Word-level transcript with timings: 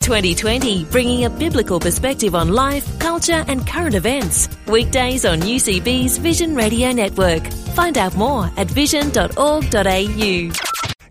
2020, 0.00 0.84
bringing 0.86 1.24
a 1.26 1.30
biblical 1.30 1.78
perspective 1.78 2.34
on 2.34 2.48
life, 2.48 2.98
culture, 2.98 3.44
and 3.48 3.66
current 3.66 3.94
events. 3.94 4.48
Weekdays 4.66 5.26
on 5.26 5.40
UCB's 5.40 6.16
Vision 6.16 6.54
Radio 6.54 6.90
Network. 6.92 7.46
Find 7.74 7.98
out 7.98 8.16
more 8.16 8.50
at 8.56 8.66
vision.org.au. 8.66 10.52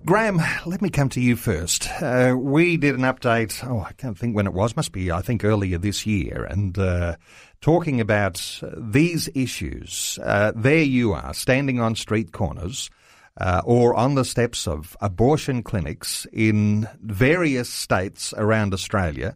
Graham, 0.05 0.41
let 0.66 0.81
me 0.81 0.90
come 0.90 1.09
to 1.09 1.22
you 1.22 1.36
first. 1.36 1.88
Uh, 2.02 2.34
we 2.36 2.78
did 2.78 2.95
an 2.95 3.02
update, 3.02 3.64
oh, 3.70 3.81
I 3.81 3.91
can't 3.94 4.17
think 4.17 4.36
when 4.36 4.48
it 4.48 4.54
was, 4.54 4.76
must 4.76 4.92
be, 4.92 5.12
I 5.12 5.22
think, 5.22 5.44
earlier 5.44 5.78
this 5.78 6.08
year, 6.08 6.48
and 6.50 6.76
uh, 6.80 7.16
talking 7.62 8.02
about 8.02 8.62
these 8.76 9.30
issues. 9.36 10.17
Uh, 10.23 10.52
there 10.56 10.81
you 10.81 11.14
are, 11.14 11.34
standing 11.36 11.80
on 11.80 11.94
street 11.95 12.31
corners 12.31 12.90
uh, 13.40 13.62
or 13.66 13.96
on 13.96 14.16
the 14.16 14.26
steps 14.26 14.68
of 14.68 14.98
abortion 15.02 15.64
clinics 15.64 16.28
in 16.32 16.88
various 17.02 17.70
states 17.70 18.34
around 18.38 18.74
Australia. 18.74 19.36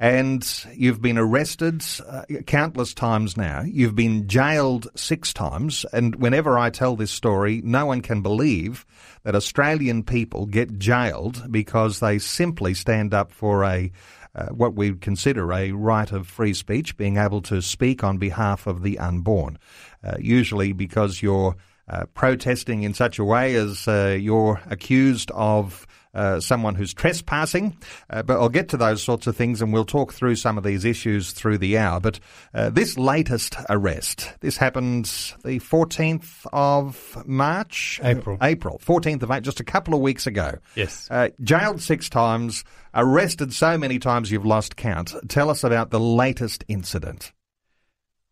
And 0.00 0.66
you've 0.74 1.00
been 1.00 1.18
arrested 1.18 1.84
uh, 2.06 2.24
countless 2.46 2.94
times 2.94 3.36
now. 3.36 3.62
You've 3.62 3.94
been 3.94 4.26
jailed 4.26 4.88
six 4.96 5.32
times. 5.32 5.86
And 5.92 6.16
whenever 6.16 6.58
I 6.58 6.70
tell 6.70 6.96
this 6.96 7.12
story, 7.12 7.62
no 7.64 7.86
one 7.86 8.00
can 8.00 8.20
believe 8.20 8.84
that 9.22 9.36
Australian 9.36 10.02
people 10.02 10.46
get 10.46 10.78
jailed 10.78 11.50
because 11.50 12.00
they 12.00 12.18
simply 12.18 12.74
stand 12.74 13.14
up 13.14 13.30
for 13.30 13.64
a 13.64 13.92
uh, 14.34 14.46
what 14.46 14.74
we 14.74 14.90
would 14.90 15.00
consider 15.00 15.52
a 15.52 15.70
right 15.70 16.10
of 16.10 16.26
free 16.26 16.54
speech, 16.54 16.96
being 16.96 17.18
able 17.18 17.40
to 17.40 17.62
speak 17.62 18.02
on 18.02 18.18
behalf 18.18 18.66
of 18.66 18.82
the 18.82 18.98
unborn. 18.98 19.56
Uh, 20.02 20.16
usually 20.18 20.72
because 20.72 21.22
you're 21.22 21.54
uh, 21.88 22.06
protesting 22.14 22.82
in 22.82 22.94
such 22.94 23.18
a 23.18 23.24
way 23.24 23.54
as 23.54 23.86
uh, 23.86 24.16
you're 24.18 24.60
accused 24.66 25.30
of 25.32 25.86
uh, 26.14 26.38
someone 26.38 26.76
who's 26.76 26.94
trespassing. 26.94 27.76
Uh, 28.08 28.22
but 28.22 28.38
I'll 28.38 28.48
get 28.48 28.68
to 28.68 28.76
those 28.76 29.02
sorts 29.02 29.26
of 29.26 29.36
things 29.36 29.60
and 29.60 29.72
we'll 29.72 29.84
talk 29.84 30.12
through 30.12 30.36
some 30.36 30.56
of 30.56 30.64
these 30.64 30.84
issues 30.84 31.32
through 31.32 31.58
the 31.58 31.76
hour. 31.76 32.00
But 32.00 32.20
uh, 32.54 32.70
this 32.70 32.96
latest 32.96 33.56
arrest, 33.68 34.32
this 34.40 34.56
happened 34.56 35.06
the 35.44 35.58
14th 35.58 36.46
of 36.52 37.26
March? 37.26 38.00
April. 38.02 38.38
April. 38.40 38.80
14th 38.84 39.22
of 39.22 39.30
April, 39.30 39.40
just 39.40 39.60
a 39.60 39.64
couple 39.64 39.92
of 39.92 40.00
weeks 40.00 40.26
ago. 40.26 40.58
Yes. 40.76 41.08
jailed 41.42 41.82
six 41.82 42.08
times, 42.08 42.64
arrested 42.94 43.52
so 43.52 43.76
many 43.76 43.98
times 43.98 44.30
you've 44.30 44.46
lost 44.46 44.76
count. 44.76 45.14
Tell 45.28 45.50
us 45.50 45.64
about 45.64 45.90
the 45.90 46.00
latest 46.00 46.64
incident. 46.68 47.32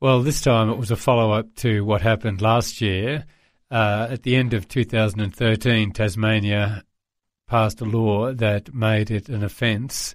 Well, 0.00 0.22
this 0.22 0.40
time 0.40 0.68
it 0.68 0.78
was 0.78 0.90
a 0.90 0.96
follow 0.96 1.30
up 1.32 1.54
to 1.56 1.84
what 1.84 2.00
happened 2.02 2.42
last 2.42 2.80
year. 2.80 3.24
Uh, 3.72 4.06
at 4.10 4.22
the 4.22 4.36
end 4.36 4.52
of 4.52 4.68
2013, 4.68 5.92
Tasmania 5.92 6.84
passed 7.48 7.80
a 7.80 7.86
law 7.86 8.30
that 8.34 8.74
made 8.74 9.10
it 9.10 9.30
an 9.30 9.42
offence 9.42 10.14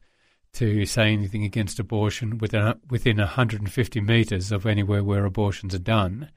to 0.54 0.86
say 0.86 1.12
anything 1.12 1.44
against 1.44 1.80
abortion 1.80 2.38
within, 2.38 2.76
within 2.92 3.18
150 3.18 4.00
metres 4.00 4.52
of 4.52 4.68
anywhere 4.68 5.04
where 5.04 5.26
abortions 5.26 5.74
are 5.74 5.80
done. 5.80 6.30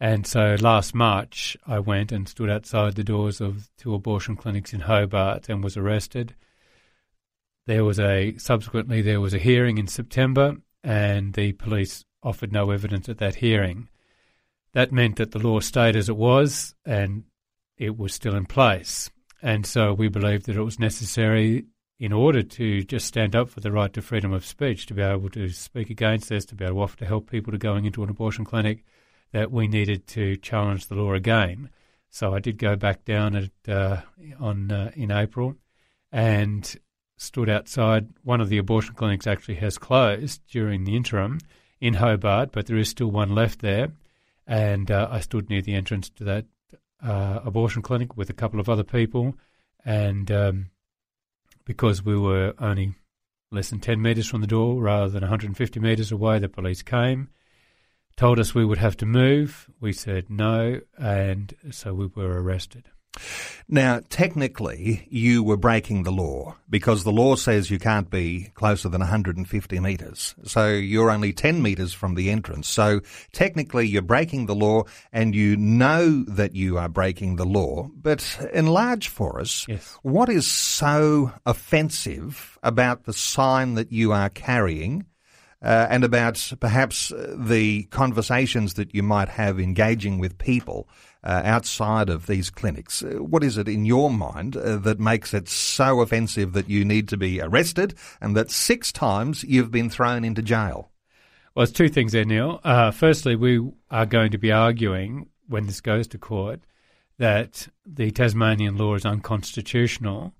And 0.00 0.26
so 0.26 0.56
last 0.58 0.94
March, 0.94 1.54
I 1.66 1.80
went 1.80 2.10
and 2.12 2.26
stood 2.26 2.48
outside 2.48 2.94
the 2.94 3.04
doors 3.04 3.42
of 3.42 3.68
two 3.76 3.92
abortion 3.92 4.34
clinics 4.34 4.72
in 4.72 4.80
Hobart 4.80 5.50
and 5.50 5.62
was 5.62 5.76
arrested. 5.76 6.34
There 7.66 7.84
was 7.84 8.00
a 8.00 8.38
subsequently 8.38 9.02
there 9.02 9.20
was 9.20 9.34
a 9.34 9.38
hearing 9.38 9.76
in 9.76 9.86
September, 9.86 10.56
and 10.82 11.34
the 11.34 11.52
police 11.52 12.06
offered 12.22 12.52
no 12.52 12.70
evidence 12.70 13.10
at 13.10 13.18
that 13.18 13.36
hearing. 13.36 13.88
That 14.74 14.92
meant 14.92 15.16
that 15.16 15.30
the 15.30 15.38
law 15.38 15.60
stayed 15.60 15.96
as 15.96 16.08
it 16.08 16.16
was 16.16 16.74
and 16.84 17.24
it 17.78 17.96
was 17.96 18.12
still 18.12 18.34
in 18.34 18.44
place. 18.44 19.08
And 19.40 19.64
so 19.64 19.94
we 19.94 20.08
believed 20.08 20.46
that 20.46 20.56
it 20.56 20.62
was 20.62 20.80
necessary 20.80 21.64
in 22.00 22.12
order 22.12 22.42
to 22.42 22.82
just 22.82 23.06
stand 23.06 23.36
up 23.36 23.48
for 23.48 23.60
the 23.60 23.70
right 23.70 23.92
to 23.92 24.02
freedom 24.02 24.32
of 24.32 24.44
speech, 24.44 24.86
to 24.86 24.94
be 24.94 25.02
able 25.02 25.30
to 25.30 25.48
speak 25.50 25.90
against 25.90 26.28
this, 26.28 26.44
to 26.46 26.56
be 26.56 26.64
able 26.64 26.74
to 26.74 26.82
offer 26.82 26.98
to 26.98 27.06
help 27.06 27.30
people 27.30 27.52
to 27.52 27.58
going 27.58 27.84
into 27.84 28.02
an 28.02 28.10
abortion 28.10 28.44
clinic, 28.44 28.84
that 29.32 29.52
we 29.52 29.68
needed 29.68 30.08
to 30.08 30.36
challenge 30.38 30.88
the 30.88 30.96
law 30.96 31.14
again. 31.14 31.70
So 32.10 32.34
I 32.34 32.40
did 32.40 32.58
go 32.58 32.74
back 32.74 33.04
down 33.04 33.36
at 33.36 33.72
uh, 33.72 34.00
on 34.40 34.72
uh, 34.72 34.90
in 34.96 35.12
April 35.12 35.54
and 36.10 36.74
stood 37.16 37.48
outside. 37.48 38.08
One 38.24 38.40
of 38.40 38.48
the 38.48 38.58
abortion 38.58 38.94
clinics 38.94 39.26
actually 39.26 39.56
has 39.56 39.78
closed 39.78 40.42
during 40.48 40.84
the 40.84 40.96
interim 40.96 41.38
in 41.80 41.94
Hobart, 41.94 42.50
but 42.50 42.66
there 42.66 42.76
is 42.76 42.88
still 42.88 43.10
one 43.10 43.34
left 43.34 43.60
there 43.60 43.92
and 44.46 44.90
uh, 44.90 45.08
I 45.10 45.20
stood 45.20 45.48
near 45.48 45.62
the 45.62 45.74
entrance 45.74 46.10
to 46.10 46.24
that 46.24 46.46
uh, 47.02 47.40
abortion 47.44 47.82
clinic 47.82 48.16
with 48.16 48.30
a 48.30 48.34
couple 48.34 48.60
of 48.60 48.68
other 48.68 48.84
people, 48.84 49.34
and 49.84 50.30
um, 50.30 50.70
because 51.64 52.04
we 52.04 52.18
were 52.18 52.54
only 52.58 52.94
less 53.50 53.70
than 53.70 53.80
10 53.80 54.00
metres 54.02 54.26
from 54.26 54.40
the 54.40 54.46
door 54.46 54.80
rather 54.80 55.08
than 55.08 55.22
150 55.22 55.80
metres 55.80 56.10
away, 56.12 56.38
the 56.38 56.48
police 56.48 56.82
came, 56.82 57.28
told 58.16 58.38
us 58.38 58.54
we 58.54 58.64
would 58.64 58.78
have 58.78 58.96
to 58.98 59.06
move. 59.06 59.70
We 59.80 59.92
said 59.92 60.28
no, 60.28 60.80
and 60.98 61.54
so 61.70 61.94
we 61.94 62.06
were 62.06 62.42
arrested. 62.42 62.90
Now, 63.68 64.00
technically, 64.10 65.06
you 65.08 65.42
were 65.42 65.56
breaking 65.56 66.02
the 66.02 66.12
law 66.12 66.56
because 66.68 67.02
the 67.02 67.12
law 67.12 67.34
says 67.34 67.70
you 67.70 67.78
can't 67.78 68.10
be 68.10 68.50
closer 68.54 68.88
than 68.88 69.00
150 69.00 69.80
metres. 69.80 70.34
So 70.44 70.68
you're 70.68 71.10
only 71.10 71.32
10 71.32 71.62
metres 71.62 71.94
from 71.94 72.14
the 72.14 72.30
entrance. 72.30 72.68
So 72.68 73.00
technically, 73.32 73.88
you're 73.88 74.02
breaking 74.02 74.46
the 74.46 74.54
law 74.54 74.82
and 75.12 75.34
you 75.34 75.56
know 75.56 76.24
that 76.24 76.54
you 76.54 76.76
are 76.76 76.88
breaking 76.88 77.36
the 77.36 77.46
law. 77.46 77.88
But 77.94 78.50
enlarge 78.52 79.08
for 79.08 79.40
us, 79.40 79.64
yes. 79.66 79.98
what 80.02 80.28
is 80.28 80.50
so 80.50 81.32
offensive 81.46 82.58
about 82.62 83.04
the 83.04 83.14
sign 83.14 83.74
that 83.74 83.92
you 83.92 84.12
are 84.12 84.28
carrying? 84.28 85.06
Uh, 85.64 85.86
and 85.88 86.04
about 86.04 86.52
perhaps 86.60 87.10
the 87.34 87.84
conversations 87.84 88.74
that 88.74 88.94
you 88.94 89.02
might 89.02 89.30
have 89.30 89.58
engaging 89.58 90.18
with 90.18 90.36
people 90.36 90.86
uh, 91.24 91.40
outside 91.42 92.10
of 92.10 92.26
these 92.26 92.50
clinics. 92.50 93.02
Uh, 93.02 93.14
what 93.14 93.42
is 93.42 93.56
it 93.56 93.66
in 93.66 93.86
your 93.86 94.10
mind 94.10 94.56
uh, 94.56 94.76
that 94.76 95.00
makes 95.00 95.32
it 95.32 95.48
so 95.48 96.00
offensive 96.00 96.52
that 96.52 96.68
you 96.68 96.84
need 96.84 97.08
to 97.08 97.16
be 97.16 97.40
arrested 97.40 97.94
and 98.20 98.36
that 98.36 98.50
six 98.50 98.92
times 98.92 99.42
you've 99.44 99.70
been 99.70 99.88
thrown 99.88 100.22
into 100.22 100.42
jail? 100.42 100.90
Well, 101.54 101.62
it's 101.62 101.72
two 101.72 101.88
things 101.88 102.12
there, 102.12 102.24
Neil. 102.24 102.60
Uh, 102.62 102.90
firstly, 102.90 103.36
we 103.36 103.60
are 103.90 104.06
going 104.06 104.32
to 104.32 104.38
be 104.38 104.52
arguing 104.52 105.28
when 105.48 105.66
this 105.66 105.80
goes 105.80 106.06
to 106.08 106.18
court 106.18 106.60
that 107.18 107.68
the 107.86 108.10
Tasmanian 108.10 108.76
law 108.76 108.94
is 108.96 109.06
unconstitutional, 109.06 110.34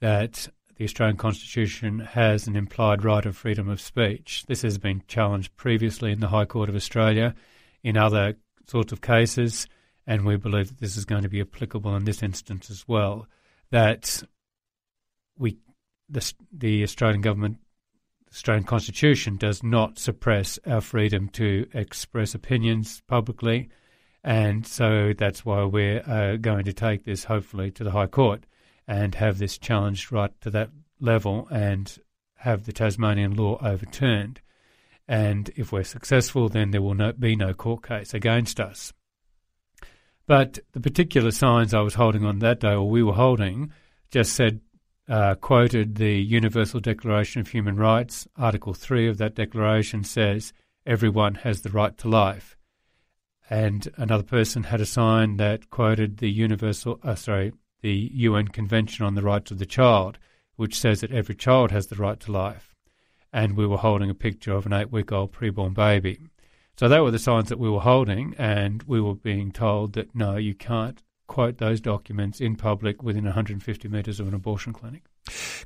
that 0.00 0.48
the 0.78 0.84
Australian 0.84 1.16
Constitution 1.16 1.98
has 1.98 2.46
an 2.46 2.54
implied 2.54 3.04
right 3.04 3.26
of 3.26 3.36
freedom 3.36 3.68
of 3.68 3.80
speech. 3.80 4.44
This 4.46 4.62
has 4.62 4.78
been 4.78 5.02
challenged 5.08 5.56
previously 5.56 6.12
in 6.12 6.20
the 6.20 6.28
High 6.28 6.44
Court 6.44 6.68
of 6.68 6.76
Australia 6.76 7.34
in 7.82 7.96
other 7.96 8.36
sorts 8.66 8.92
of 8.92 9.00
cases 9.00 9.66
and 10.06 10.24
we 10.24 10.36
believe 10.36 10.68
that 10.68 10.78
this 10.78 10.96
is 10.96 11.04
going 11.04 11.24
to 11.24 11.28
be 11.28 11.40
applicable 11.40 11.94
in 11.96 12.04
this 12.04 12.22
instance 12.22 12.70
as 12.70 12.86
well. 12.86 13.26
That 13.70 14.22
we, 15.36 15.58
the, 16.08 16.32
the 16.50 16.82
Australian 16.84 17.20
government, 17.20 17.58
the 18.26 18.32
Australian 18.32 18.64
Constitution 18.64 19.36
does 19.36 19.62
not 19.62 19.98
suppress 19.98 20.58
our 20.64 20.80
freedom 20.80 21.28
to 21.30 21.68
express 21.74 22.34
opinions 22.34 23.02
publicly, 23.06 23.68
and 24.24 24.66
so 24.66 25.12
that's 25.12 25.44
why 25.44 25.64
we're 25.64 26.02
uh, 26.08 26.36
going 26.36 26.64
to 26.64 26.72
take 26.72 27.04
this 27.04 27.24
hopefully 27.24 27.70
to 27.72 27.84
the 27.84 27.90
High 27.90 28.06
Court 28.06 28.44
and 28.88 29.14
have 29.14 29.38
this 29.38 29.58
challenged 29.58 30.10
right 30.10 30.32
to 30.40 30.50
that 30.50 30.70
level 30.98 31.46
and 31.50 31.98
have 32.38 32.64
the 32.64 32.72
Tasmanian 32.72 33.36
law 33.36 33.58
overturned. 33.62 34.40
And 35.06 35.50
if 35.56 35.70
we're 35.70 35.84
successful, 35.84 36.48
then 36.48 36.70
there 36.70 36.82
will 36.82 36.94
no, 36.94 37.12
be 37.12 37.36
no 37.36 37.52
court 37.52 37.86
case 37.86 38.14
against 38.14 38.58
us. 38.58 38.92
But 40.26 40.58
the 40.72 40.80
particular 40.80 41.30
signs 41.30 41.74
I 41.74 41.80
was 41.80 41.94
holding 41.94 42.24
on 42.24 42.38
that 42.40 42.60
day, 42.60 42.72
or 42.72 42.88
we 42.88 43.02
were 43.02 43.14
holding, 43.14 43.72
just 44.10 44.32
said, 44.32 44.60
uh, 45.08 45.34
quoted 45.36 45.96
the 45.96 46.20
Universal 46.20 46.80
Declaration 46.80 47.40
of 47.40 47.48
Human 47.48 47.76
Rights. 47.76 48.26
Article 48.36 48.74
3 48.74 49.08
of 49.08 49.18
that 49.18 49.34
declaration 49.34 50.04
says, 50.04 50.52
everyone 50.86 51.36
has 51.36 51.62
the 51.62 51.70
right 51.70 51.96
to 51.98 52.08
life. 52.08 52.56
And 53.48 53.88
another 53.96 54.22
person 54.22 54.64
had 54.64 54.82
a 54.82 54.86
sign 54.86 55.38
that 55.38 55.70
quoted 55.70 56.18
the 56.18 56.30
Universal, 56.30 57.00
uh, 57.02 57.14
sorry, 57.14 57.52
the 57.80 58.10
UN 58.14 58.48
Convention 58.48 59.04
on 59.04 59.14
the 59.14 59.22
Rights 59.22 59.50
of 59.50 59.58
the 59.58 59.66
Child, 59.66 60.18
which 60.56 60.78
says 60.78 61.00
that 61.00 61.12
every 61.12 61.34
child 61.34 61.70
has 61.70 61.86
the 61.86 61.96
right 61.96 62.18
to 62.20 62.32
life. 62.32 62.74
And 63.32 63.56
we 63.56 63.66
were 63.66 63.76
holding 63.76 64.10
a 64.10 64.14
picture 64.14 64.52
of 64.52 64.66
an 64.66 64.72
eight 64.72 64.90
week 64.90 65.12
old 65.12 65.32
preborn 65.32 65.74
baby. 65.74 66.18
So 66.78 66.88
they 66.88 67.00
were 67.00 67.10
the 67.10 67.18
signs 67.18 67.48
that 67.48 67.58
we 67.58 67.68
were 67.68 67.80
holding, 67.80 68.34
and 68.38 68.82
we 68.84 69.00
were 69.00 69.14
being 69.14 69.52
told 69.52 69.94
that 69.94 70.14
no, 70.14 70.36
you 70.36 70.54
can't 70.54 71.02
quote 71.26 71.58
those 71.58 71.80
documents 71.80 72.40
in 72.40 72.56
public 72.56 73.02
within 73.02 73.24
150 73.24 73.88
metres 73.88 74.18
of 74.18 74.28
an 74.28 74.34
abortion 74.34 74.72
clinic. 74.72 75.04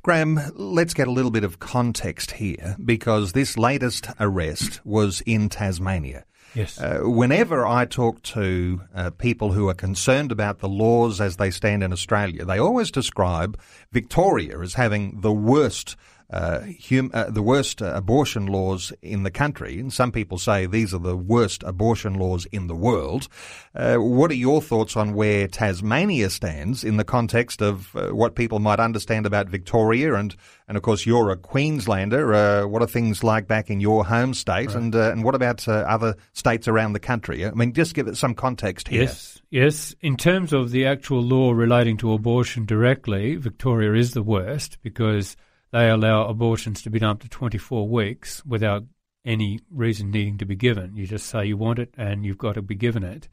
Graham, 0.01 0.39
let's 0.55 0.93
get 0.93 1.07
a 1.07 1.11
little 1.11 1.31
bit 1.31 1.43
of 1.43 1.59
context 1.59 2.31
here 2.31 2.75
because 2.83 3.31
this 3.31 3.57
latest 3.57 4.07
arrest 4.19 4.81
was 4.85 5.21
in 5.21 5.49
Tasmania. 5.49 6.25
Yes. 6.53 6.79
Uh, 6.79 7.01
whenever 7.03 7.65
I 7.65 7.85
talk 7.85 8.21
to 8.23 8.81
uh, 8.93 9.09
people 9.11 9.53
who 9.53 9.69
are 9.69 9.73
concerned 9.73 10.31
about 10.31 10.59
the 10.59 10.69
laws 10.69 11.19
as 11.19 11.37
they 11.37 11.49
stand 11.49 11.83
in 11.83 11.91
Australia, 11.91 12.45
they 12.45 12.59
always 12.59 12.91
describe 12.91 13.59
Victoria 13.91 14.59
as 14.59 14.75
having 14.75 15.21
the 15.21 15.33
worst 15.33 15.95
uh, 16.29 16.61
hum, 16.89 17.11
uh, 17.13 17.29
the 17.29 17.41
worst 17.41 17.81
uh, 17.81 17.93
abortion 17.93 18.47
laws 18.47 18.91
in 19.01 19.23
the 19.23 19.31
country, 19.31 19.79
and 19.79 19.91
some 19.91 20.11
people 20.11 20.37
say 20.37 20.65
these 20.65 20.93
are 20.93 20.99
the 20.99 21.17
worst 21.17 21.63
abortion 21.63 22.15
laws 22.15 22.45
in 22.51 22.67
the 22.67 22.75
world. 22.75 23.27
Uh, 23.75 23.97
what 23.97 24.31
are 24.31 24.35
your 24.35 24.61
thoughts 24.61 24.95
on 24.95 25.13
where 25.13 25.47
Tasmania 25.47 26.29
stands 26.29 26.83
in 26.83 26.97
the 26.97 27.03
context 27.03 27.61
of 27.61 27.95
uh, 27.95 28.09
what 28.09 28.35
people 28.35 28.59
might 28.59 28.79
understand 28.79 29.25
about 29.25 29.49
Victoria? 29.49 30.15
And, 30.15 30.35
and 30.67 30.77
of 30.77 30.83
course, 30.83 31.05
you're 31.05 31.29
a 31.29 31.37
Queenslander. 31.37 32.33
Uh, 32.33 32.67
what 32.67 32.81
are 32.81 32.87
things 32.87 33.23
like 33.23 33.47
back 33.47 33.69
in 33.69 33.79
your 33.79 34.05
home 34.05 34.33
state? 34.33 34.67
Right. 34.67 34.75
And, 34.75 34.95
and 34.95 35.23
what 35.23 35.35
about 35.35 35.67
other 35.67 36.15
states 36.33 36.67
around 36.67 36.93
the 36.93 36.99
country? 36.99 37.45
I 37.45 37.51
mean, 37.51 37.73
just 37.73 37.93
give 37.93 38.07
it 38.07 38.17
some 38.17 38.33
context 38.33 38.87
here. 38.87 39.03
Yes, 39.03 39.41
yes. 39.49 39.95
In 40.01 40.17
terms 40.17 40.53
of 40.53 40.71
the 40.71 40.85
actual 40.85 41.21
law 41.21 41.51
relating 41.51 41.97
to 41.97 42.13
abortion 42.13 42.65
directly, 42.65 43.35
Victoria 43.35 43.93
is 43.93 44.13
the 44.13 44.23
worst 44.23 44.77
because 44.81 45.35
they 45.73 45.89
allow 45.89 46.27
abortions 46.27 46.83
to 46.83 46.91
be 46.91 46.99
done 46.99 47.09
up 47.09 47.21
to 47.21 47.27
24 47.27 47.87
weeks 47.87 48.45
without 48.45 48.83
any 49.25 49.59
reason 49.71 50.11
needing 50.11 50.37
to 50.37 50.45
be 50.45 50.55
given. 50.55 50.95
You 50.95 51.07
just 51.07 51.25
say 51.25 51.47
you 51.47 51.57
want 51.57 51.79
it 51.79 51.95
and 51.97 52.23
you've 52.23 52.37
got 52.37 52.53
to 52.53 52.61
be 52.61 52.75
given 52.75 53.03
it. 53.03 53.27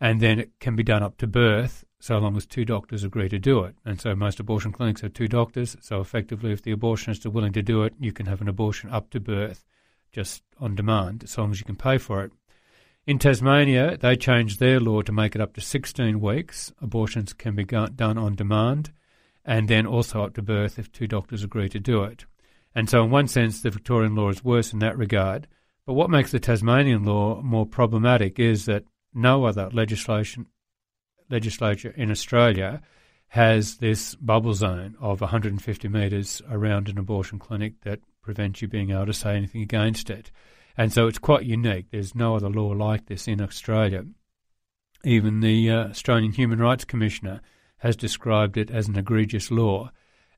And 0.00 0.20
then 0.20 0.38
it 0.38 0.52
can 0.60 0.76
be 0.76 0.84
done 0.84 1.02
up 1.02 1.16
to 1.18 1.26
birth 1.26 1.84
so 1.98 2.16
long 2.18 2.36
as 2.36 2.46
two 2.46 2.64
doctors 2.64 3.02
agree 3.02 3.28
to 3.28 3.40
do 3.40 3.64
it. 3.64 3.74
And 3.84 4.00
so 4.00 4.14
most 4.14 4.38
abortion 4.38 4.70
clinics 4.70 5.00
have 5.00 5.14
two 5.14 5.26
doctors. 5.26 5.76
So 5.80 6.00
effectively, 6.00 6.52
if 6.52 6.62
the 6.62 6.72
abortionists 6.72 7.26
are 7.26 7.30
willing 7.30 7.52
to 7.54 7.62
do 7.62 7.82
it, 7.82 7.92
you 7.98 8.12
can 8.12 8.26
have 8.26 8.40
an 8.40 8.48
abortion 8.48 8.88
up 8.90 9.10
to 9.10 9.18
birth 9.18 9.64
just 10.12 10.44
on 10.60 10.76
demand 10.76 11.24
as 11.24 11.36
long 11.36 11.50
as 11.50 11.58
you 11.58 11.66
can 11.66 11.76
pay 11.76 11.98
for 11.98 12.22
it. 12.22 12.30
In 13.04 13.18
Tasmania, 13.18 13.96
they 13.96 14.14
changed 14.14 14.60
their 14.60 14.78
law 14.78 15.02
to 15.02 15.10
make 15.10 15.34
it 15.34 15.40
up 15.40 15.54
to 15.54 15.60
16 15.60 16.20
weeks. 16.20 16.72
Abortions 16.80 17.32
can 17.32 17.56
be 17.56 17.64
done 17.64 18.16
on 18.16 18.36
demand 18.36 18.92
and 19.44 19.68
then 19.68 19.86
also 19.86 20.22
up 20.22 20.34
to 20.34 20.42
birth 20.42 20.78
if 20.78 20.92
two 20.92 21.06
doctors 21.06 21.42
agree 21.42 21.68
to 21.68 21.80
do 21.80 22.02
it. 22.02 22.24
And 22.74 22.88
so, 22.88 23.02
in 23.02 23.10
one 23.10 23.26
sense, 23.28 23.62
the 23.62 23.70
Victorian 23.70 24.14
law 24.14 24.28
is 24.28 24.44
worse 24.44 24.72
in 24.72 24.78
that 24.80 24.96
regard. 24.96 25.48
But 25.86 25.94
what 25.94 26.10
makes 26.10 26.30
the 26.30 26.38
Tasmanian 26.38 27.04
law 27.04 27.42
more 27.42 27.66
problematic 27.66 28.38
is 28.38 28.66
that 28.66 28.84
no 29.12 29.44
other 29.44 29.70
legislation 29.72 30.46
legislature 31.28 31.94
in 31.96 32.10
Australia 32.10 32.82
has 33.28 33.76
this 33.76 34.16
bubble 34.16 34.54
zone 34.54 34.96
of 35.00 35.20
150 35.20 35.88
metres 35.88 36.42
around 36.50 36.88
an 36.88 36.98
abortion 36.98 37.38
clinic 37.38 37.74
that 37.82 38.00
prevents 38.22 38.60
you 38.60 38.68
being 38.68 38.90
able 38.90 39.06
to 39.06 39.12
say 39.12 39.36
anything 39.36 39.62
against 39.62 40.10
it. 40.10 40.32
And 40.76 40.92
so 40.92 41.06
it's 41.06 41.18
quite 41.18 41.44
unique. 41.44 41.86
There's 41.90 42.14
no 42.14 42.34
other 42.34 42.50
law 42.50 42.68
like 42.68 43.06
this 43.06 43.28
in 43.28 43.40
Australia. 43.40 44.04
Even 45.04 45.40
the 45.40 45.70
uh, 45.70 45.88
Australian 45.88 46.32
Human 46.32 46.58
Rights 46.58 46.84
Commissioner 46.84 47.40
has 47.80 47.96
described 47.96 48.56
it 48.56 48.70
as 48.70 48.88
an 48.88 48.96
egregious 48.96 49.50
law. 49.50 49.90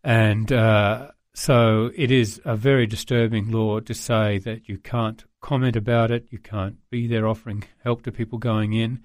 And 0.03 0.51
uh, 0.53 1.11
so 1.35 1.91
it 1.95 2.11
is 2.11 2.41
a 2.45 2.57
very 2.57 2.87
disturbing 2.87 3.51
law 3.51 3.81
to 3.81 3.95
say 3.95 4.39
that 4.39 4.69
you 4.69 4.79
can't 4.79 5.25
comment 5.41 5.77
about 5.77 6.11
it, 6.11 6.27
you 6.31 6.39
can't 6.39 6.77
be 6.91 7.07
there 7.07 7.27
offering 7.27 7.65
help 7.83 8.03
to 8.03 8.13
people 8.13 8.39
going 8.39 8.73
in. 8.73 9.01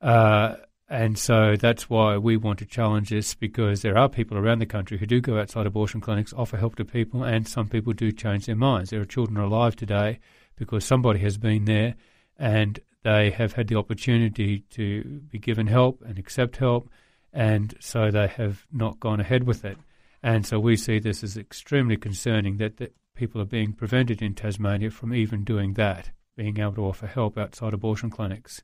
Uh, 0.00 0.56
and 0.88 1.18
so 1.18 1.56
that's 1.56 1.90
why 1.90 2.16
we 2.16 2.36
want 2.36 2.60
to 2.60 2.66
challenge 2.66 3.10
this 3.10 3.34
because 3.34 3.82
there 3.82 3.98
are 3.98 4.08
people 4.08 4.38
around 4.38 4.60
the 4.60 4.66
country 4.66 4.96
who 4.98 5.06
do 5.06 5.20
go 5.20 5.38
outside 5.38 5.66
abortion 5.66 6.00
clinics, 6.00 6.32
offer 6.32 6.56
help 6.56 6.76
to 6.76 6.84
people, 6.84 7.24
and 7.24 7.48
some 7.48 7.68
people 7.68 7.92
do 7.92 8.12
change 8.12 8.46
their 8.46 8.56
minds. 8.56 8.90
There 8.90 9.00
are 9.00 9.06
children 9.06 9.36
alive 9.38 9.74
today 9.74 10.20
because 10.56 10.84
somebody 10.84 11.18
has 11.20 11.38
been 11.38 11.64
there 11.64 11.96
and 12.38 12.78
they 13.02 13.30
have 13.30 13.54
had 13.54 13.68
the 13.68 13.76
opportunity 13.76 14.60
to 14.70 15.02
be 15.30 15.38
given 15.38 15.66
help 15.66 16.02
and 16.06 16.18
accept 16.18 16.56
help 16.56 16.88
and 17.36 17.74
so 17.80 18.10
they 18.10 18.28
have 18.28 18.66
not 18.72 18.98
gone 18.98 19.20
ahead 19.20 19.44
with 19.44 19.62
it. 19.62 19.76
And 20.22 20.46
so 20.46 20.58
we 20.58 20.74
see 20.74 20.98
this 20.98 21.22
as 21.22 21.36
extremely 21.36 21.98
concerning 21.98 22.56
that, 22.56 22.78
that 22.78 22.96
people 23.14 23.42
are 23.42 23.46
being 23.46 23.74
prevented 23.74 24.22
in 24.22 24.34
Tasmania 24.34 24.90
from 24.90 25.12
even 25.14 25.44
doing 25.44 25.74
that, 25.74 26.10
being 26.34 26.58
able 26.58 26.72
to 26.72 26.86
offer 26.86 27.06
help 27.06 27.36
outside 27.36 27.74
abortion 27.74 28.08
clinics. 28.08 28.62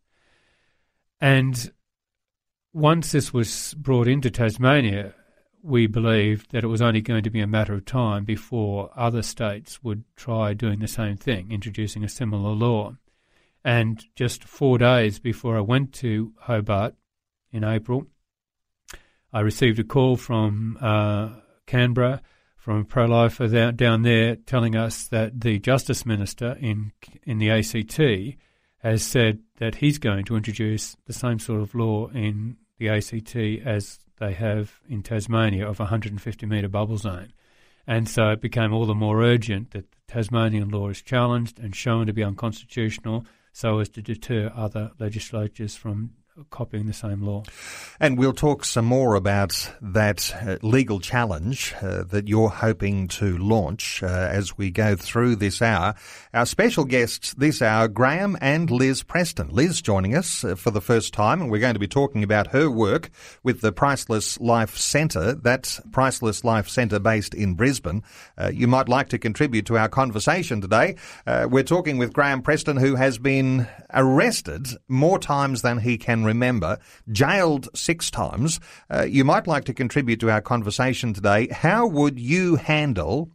And 1.20 1.70
once 2.72 3.12
this 3.12 3.34
was 3.34 3.74
brought 3.74 4.08
into 4.08 4.30
Tasmania, 4.30 5.12
we 5.62 5.86
believed 5.86 6.50
that 6.52 6.64
it 6.64 6.68
was 6.68 6.80
only 6.80 7.02
going 7.02 7.24
to 7.24 7.30
be 7.30 7.42
a 7.42 7.46
matter 7.46 7.74
of 7.74 7.84
time 7.84 8.24
before 8.24 8.90
other 8.96 9.20
states 9.20 9.82
would 9.82 10.02
try 10.16 10.54
doing 10.54 10.78
the 10.78 10.88
same 10.88 11.18
thing, 11.18 11.52
introducing 11.52 12.04
a 12.04 12.08
similar 12.08 12.52
law. 12.52 12.96
And 13.62 14.02
just 14.16 14.44
four 14.44 14.78
days 14.78 15.18
before 15.18 15.58
I 15.58 15.60
went 15.60 15.92
to 15.96 16.32
Hobart 16.40 16.94
in 17.52 17.64
April, 17.64 18.06
I 19.32 19.40
received 19.40 19.78
a 19.78 19.84
call 19.84 20.16
from 20.16 20.78
uh, 20.80 21.30
Canberra 21.66 22.20
from 22.56 22.80
a 22.80 22.84
pro-lifer 22.84 23.72
down 23.72 24.02
there 24.02 24.36
telling 24.36 24.76
us 24.76 25.08
that 25.08 25.40
the 25.40 25.58
Justice 25.58 26.06
Minister 26.06 26.56
in 26.60 26.92
in 27.24 27.38
the 27.38 27.50
ACT 27.50 28.38
has 28.78 29.02
said 29.02 29.40
that 29.58 29.76
he's 29.76 29.98
going 29.98 30.24
to 30.26 30.36
introduce 30.36 30.96
the 31.06 31.12
same 31.12 31.38
sort 31.38 31.60
of 31.60 31.74
law 31.74 32.08
in 32.08 32.56
the 32.78 32.88
ACT 32.88 33.34
as 33.66 33.98
they 34.18 34.32
have 34.32 34.80
in 34.88 35.02
Tasmania 35.02 35.68
of 35.68 35.80
a 35.80 35.84
150 35.84 36.46
metre 36.46 36.68
bubble 36.68 36.98
zone. 36.98 37.32
And 37.86 38.08
so 38.08 38.28
it 38.30 38.40
became 38.40 38.72
all 38.72 38.86
the 38.86 38.94
more 38.94 39.22
urgent 39.22 39.72
that 39.72 39.90
the 39.90 39.98
Tasmanian 40.06 40.68
law 40.68 40.88
is 40.88 41.02
challenged 41.02 41.58
and 41.58 41.74
shown 41.74 42.06
to 42.06 42.12
be 42.12 42.22
unconstitutional 42.22 43.26
so 43.52 43.80
as 43.80 43.88
to 43.90 44.02
deter 44.02 44.52
other 44.54 44.92
legislatures 44.98 45.74
from 45.74 46.10
copying 46.50 46.86
the 46.86 46.92
same 46.92 47.22
law. 47.22 47.42
And 48.00 48.16
we'll 48.16 48.32
talk 48.32 48.64
some 48.64 48.86
more 48.86 49.14
about 49.16 49.70
that 49.82 50.34
uh, 50.34 50.56
legal 50.62 50.98
challenge 50.98 51.74
uh, 51.82 52.04
that 52.04 52.26
you're 52.26 52.48
hoping 52.48 53.08
to 53.08 53.36
launch 53.36 54.02
uh, 54.02 54.06
as 54.06 54.56
we 54.56 54.70
go 54.70 54.96
through 54.96 55.36
this 55.36 55.60
hour. 55.60 55.94
Our 56.32 56.46
special 56.46 56.84
guests 56.84 57.34
this 57.34 57.60
hour, 57.60 57.86
Graham 57.86 58.38
and 58.40 58.70
Liz 58.70 59.02
Preston. 59.02 59.48
Liz 59.48 59.82
joining 59.82 60.16
us 60.16 60.42
uh, 60.42 60.54
for 60.54 60.70
the 60.70 60.80
first 60.80 61.12
time, 61.12 61.42
and 61.42 61.50
we're 61.50 61.58
going 61.58 61.74
to 61.74 61.80
be 61.80 61.86
talking 61.86 62.22
about 62.22 62.48
her 62.48 62.70
work 62.70 63.10
with 63.42 63.60
the 63.60 63.72
Priceless 63.72 64.40
Life 64.40 64.76
Centre. 64.76 65.34
that 65.34 65.78
Priceless 65.92 66.44
Life 66.44 66.68
Centre 66.68 66.98
based 66.98 67.34
in 67.34 67.54
Brisbane. 67.54 68.02
Uh, 68.38 68.50
you 68.52 68.66
might 68.66 68.88
like 68.88 69.10
to 69.10 69.18
contribute 69.18 69.66
to 69.66 69.76
our 69.76 69.88
conversation 69.88 70.60
today. 70.60 70.96
We're 71.26 71.62
talking 71.62 71.98
with 71.98 72.12
Graham 72.12 72.40
Preston, 72.42 72.76
who 72.78 72.94
has 72.94 73.18
been 73.18 73.68
arrested 73.92 74.68
more 74.88 75.18
times 75.18 75.62
than 75.62 75.78
he 75.78 75.98
can 75.98 76.21
remember, 76.24 76.78
jailed 77.10 77.68
six 77.76 78.10
times. 78.10 78.60
Uh, 78.90 79.02
you 79.02 79.24
might 79.24 79.46
like 79.46 79.64
to 79.64 79.74
contribute 79.74 80.20
to 80.20 80.30
our 80.30 80.40
conversation 80.40 81.12
today. 81.12 81.48
How 81.48 81.86
would 81.86 82.18
you 82.18 82.56
handle 82.56 83.30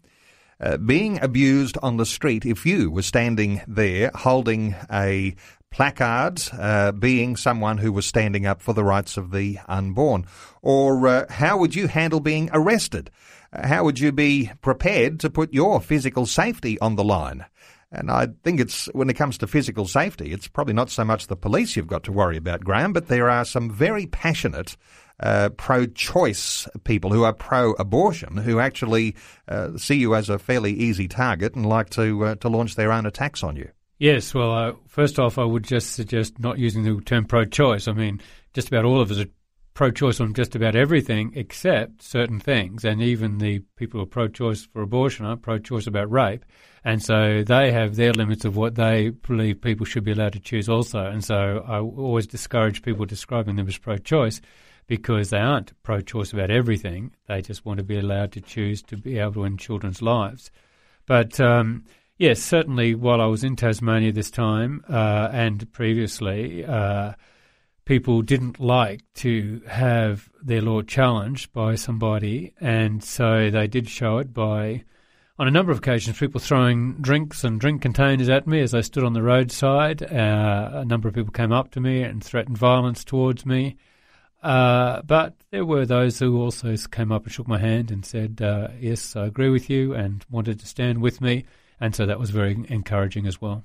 uh, 0.59 0.77
being 0.77 1.19
abused 1.21 1.77
on 1.83 1.97
the 1.97 2.05
street 2.05 2.45
if 2.45 2.65
you 2.65 2.89
were 2.89 3.01
standing 3.03 3.61
there 3.67 4.11
holding 4.15 4.75
a 4.91 5.35
placard, 5.69 6.41
uh, 6.53 6.91
being 6.91 7.35
someone 7.35 7.77
who 7.77 7.91
was 7.91 8.05
standing 8.05 8.45
up 8.45 8.61
for 8.61 8.73
the 8.73 8.83
rights 8.83 9.17
of 9.17 9.31
the 9.31 9.59
unborn? 9.67 10.25
Or 10.61 11.07
uh, 11.07 11.25
how 11.29 11.57
would 11.57 11.75
you 11.75 11.87
handle 11.87 12.19
being 12.19 12.49
arrested? 12.53 13.11
Uh, 13.53 13.67
how 13.67 13.83
would 13.83 13.99
you 13.99 14.11
be 14.11 14.51
prepared 14.61 15.19
to 15.19 15.29
put 15.29 15.53
your 15.53 15.79
physical 15.81 16.25
safety 16.25 16.79
on 16.79 16.95
the 16.95 17.03
line? 17.03 17.45
And 17.91 18.11
I 18.11 18.27
think 18.43 18.59
it's, 18.59 18.87
when 18.87 19.09
it 19.09 19.15
comes 19.15 19.37
to 19.37 19.47
physical 19.47 19.87
safety, 19.87 20.33
it's 20.33 20.47
probably 20.47 20.73
not 20.73 20.89
so 20.89 21.05
much 21.05 21.27
the 21.27 21.37
police 21.37 21.75
you've 21.75 21.87
got 21.87 22.03
to 22.03 22.11
worry 22.11 22.35
about, 22.35 22.63
Graham, 22.63 22.91
but 22.91 23.07
there 23.07 23.29
are 23.29 23.45
some 23.45 23.71
very 23.71 24.05
passionate 24.05 24.75
uh, 25.19 25.49
pro-choice 25.49 26.67
people 26.83 27.11
who 27.11 27.23
are 27.23 27.33
pro-abortion 27.33 28.37
who 28.37 28.59
actually 28.59 29.15
uh, 29.47 29.77
see 29.77 29.95
you 29.95 30.15
as 30.15 30.29
a 30.29 30.37
fairly 30.37 30.73
easy 30.73 31.07
target 31.07 31.55
and 31.55 31.65
like 31.65 31.89
to 31.91 32.23
uh, 32.25 32.35
to 32.35 32.49
launch 32.49 32.75
their 32.75 32.91
own 32.91 33.05
attacks 33.05 33.41
on 33.41 33.55
you. 33.55 33.69
Yes, 33.99 34.33
well, 34.33 34.51
uh, 34.51 34.73
first 34.87 35.17
off, 35.17 35.39
I 35.39 35.43
would 35.43 35.63
just 35.63 35.93
suggest 35.93 36.37
not 36.39 36.59
using 36.59 36.83
the 36.83 37.01
term 37.01 37.25
pro-choice. 37.25 37.87
I 37.87 37.93
mean, 37.93 38.21
just 38.53 38.67
about 38.67 38.85
all 38.85 39.01
of 39.01 39.09
us 39.09 39.19
are 39.19 39.29
pro-choice 39.73 40.19
on 40.19 40.33
just 40.35 40.55
about 40.55 40.75
everything 40.75 41.31
except 41.35 42.03
certain 42.03 42.39
things, 42.39 42.85
and 42.85 43.01
even 43.01 43.39
the 43.39 43.59
people 43.75 43.99
who 43.99 44.03
are 44.03 44.07
pro-choice 44.07 44.67
for 44.71 44.83
abortion 44.83 45.25
are 45.25 45.35
pro-choice 45.35 45.87
about 45.87 46.11
rape. 46.11 46.45
And 46.87 47.03
so 47.03 47.43
they 47.43 47.71
have 47.71 47.95
their 47.95 48.13
limits 48.13 48.45
of 48.45 48.55
what 48.55 48.75
they 48.75 49.09
believe 49.09 49.61
people 49.61 49.85
should 49.85 50.05
be 50.05 50.13
allowed 50.13 50.33
to 50.33 50.39
choose 50.39 50.69
also. 50.69 51.05
And 51.05 51.23
so 51.23 51.63
I 51.67 51.79
always 51.79 52.27
discourage 52.27 52.81
people 52.81 53.05
describing 53.05 53.57
them 53.57 53.67
as 53.67 53.77
pro 53.77 53.97
choice 53.97 54.39
because 54.87 55.29
they 55.29 55.39
aren't 55.39 55.73
pro 55.83 55.99
choice 55.99 56.31
about 56.31 56.49
everything. 56.49 57.11
They 57.27 57.41
just 57.41 57.65
want 57.65 57.79
to 57.79 57.83
be 57.83 57.99
allowed 57.99 58.31
to 58.33 58.41
choose 58.41 58.81
to 58.83 58.95
be 58.95 59.17
able 59.19 59.33
to 59.33 59.45
end 59.45 59.59
children's 59.59 60.01
lives. 60.01 60.49
But 61.05 61.39
um, 61.39 61.83
Yes, 62.19 62.41
certainly. 62.41 62.95
While 62.95 63.21
I 63.21 63.27
was 63.27 63.43
in 63.43 63.55
Tasmania 63.55 64.11
this 64.11 64.31
time 64.31 64.83
uh, 64.89 65.29
and 65.31 65.71
previously, 65.71 66.65
uh, 66.65 67.13
people 67.85 68.23
didn't 68.23 68.59
like 68.59 69.01
to 69.15 69.61
have 69.67 70.27
their 70.41 70.61
law 70.61 70.81
challenged 70.81 71.53
by 71.53 71.75
somebody, 71.75 72.53
and 72.59 73.03
so 73.03 73.51
they 73.51 73.67
did 73.67 73.87
show 73.87 74.17
it 74.17 74.33
by, 74.33 74.83
on 75.39 75.47
a 75.47 75.51
number 75.51 75.71
of 75.71 75.77
occasions, 75.77 76.17
people 76.17 76.39
throwing 76.39 76.93
drinks 76.93 77.43
and 77.43 77.59
drink 77.59 77.81
containers 77.81 78.29
at 78.29 78.47
me 78.47 78.61
as 78.61 78.73
I 78.73 78.81
stood 78.81 79.03
on 79.03 79.13
the 79.13 79.21
roadside. 79.21 80.01
Uh, 80.01 80.69
a 80.73 80.85
number 80.85 81.07
of 81.07 81.13
people 81.13 81.31
came 81.31 81.51
up 81.51 81.71
to 81.71 81.79
me 81.79 82.01
and 82.01 82.23
threatened 82.23 82.57
violence 82.57 83.03
towards 83.03 83.45
me. 83.45 83.77
Uh, 84.41 85.01
but 85.03 85.35
there 85.51 85.65
were 85.65 85.85
those 85.85 86.17
who 86.19 86.41
also 86.41 86.75
came 86.91 87.11
up 87.11 87.23
and 87.23 87.31
shook 87.31 87.47
my 87.47 87.59
hand 87.59 87.91
and 87.91 88.05
said, 88.05 88.41
uh, 88.41 88.69
Yes, 88.79 89.15
I 89.15 89.25
agree 89.25 89.49
with 89.49 89.69
you, 89.69 89.93
and 89.93 90.25
wanted 90.29 90.59
to 90.59 90.67
stand 90.67 91.01
with 91.01 91.21
me. 91.21 91.45
And 91.79 91.95
so 91.95 92.05
that 92.05 92.19
was 92.19 92.31
very 92.31 92.65
encouraging 92.69 93.27
as 93.27 93.39
well. 93.39 93.63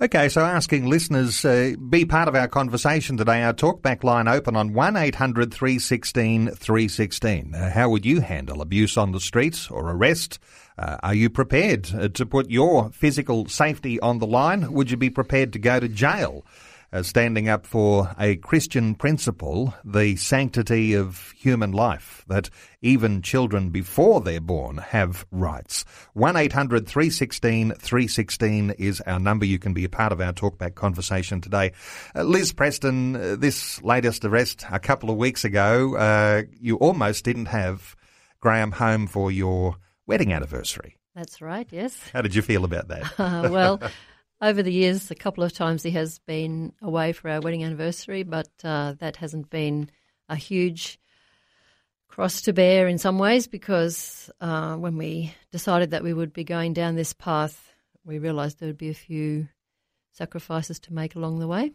Okay, 0.00 0.28
so 0.28 0.42
asking 0.42 0.88
listeners, 0.88 1.44
uh, 1.44 1.74
be 1.88 2.04
part 2.04 2.28
of 2.28 2.34
our 2.34 2.48
conversation 2.48 3.16
today. 3.16 3.42
Our 3.42 3.54
talkback 3.54 4.04
line 4.04 4.28
open 4.28 4.56
on 4.56 4.72
1800 4.72 5.52
316 5.52 6.50
316. 6.50 7.54
Uh, 7.54 7.70
how 7.70 7.88
would 7.90 8.04
you 8.04 8.20
handle 8.20 8.60
abuse 8.60 8.96
on 8.96 9.12
the 9.12 9.20
streets 9.20 9.70
or 9.70 9.90
arrest? 9.90 10.38
Uh, 10.78 10.96
are 11.02 11.14
you 11.14 11.28
prepared 11.30 11.94
uh, 11.94 12.08
to 12.08 12.26
put 12.26 12.50
your 12.50 12.90
physical 12.90 13.46
safety 13.46 14.00
on 14.00 14.18
the 14.18 14.26
line? 14.26 14.72
Would 14.72 14.90
you 14.90 14.96
be 14.96 15.10
prepared 15.10 15.52
to 15.52 15.58
go 15.58 15.78
to 15.78 15.88
jail? 15.88 16.44
Uh, 16.92 17.02
standing 17.02 17.48
up 17.48 17.66
for 17.66 18.14
a 18.18 18.36
Christian 18.36 18.94
principle, 18.94 19.74
the 19.84 20.16
sanctity 20.16 20.94
of 20.94 21.32
human 21.36 21.72
life, 21.72 22.24
that 22.28 22.50
even 22.82 23.22
children 23.22 23.70
before 23.70 24.20
they're 24.20 24.40
born 24.40 24.78
have 24.78 25.24
rights. 25.30 25.84
1-800-316 26.16 27.76
316 27.78 28.70
is 28.78 29.00
our 29.02 29.18
number. 29.18 29.44
You 29.44 29.58
can 29.58 29.72
be 29.72 29.84
a 29.84 29.88
part 29.88 30.12
of 30.12 30.20
our 30.20 30.32
talkback 30.32 30.74
conversation 30.74 31.40
today. 31.40 31.72
Uh, 32.14 32.24
Liz 32.24 32.52
Preston, 32.52 33.16
uh, 33.16 33.36
this 33.36 33.82
latest 33.82 34.24
arrest 34.24 34.64
a 34.70 34.78
couple 34.78 35.10
of 35.10 35.16
weeks 35.16 35.44
ago, 35.44 35.96
uh, 35.96 36.42
you 36.60 36.76
almost 36.76 37.24
didn't 37.24 37.46
have 37.46 37.96
Graham 38.40 38.72
home 38.72 39.06
for 39.06 39.30
your 39.30 39.76
wedding 40.06 40.32
anniversary. 40.32 40.98
That's 41.14 41.42
right, 41.42 41.68
yes. 41.70 41.98
How 42.12 42.22
did 42.22 42.34
you 42.34 42.42
feel 42.42 42.64
about 42.64 42.88
that? 42.88 43.12
Uh, 43.18 43.48
well, 43.50 43.80
over 44.42 44.62
the 44.62 44.72
years, 44.72 45.10
a 45.10 45.14
couple 45.14 45.44
of 45.44 45.52
times 45.52 45.84
he 45.84 45.92
has 45.92 46.18
been 46.18 46.72
away 46.82 47.12
for 47.12 47.30
our 47.30 47.40
wedding 47.40 47.62
anniversary, 47.62 48.24
but 48.24 48.48
uh, 48.64 48.94
that 48.98 49.16
hasn't 49.16 49.48
been 49.48 49.88
a 50.28 50.34
huge 50.34 50.98
cross 52.08 52.42
to 52.42 52.52
bear 52.52 52.88
in 52.88 52.98
some 52.98 53.18
ways 53.18 53.46
because 53.46 54.30
uh, 54.40 54.74
when 54.74 54.98
we 54.98 55.32
decided 55.52 55.92
that 55.92 56.02
we 56.02 56.12
would 56.12 56.32
be 56.32 56.44
going 56.44 56.72
down 56.72 56.96
this 56.96 57.12
path, 57.12 57.72
we 58.04 58.18
realised 58.18 58.58
there 58.58 58.68
would 58.68 58.76
be 58.76 58.90
a 58.90 58.94
few 58.94 59.48
sacrifices 60.10 60.80
to 60.80 60.92
make 60.92 61.14
along 61.14 61.38
the 61.38 61.48
way. 61.48 61.72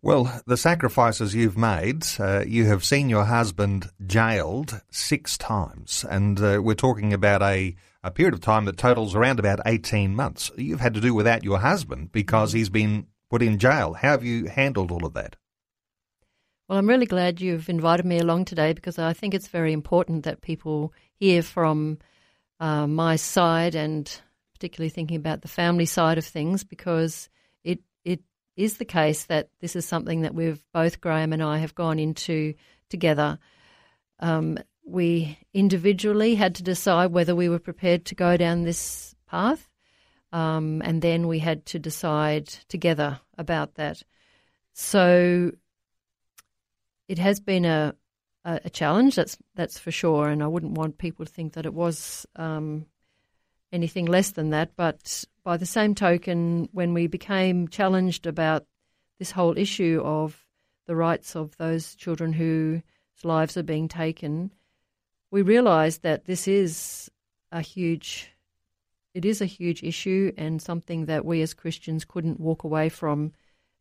Well, 0.00 0.42
the 0.46 0.56
sacrifices 0.56 1.34
you've 1.34 1.58
made, 1.58 2.04
uh, 2.18 2.42
you 2.44 2.64
have 2.64 2.84
seen 2.84 3.08
your 3.08 3.26
husband 3.26 3.90
jailed 4.04 4.80
six 4.90 5.38
times, 5.38 6.04
and 6.08 6.40
uh, 6.40 6.60
we're 6.60 6.74
talking 6.74 7.12
about 7.12 7.42
a 7.42 7.76
a 8.04 8.10
period 8.10 8.34
of 8.34 8.40
time 8.40 8.64
that 8.64 8.76
totals 8.76 9.14
around 9.14 9.38
about 9.38 9.60
18 9.64 10.14
months. 10.14 10.50
You've 10.56 10.80
had 10.80 10.94
to 10.94 11.00
do 11.00 11.14
without 11.14 11.44
your 11.44 11.58
husband 11.58 12.12
because 12.12 12.52
mm. 12.52 12.56
he's 12.56 12.68
been 12.68 13.06
put 13.30 13.42
in 13.42 13.58
jail. 13.58 13.94
How 13.94 14.10
have 14.10 14.24
you 14.24 14.46
handled 14.46 14.90
all 14.90 15.06
of 15.06 15.14
that? 15.14 15.36
Well, 16.68 16.78
I'm 16.78 16.88
really 16.88 17.06
glad 17.06 17.40
you've 17.40 17.68
invited 17.68 18.06
me 18.06 18.18
along 18.18 18.46
today 18.46 18.72
because 18.72 18.98
I 18.98 19.12
think 19.12 19.34
it's 19.34 19.48
very 19.48 19.72
important 19.72 20.24
that 20.24 20.40
people 20.40 20.92
hear 21.14 21.42
from 21.42 21.98
uh, 22.60 22.86
my 22.86 23.16
side 23.16 23.74
and 23.74 24.10
particularly 24.54 24.90
thinking 24.90 25.16
about 25.16 25.42
the 25.42 25.48
family 25.48 25.86
side 25.86 26.18
of 26.18 26.24
things 26.24 26.64
because 26.64 27.28
it 27.64 27.80
it 28.04 28.20
is 28.56 28.78
the 28.78 28.84
case 28.84 29.24
that 29.24 29.48
this 29.60 29.74
is 29.74 29.84
something 29.84 30.22
that 30.22 30.34
we've 30.34 30.62
both 30.72 31.00
Graham 31.00 31.32
and 31.32 31.42
I 31.42 31.58
have 31.58 31.74
gone 31.74 31.98
into 31.98 32.54
together. 32.88 33.38
Um, 34.20 34.58
we 34.84 35.38
individually 35.54 36.34
had 36.34 36.56
to 36.56 36.62
decide 36.62 37.12
whether 37.12 37.34
we 37.34 37.48
were 37.48 37.58
prepared 37.58 38.04
to 38.06 38.14
go 38.14 38.36
down 38.36 38.62
this 38.62 39.14
path. 39.26 39.68
Um, 40.32 40.82
and 40.84 41.02
then 41.02 41.28
we 41.28 41.38
had 41.38 41.66
to 41.66 41.78
decide 41.78 42.46
together 42.68 43.20
about 43.36 43.74
that. 43.74 44.02
So 44.72 45.52
it 47.06 47.18
has 47.18 47.38
been 47.40 47.66
a, 47.66 47.94
a, 48.44 48.60
a, 48.64 48.70
challenge, 48.70 49.16
that's, 49.16 49.36
that's 49.54 49.78
for 49.78 49.90
sure. 49.90 50.28
And 50.28 50.42
I 50.42 50.46
wouldn't 50.46 50.72
want 50.72 50.96
people 50.96 51.26
to 51.26 51.32
think 51.32 51.52
that 51.52 51.66
it 51.66 51.74
was 51.74 52.26
um, 52.36 52.86
anything 53.72 54.06
less 54.06 54.30
than 54.30 54.50
that. 54.50 54.70
But 54.74 55.24
by 55.44 55.58
the 55.58 55.66
same 55.66 55.94
token, 55.94 56.68
when 56.72 56.94
we 56.94 57.06
became 57.08 57.68
challenged 57.68 58.26
about 58.26 58.64
this 59.18 59.30
whole 59.30 59.56
issue 59.58 60.00
of 60.02 60.42
the 60.86 60.96
rights 60.96 61.36
of 61.36 61.56
those 61.58 61.94
children 61.94 62.32
whose 62.32 62.82
lives 63.22 63.58
are 63.58 63.62
being 63.62 63.88
taken, 63.88 64.50
we 65.32 65.42
realised 65.42 66.02
that 66.02 66.26
this 66.26 66.46
is 66.46 67.10
a 67.50 67.62
huge, 67.62 68.30
it 69.14 69.24
is 69.24 69.40
a 69.40 69.46
huge 69.46 69.82
issue 69.82 70.30
and 70.36 70.60
something 70.60 71.06
that 71.06 71.24
we 71.24 71.40
as 71.40 71.54
Christians 71.54 72.04
couldn't 72.04 72.38
walk 72.38 72.64
away 72.64 72.90
from. 72.90 73.32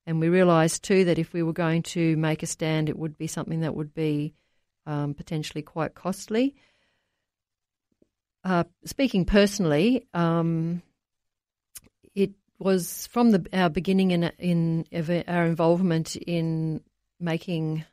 And 0.08 0.20
we 0.20 0.30
realised 0.30 0.82
too 0.82 1.06
that 1.06 1.20
if 1.20 1.34
we 1.34 1.44
were 1.44 1.54
going 1.54 1.84
to 1.84 2.16
make 2.16 2.42
a 2.42 2.48
stand, 2.48 2.88
it 2.88 2.98
would 2.98 3.18
be 3.18 3.28
something 3.28 3.60
that 3.60 3.76
would 3.76 3.94
be 3.94 4.34
um, 4.88 5.14
potentially 5.14 5.62
quite 5.62 5.94
costly. 5.94 6.56
Uh, 8.46 8.64
speaking 8.86 9.26
personally, 9.26 10.08
um, 10.14 10.82
it 12.16 12.32
was 12.60 13.08
from 13.08 13.32
the, 13.32 13.46
our 13.54 13.70
beginning 13.70 14.12
in, 14.12 14.24
in 14.40 14.86
our 15.28 15.46
involvement 15.46 16.16
in 16.16 16.82
making, 17.20 17.84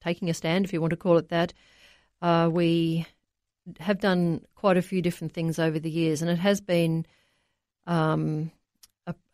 taking 0.00 0.30
a 0.30 0.34
stand, 0.34 0.64
if 0.64 0.72
you 0.72 0.80
want 0.80 0.92
to 0.92 0.96
call 0.96 1.18
it 1.18 1.30
that, 1.30 1.52
uh, 2.22 2.48
we 2.52 3.06
have 3.80 4.00
done 4.00 4.44
quite 4.54 4.76
a 4.76 4.82
few 4.82 5.02
different 5.02 5.32
things 5.32 5.58
over 5.58 5.78
the 5.78 5.90
years, 5.90 6.22
and 6.22 6.30
it 6.30 6.38
has 6.38 6.60
been 6.60 7.06
um, 7.86 8.50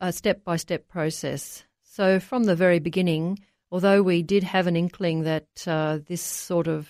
a 0.01 0.13
step 0.13 0.45
by 0.45 0.57
step 0.57 0.89
process. 0.89 1.65
So, 1.83 2.19
from 2.21 2.45
the 2.45 2.57
very 2.57 2.79
beginning, 2.79 3.39
although 3.71 4.03
we 4.03 4.23
did 4.23 4.43
have 4.43 4.67
an 4.67 4.77
inkling 4.77 5.23
that 5.23 5.49
uh, 5.67 5.99
this 6.07 6.23
sort 6.23 6.69
of 6.69 6.89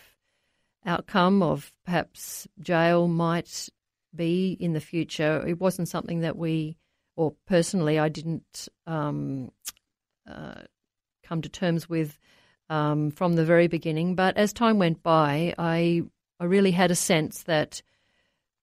outcome 0.86 1.42
of 1.42 1.72
perhaps 1.84 2.46
jail 2.60 3.08
might 3.08 3.68
be 4.14 4.56
in 4.60 4.72
the 4.72 4.80
future, 4.80 5.46
it 5.46 5.60
wasn't 5.60 5.88
something 5.88 6.20
that 6.20 6.36
we, 6.36 6.76
or 7.16 7.34
personally, 7.46 7.98
I 7.98 8.08
didn't 8.08 8.68
um, 8.86 9.50
uh, 10.30 10.62
come 11.22 11.42
to 11.42 11.48
terms 11.48 11.88
with 11.88 12.18
um, 12.70 13.10
from 13.10 13.34
the 13.34 13.44
very 13.44 13.68
beginning. 13.68 14.14
But 14.14 14.36
as 14.36 14.52
time 14.52 14.78
went 14.78 15.02
by, 15.02 15.54
I 15.58 16.02
I 16.40 16.44
really 16.44 16.72
had 16.72 16.90
a 16.90 16.96
sense 16.96 17.44
that 17.44 17.82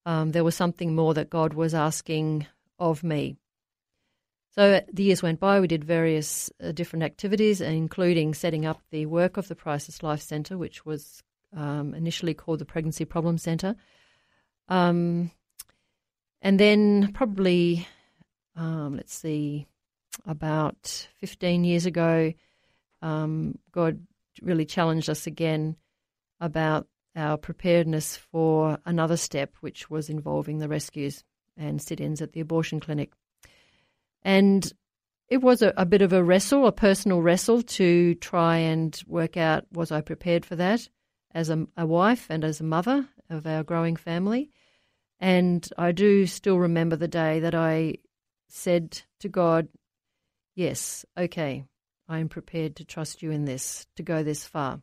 um, 0.06 0.32
there 0.32 0.44
was 0.44 0.56
something 0.56 0.96
more 0.96 1.14
that 1.14 1.30
God 1.30 1.54
was 1.54 1.74
asking 1.74 2.48
of 2.80 3.04
me. 3.04 3.38
So 4.54 4.82
the 4.92 5.04
years 5.04 5.24
went 5.24 5.40
by. 5.40 5.60
We 5.60 5.68
did 5.68 5.84
various 5.86 6.52
uh, 6.62 6.74
different 6.74 7.04
activities, 7.04 7.62
including 7.62 8.34
setting 8.34 8.66
up 8.66 8.82
the 8.92 9.06
work 9.06 9.38
of 9.38 9.48
the 9.48 9.56
Priceless 9.56 10.04
Life 10.04 10.22
Centre, 10.22 10.58
which 10.58 10.86
was 10.86 11.24
um, 11.56 11.94
initially 11.94 12.34
called 12.34 12.60
the 12.60 12.66
Pregnancy 12.66 13.06
Problem 13.06 13.38
Centre. 13.38 13.76
Um, 14.68 15.32
and 16.42 16.60
then, 16.60 17.14
probably, 17.14 17.88
um, 18.56 18.98
let's 18.98 19.14
see, 19.14 19.68
about 20.26 21.08
15 21.20 21.64
years 21.64 21.86
ago, 21.86 22.34
um, 23.02 23.58
God 23.72 24.06
really 24.42 24.66
challenged 24.66 25.10
us 25.10 25.28
again 25.28 25.76
about 26.40 26.88
our 27.16 27.38
preparedness 27.38 28.16
for 28.16 28.78
another 28.86 29.18
step, 29.18 29.54
which 29.62 29.90
was 29.90 30.10
involving 30.10 30.60
the 30.60 30.70
rescues 30.70 31.24
and 31.58 31.82
sit 31.82 32.00
ins 32.00 32.22
at 32.22 32.34
the 32.34 32.40
abortion 32.40 32.80
clinic. 32.80 33.12
And 34.24 34.72
it 35.28 35.42
was 35.42 35.62
a, 35.62 35.74
a, 35.78 35.86
bit 35.86 36.02
of 36.02 36.14
a 36.14 36.24
wrestle, 36.24 36.68
a 36.68 36.72
personal 36.72 37.22
wrestle 37.22 37.62
to 37.64 38.16
try 38.16 38.58
and 38.58 39.02
work 39.08 39.38
out 39.38 39.66
was 39.72 39.92
I 39.92 40.02
prepared 40.02 40.46
for 40.46 40.56
that 40.58 40.88
as 41.34 41.50
a, 41.50 41.66
a 41.78 41.86
wife 41.86 42.28
and 42.30 42.44
as 42.44 42.60
a 42.60 42.66
mother 42.66 43.08
of 43.30 43.48
our 43.48 43.64
growing 43.64 43.96
family. 43.96 44.52
And 45.20 45.68
I 45.78 45.92
do 45.92 46.26
still 46.26 46.58
remember 46.58 46.96
the 46.96 47.08
day 47.08 47.40
that 47.42 47.56
I 47.56 47.96
said 48.50 49.02
to 49.20 49.30
God, 49.30 49.68
Yes, 50.56 51.06
okay, 51.18 51.64
I 52.12 52.20
am 52.20 52.28
prepared 52.28 52.76
to 52.76 52.84
trust 52.84 53.24
you 53.24 53.32
in 53.32 53.46
this, 53.46 53.88
to 53.96 54.04
go 54.04 54.22
this 54.22 54.46
far. 54.46 54.82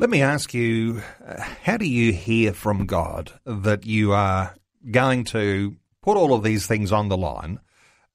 Let 0.00 0.10
me 0.10 0.22
ask 0.22 0.52
you 0.52 1.02
uh, 1.24 1.40
how 1.62 1.76
do 1.76 1.86
you 1.86 2.12
hear 2.12 2.52
from 2.52 2.86
God 2.86 3.30
that 3.46 3.86
you 3.86 4.12
are 4.12 4.56
going 4.90 5.22
to 5.26 5.76
put 6.02 6.16
all 6.16 6.34
of 6.34 6.42
these 6.42 6.66
things 6.66 6.90
on 6.90 7.08
the 7.08 7.16
line 7.16 7.60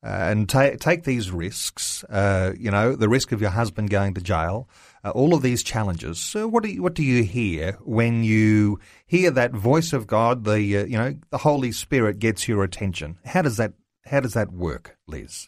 uh, 0.03 0.09
and 0.09 0.49
ta- 0.49 0.75
take 0.77 1.05
these 1.05 1.31
risks? 1.31 2.03
Uh, 2.03 2.51
you 2.59 2.69
know, 2.69 2.97
the 2.97 3.07
risk 3.07 3.31
of 3.31 3.39
your 3.39 3.51
husband 3.51 3.89
going 3.89 4.13
to 4.15 4.21
jail, 4.21 4.67
uh, 5.05 5.11
all 5.11 5.33
of 5.33 5.41
these 5.41 5.63
challenges. 5.63 6.19
So, 6.19 6.49
what 6.49 6.63
do 6.63 6.69
you, 6.69 6.83
what 6.83 6.95
do 6.95 7.03
you 7.03 7.23
hear 7.23 7.77
when 7.85 8.25
you 8.25 8.81
hear 9.07 9.31
that 9.31 9.53
voice 9.53 9.93
of 9.93 10.05
God? 10.05 10.43
The 10.43 10.61
you 10.61 10.97
know 10.97 11.15
the 11.29 11.37
Holy 11.37 11.71
Spirit 11.71 12.19
gets 12.19 12.45
your 12.45 12.65
attention. 12.65 13.19
How 13.23 13.41
does 13.41 13.55
that 13.55 13.71
how 14.03 14.19
does 14.19 14.33
that 14.33 14.51
work, 14.51 14.97
Liz? 15.07 15.47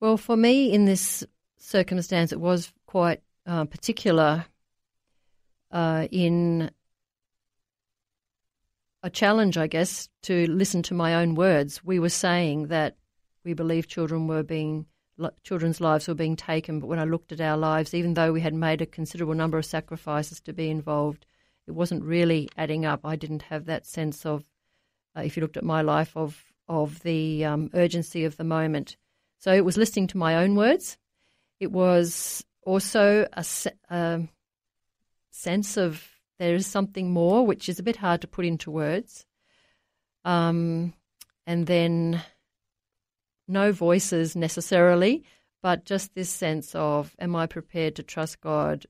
Well, 0.00 0.16
for 0.16 0.36
me, 0.36 0.72
in 0.72 0.86
this 0.86 1.24
circumstance, 1.58 2.32
it 2.32 2.40
was 2.40 2.72
quite 2.86 3.22
uh, 3.46 3.66
particular 3.66 4.46
uh, 5.70 6.08
in 6.10 6.70
a 9.02 9.10
challenge, 9.10 9.58
I 9.58 9.66
guess, 9.66 10.08
to 10.22 10.46
listen 10.46 10.82
to 10.84 10.94
my 10.94 11.14
own 11.16 11.34
words. 11.34 11.84
We 11.84 11.98
were 11.98 12.08
saying 12.08 12.68
that 12.68 12.96
we 13.44 13.52
believed 13.52 13.90
children 13.90 14.26
were 14.26 14.42
being 14.42 14.86
children's 15.42 15.82
lives 15.82 16.08
were 16.08 16.14
being 16.14 16.34
taken, 16.34 16.80
but 16.80 16.86
when 16.86 16.98
I 16.98 17.04
looked 17.04 17.30
at 17.30 17.42
our 17.42 17.58
lives, 17.58 17.92
even 17.92 18.14
though 18.14 18.32
we 18.32 18.40
had 18.40 18.54
made 18.54 18.80
a 18.80 18.86
considerable 18.86 19.34
number 19.34 19.58
of 19.58 19.66
sacrifices 19.66 20.40
to 20.40 20.54
be 20.54 20.70
involved, 20.70 21.26
it 21.66 21.72
wasn't 21.72 22.02
really 22.04 22.48
adding 22.56 22.86
up. 22.86 23.00
I 23.04 23.16
didn't 23.16 23.42
have 23.42 23.66
that 23.66 23.84
sense 23.84 24.24
of, 24.24 24.44
uh, 25.14 25.20
if 25.20 25.36
you 25.36 25.42
looked 25.42 25.58
at 25.58 25.64
my 25.64 25.82
life, 25.82 26.16
of 26.16 26.42
of 26.68 27.00
the 27.00 27.44
um, 27.44 27.68
urgency 27.74 28.24
of 28.24 28.38
the 28.38 28.44
moment. 28.44 28.96
So 29.40 29.52
it 29.52 29.64
was 29.64 29.76
listening 29.76 30.06
to 30.08 30.18
my 30.18 30.36
own 30.36 30.54
words. 30.54 30.98
It 31.58 31.72
was 31.72 32.44
also 32.62 33.26
a, 33.32 33.44
a 33.88 34.28
sense 35.30 35.76
of 35.76 36.06
there 36.38 36.54
is 36.54 36.66
something 36.66 37.10
more, 37.10 37.46
which 37.46 37.68
is 37.68 37.78
a 37.78 37.82
bit 37.82 37.96
hard 37.96 38.20
to 38.20 38.28
put 38.28 38.44
into 38.44 38.70
words. 38.70 39.26
Um, 40.24 40.92
and 41.46 41.66
then 41.66 42.22
no 43.48 43.72
voices 43.72 44.36
necessarily, 44.36 45.24
but 45.62 45.84
just 45.84 46.14
this 46.14 46.30
sense 46.30 46.74
of, 46.74 47.16
am 47.18 47.34
I 47.34 47.46
prepared 47.46 47.96
to 47.96 48.02
trust 48.02 48.40
God 48.40 48.86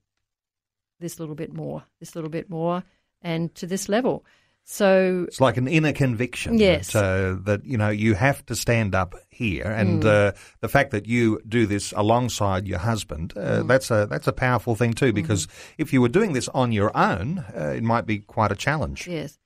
this 0.98 1.18
little 1.18 1.34
bit 1.34 1.52
more, 1.52 1.84
this 2.00 2.14
little 2.14 2.30
bit 2.30 2.50
more, 2.50 2.82
and 3.22 3.54
to 3.54 3.66
this 3.66 3.88
level? 3.88 4.24
So 4.64 5.24
it's 5.26 5.40
like 5.40 5.56
an 5.56 5.66
inner 5.66 5.92
conviction. 5.92 6.58
Yes. 6.58 6.92
That, 6.92 7.04
uh, 7.04 7.36
that 7.44 7.64
you 7.64 7.76
know 7.76 7.88
you 7.88 8.14
have 8.14 8.46
to 8.46 8.54
stand 8.54 8.94
up 8.94 9.14
here, 9.28 9.64
and 9.64 10.02
mm. 10.02 10.06
uh, 10.06 10.32
the 10.60 10.68
fact 10.68 10.92
that 10.92 11.06
you 11.06 11.40
do 11.48 11.66
this 11.66 11.92
alongside 11.96 12.68
your 12.68 12.78
husband, 12.78 13.32
uh, 13.36 13.62
mm. 13.62 13.68
that's 13.68 13.90
a 13.90 14.06
that's 14.08 14.28
a 14.28 14.32
powerful 14.32 14.76
thing 14.76 14.92
too. 14.92 15.12
Because 15.12 15.46
mm-hmm. 15.46 15.82
if 15.82 15.92
you 15.92 16.00
were 16.00 16.08
doing 16.08 16.34
this 16.34 16.48
on 16.48 16.70
your 16.70 16.96
own, 16.96 17.38
uh, 17.38 17.74
it 17.76 17.82
might 17.82 18.06
be 18.06 18.20
quite 18.20 18.52
a 18.52 18.56
challenge. 18.56 19.08
Yes. 19.08 19.38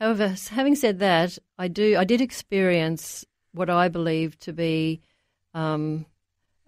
However, 0.00 0.34
having 0.50 0.76
said 0.76 1.00
that, 1.00 1.38
I 1.58 1.68
do 1.68 1.96
I 1.96 2.04
did 2.04 2.20
experience 2.20 3.24
what 3.52 3.70
I 3.70 3.88
believe 3.88 4.38
to 4.40 4.52
be 4.52 5.00
um, 5.54 6.06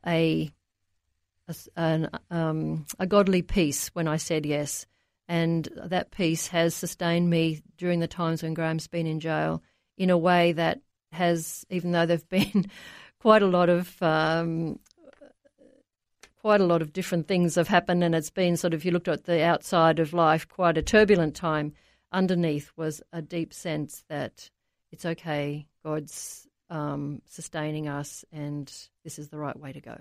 a 0.06 0.50
a, 1.48 1.54
an, 1.76 2.10
um, 2.30 2.86
a 2.98 3.06
godly 3.06 3.42
peace 3.42 3.88
when 3.88 4.08
I 4.08 4.16
said 4.16 4.46
yes. 4.46 4.86
And 5.26 5.68
that 5.76 6.10
peace 6.10 6.48
has 6.48 6.74
sustained 6.74 7.30
me 7.30 7.62
during 7.78 8.00
the 8.00 8.06
times 8.06 8.42
when 8.42 8.54
Graham's 8.54 8.88
been 8.88 9.06
in 9.06 9.20
jail 9.20 9.62
in 9.96 10.10
a 10.10 10.18
way 10.18 10.52
that 10.52 10.80
has, 11.12 11.64
even 11.70 11.92
though 11.92 12.06
there've 12.06 12.28
been 12.28 12.66
quite 13.20 13.42
a 13.42 13.46
lot 13.46 13.68
of 13.68 14.02
um, 14.02 14.78
quite 16.44 16.60
a 16.60 16.66
lot 16.66 16.82
of 16.82 16.92
different 16.92 17.26
things 17.26 17.54
have 17.54 17.68
happened, 17.68 18.04
and 18.04 18.14
it's 18.14 18.28
been 18.28 18.54
sort 18.54 18.74
of, 18.74 18.80
if 18.80 18.84
you 18.84 18.90
looked 18.90 19.08
at 19.08 19.24
the 19.24 19.42
outside 19.42 19.98
of 19.98 20.12
life, 20.12 20.46
quite 20.46 20.76
a 20.76 20.82
turbulent 20.82 21.34
time. 21.34 21.72
Underneath 22.12 22.70
was 22.76 23.00
a 23.14 23.22
deep 23.22 23.54
sense 23.54 24.04
that 24.10 24.50
it's 24.92 25.06
okay. 25.06 25.66
God's 25.82 26.46
um, 26.68 27.22
sustaining 27.26 27.88
us, 27.88 28.26
and 28.30 28.70
this 29.04 29.18
is 29.18 29.28
the 29.28 29.38
right 29.38 29.58
way 29.58 29.72
to 29.72 29.80
go. 29.80 29.96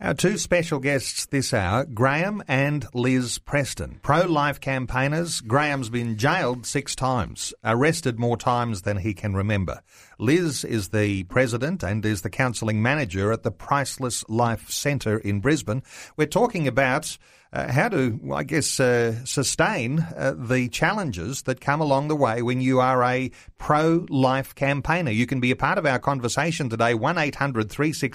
Our 0.00 0.14
two 0.14 0.36
special 0.36 0.80
guests 0.80 1.26
this 1.26 1.54
hour, 1.54 1.84
Graham 1.84 2.42
and 2.48 2.84
Liz 2.92 3.38
Preston. 3.38 4.00
Pro 4.02 4.26
life 4.26 4.60
campaigners. 4.60 5.40
Graham's 5.40 5.88
been 5.88 6.18
jailed 6.18 6.66
six 6.66 6.96
times, 6.96 7.54
arrested 7.64 8.18
more 8.18 8.36
times 8.36 8.82
than 8.82 8.98
he 8.98 9.14
can 9.14 9.34
remember. 9.34 9.80
Liz 10.18 10.64
is 10.64 10.88
the 10.88 11.22
president 11.24 11.84
and 11.84 12.04
is 12.04 12.22
the 12.22 12.30
counselling 12.30 12.82
manager 12.82 13.30
at 13.32 13.44
the 13.44 13.52
Priceless 13.52 14.28
Life 14.28 14.70
Centre 14.70 15.18
in 15.18 15.40
Brisbane. 15.40 15.82
We're 16.16 16.26
talking 16.26 16.66
about 16.66 17.16
uh, 17.52 17.72
how 17.72 17.88
to, 17.88 18.20
I 18.34 18.42
guess, 18.42 18.78
uh, 18.80 19.24
sustain 19.24 20.00
uh, 20.00 20.34
the 20.36 20.68
challenges 20.68 21.42
that 21.42 21.60
come 21.60 21.80
along 21.80 22.08
the 22.08 22.16
way 22.16 22.42
when 22.42 22.60
you 22.60 22.80
are 22.80 23.02
a 23.02 23.30
pro 23.56 24.06
life 24.10 24.54
campaigner. 24.54 25.10
You 25.10 25.26
can 25.26 25.40
be 25.40 25.50
a 25.50 25.56
part 25.56 25.78
of 25.78 25.86
our 25.86 25.98
conversation 25.98 26.68
today, 26.68 26.94
1 26.94 27.16
800 27.16 27.70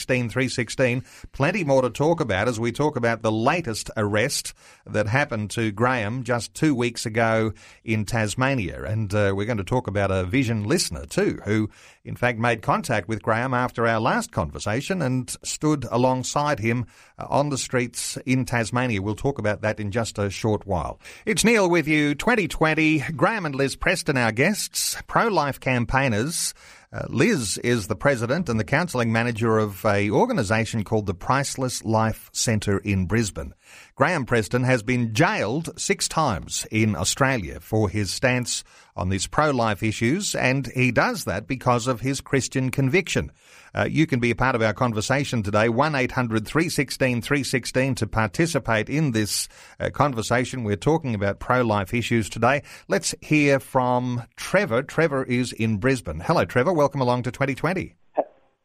316 0.05 0.29
316. 0.29 1.03
Plenty 1.31 1.63
more 1.63 1.81
to 1.81 1.89
talk 1.89 2.19
about 2.19 2.47
as 2.47 2.59
we 2.59 2.71
talk 2.71 2.95
about 2.95 3.21
the 3.21 3.31
latest 3.31 3.89
arrest 3.97 4.53
that 4.85 5.07
happened 5.07 5.49
to 5.51 5.71
Graham 5.71 6.23
just 6.23 6.53
two 6.53 6.73
weeks 6.73 7.05
ago 7.05 7.53
in 7.83 8.05
Tasmania. 8.05 8.83
And 8.83 9.13
uh, 9.13 9.33
we're 9.35 9.45
going 9.45 9.57
to 9.57 9.63
talk 9.63 9.87
about 9.87 10.11
a 10.11 10.23
Vision 10.23 10.63
listener 10.63 11.05
too, 11.05 11.39
who 11.45 11.69
in 12.03 12.15
fact 12.15 12.39
made 12.39 12.61
contact 12.61 13.07
with 13.07 13.21
Graham 13.21 13.53
after 13.53 13.87
our 13.87 13.99
last 13.99 14.31
conversation 14.31 15.01
and 15.01 15.29
stood 15.43 15.85
alongside 15.91 16.59
him 16.59 16.85
uh, 17.17 17.27
on 17.29 17.49
the 17.49 17.57
streets 17.57 18.17
in 18.25 18.45
Tasmania. 18.45 19.01
We'll 19.01 19.15
talk 19.15 19.39
about 19.39 19.61
that 19.61 19.79
in 19.79 19.91
just 19.91 20.17
a 20.17 20.29
short 20.29 20.65
while. 20.65 20.99
It's 21.25 21.43
Neil 21.43 21.69
with 21.69 21.87
you, 21.87 22.15
2020. 22.15 22.99
Graham 23.15 23.45
and 23.45 23.55
Liz 23.55 23.75
Preston, 23.75 24.17
our 24.17 24.31
guests, 24.31 24.97
pro 25.07 25.27
life 25.27 25.59
campaigners. 25.59 26.53
Uh, 26.93 27.05
Liz 27.07 27.57
is 27.59 27.87
the 27.87 27.95
president 27.95 28.49
and 28.49 28.59
the 28.59 28.65
counselling 28.65 29.13
manager 29.13 29.59
of 29.59 29.85
a 29.85 30.09
organisation 30.09 30.83
called 30.83 31.05
the 31.05 31.13
Priceless 31.13 31.85
Life 31.85 32.29
Centre 32.33 32.79
in 32.79 33.05
Brisbane. 33.05 33.53
Graham 33.95 34.25
Preston 34.25 34.65
has 34.65 34.83
been 34.83 35.13
jailed 35.13 35.69
six 35.79 36.09
times 36.09 36.67
in 36.69 36.97
Australia 36.97 37.61
for 37.61 37.87
his 37.87 38.11
stance 38.11 38.65
on 38.93 39.07
these 39.07 39.25
pro-life 39.25 39.81
issues, 39.81 40.35
and 40.35 40.67
he 40.75 40.91
does 40.91 41.23
that 41.23 41.47
because 41.47 41.87
of 41.87 42.01
his 42.01 42.19
Christian 42.19 42.69
conviction. 42.69 43.31
Uh, 43.73 43.87
you 43.89 44.05
can 44.05 44.19
be 44.19 44.31
a 44.31 44.35
part 44.35 44.53
of 44.55 44.61
our 44.61 44.73
conversation 44.73 45.41
today, 45.43 45.67
1-800-316-316 45.67 47.95
to 47.95 48.05
participate 48.07 48.89
in 48.89 49.11
this 49.11 49.47
uh, 49.79 49.89
conversation. 49.89 50.63
We're 50.63 50.75
talking 50.75 51.15
about 51.15 51.39
pro-life 51.39 51.93
issues 51.93 52.29
today. 52.29 52.63
Let's 52.87 53.15
hear 53.21 53.59
from 53.59 54.23
Trevor. 54.35 54.83
Trevor 54.83 55.23
is 55.23 55.53
in 55.53 55.77
Brisbane. 55.77 56.19
Hello, 56.19 56.45
Trevor. 56.45 56.73
Welcome 56.73 57.01
along 57.01 57.23
to 57.23 57.31
2020. 57.31 57.95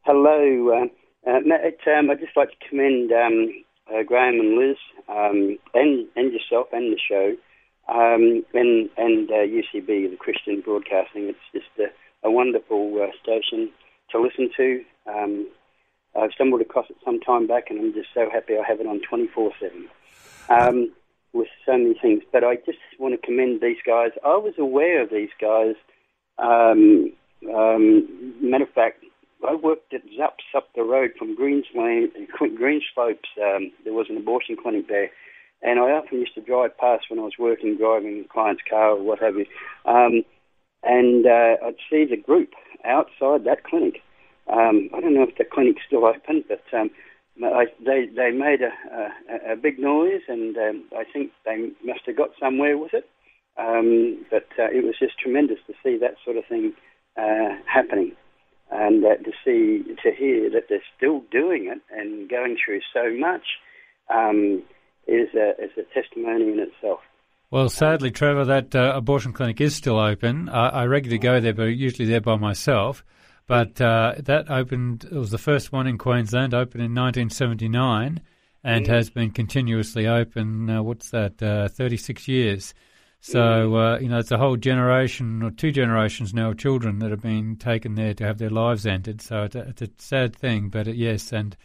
Hello. 0.03 0.71
Uh, 0.71 0.87
uh, 1.29 1.41
um, 1.99 2.11
I'd 2.11 2.21
just 2.21 2.37
like 2.37 2.51
to 2.51 2.69
commend 2.69 3.11
um, 3.13 3.65
uh, 3.93 4.03
Graham 4.03 4.41
and 4.41 4.57
Liz, 4.57 4.77
um, 5.09 5.59
and 5.75 6.07
and 6.15 6.33
yourself 6.33 6.69
and 6.73 6.93
the 6.93 6.99
show, 6.99 7.37
um, 7.89 8.45
and 8.55 8.89
and 8.97 9.31
uh, 9.31 9.47
UCB, 9.47 10.11
the 10.11 10.17
Christian 10.19 10.61
Broadcasting. 10.61 11.29
It's 11.29 11.39
just 11.53 11.67
a, 11.79 11.87
a 12.27 12.31
wonderful 12.31 13.03
uh, 13.03 13.11
station 13.23 13.71
to 14.11 14.21
listen 14.21 14.51
to. 14.57 14.85
Um, 15.09 15.49
I've 16.17 16.33
stumbled 16.33 16.61
across 16.61 16.87
it 16.91 16.97
some 17.05 17.21
time 17.21 17.47
back, 17.47 17.71
and 17.71 17.79
I'm 17.79 17.93
just 17.93 18.09
so 18.15 18.29
happy 18.33 18.55
I 18.57 18.67
have 18.67 18.81
it 18.81 18.87
on 18.87 19.01
24 19.09 19.53
seven. 19.61 19.89
Um, 20.49 20.93
with 21.33 21.49
so 21.67 21.73
many 21.77 21.95
things, 22.01 22.23
but 22.33 22.43
I 22.45 22.57
just 22.57 22.79
want 22.99 23.21
to 23.21 23.27
commend 23.27 23.61
these 23.61 23.77
guys. 23.87 24.11
I 24.25 24.37
was 24.37 24.55
aware 24.59 25.03
of 25.03 25.11
these 25.11 25.29
guys. 25.41 25.75
Um, 26.39 27.13
um, 27.55 28.35
matter 28.41 28.65
of 28.65 28.71
fact, 28.71 29.05
I 29.47 29.55
worked 29.55 29.93
at 29.93 30.03
Zupps 30.07 30.57
up 30.57 30.69
the 30.75 30.83
road 30.83 31.11
from 31.19 31.37
Greensland, 31.37 32.13
Greenslopes. 32.41 33.29
Um, 33.41 33.71
there 33.85 33.93
was 33.93 34.07
an 34.09 34.17
abortion 34.17 34.57
clinic 34.61 34.89
there, 34.89 35.11
and 35.63 35.79
I 35.79 35.93
often 35.93 36.21
used 36.21 36.35
to 36.35 36.41
drive 36.41 36.77
past 36.79 37.05
when 37.11 37.21
I 37.21 37.23
was 37.23 37.35
working, 37.39 37.77
driving 37.77 38.25
a 38.25 38.33
client's 38.33 38.63
car 38.69 38.91
or 38.91 39.03
what 39.03 39.21
have 39.21 39.37
you. 39.37 39.47
Um, 39.85 40.25
and 40.83 41.27
uh, 41.27 41.57
I'd 41.67 41.77
see 41.91 42.07
the 42.09 42.17
group 42.17 42.51
outside 42.85 43.45
that 43.45 43.65
clinic. 43.65 44.03
Um, 44.53 44.91
I 44.95 45.01
don't 45.01 45.15
know 45.15 45.25
if 45.25 45.37
the 45.37 45.45
clinic's 45.45 45.83
still 45.87 46.05
open, 46.05 46.45
but 46.49 46.63
um, 46.73 46.91
I, 47.43 47.67
they 47.85 48.07
they 48.15 48.31
made 48.31 48.61
a, 48.63 48.73
a, 48.93 49.53
a 49.53 49.57
big 49.57 49.79
noise, 49.79 50.23
and 50.29 50.57
um, 50.57 50.85
I 50.97 51.05
think 51.13 51.33
they 51.45 51.71
must 51.85 52.01
have 52.07 52.17
got 52.17 52.31
somewhere 52.41 52.79
with 52.79 52.95
it. 52.95 53.09
Um, 53.59 54.25
but 54.31 54.47
uh, 54.59 54.71
it 54.71 54.85
was 54.85 54.97
just 54.99 55.19
tremendous 55.19 55.59
to 55.67 55.73
see 55.83 55.97
that 55.99 56.17
sort 56.25 56.37
of 56.37 56.45
thing 56.47 56.75
uh, 57.17 57.57
happening 57.67 58.13
and 58.71 59.05
uh, 59.05 59.17
to 59.17 59.33
see 59.45 59.95
to 60.03 60.11
hear 60.15 60.51
that 60.51 60.65
they're 60.69 60.83
still 60.97 61.23
doing 61.31 61.73
it 61.73 61.81
and 61.91 62.29
going 62.29 62.57
through 62.63 62.81
so 62.93 63.15
much 63.15 63.45
um, 64.13 64.63
is 65.07 65.29
a 65.35 65.51
is 65.63 65.71
a 65.79 65.83
testimony 65.95 66.53
in 66.53 66.59
itself. 66.59 67.01
Well, 67.51 67.69
sadly, 67.69 68.11
Trevor, 68.11 68.45
that 68.45 68.75
uh, 68.75 68.93
abortion 68.97 69.33
clinic 69.33 69.61
is 69.61 69.75
still 69.75 70.01
open. 70.01 70.49
I, 70.49 70.69
I 70.69 70.87
regularly 70.87 71.19
go 71.19 71.41
there, 71.41 71.55
but 71.55 71.65
usually 71.65 72.09
there 72.09 72.21
by 72.21 72.37
myself. 72.37 73.05
But 73.47 73.81
uh, 73.81 74.15
that 74.19 74.51
opened, 74.51 75.05
it 75.05 75.13
was 75.13 75.31
the 75.31 75.39
first 75.39 75.73
one 75.73 75.87
in 75.87 75.99
Queensland, 75.99 76.53
opened 76.53 76.83
in 76.83 76.95
1979 76.95 78.21
and 78.65 78.85
mm. 78.85 78.89
has 78.89 79.09
been 79.11 79.31
continuously 79.31 80.09
open, 80.09 80.69
uh, 80.69 80.83
what's 80.83 81.11
that, 81.11 81.41
uh, 81.41 81.69
36 81.69 82.27
years. 82.27 82.75
So, 83.21 83.77
uh, 83.77 83.99
you 83.99 84.09
know, 84.09 84.19
it's 84.19 84.31
a 84.31 84.39
whole 84.39 84.57
generation 84.57 85.43
or 85.43 85.51
two 85.51 85.73
generations 85.73 86.33
now 86.33 86.51
of 86.51 86.59
children 86.59 87.01
that 87.01 87.11
have 87.11 87.23
been 87.23 87.57
taken 87.57 87.95
there 87.97 88.15
to 88.15 88.25
have 88.25 88.39
their 88.39 88.51
lives 88.51 88.87
ended. 88.87 89.21
So 89.21 89.45
it's 89.45 89.57
a, 89.57 89.61
it's 89.69 89.83
a 89.83 89.89
sad 89.99 90.37
thing, 90.37 90.69
but 90.69 90.87
it, 90.87 90.97
yes, 90.97 91.33
and 91.33 91.57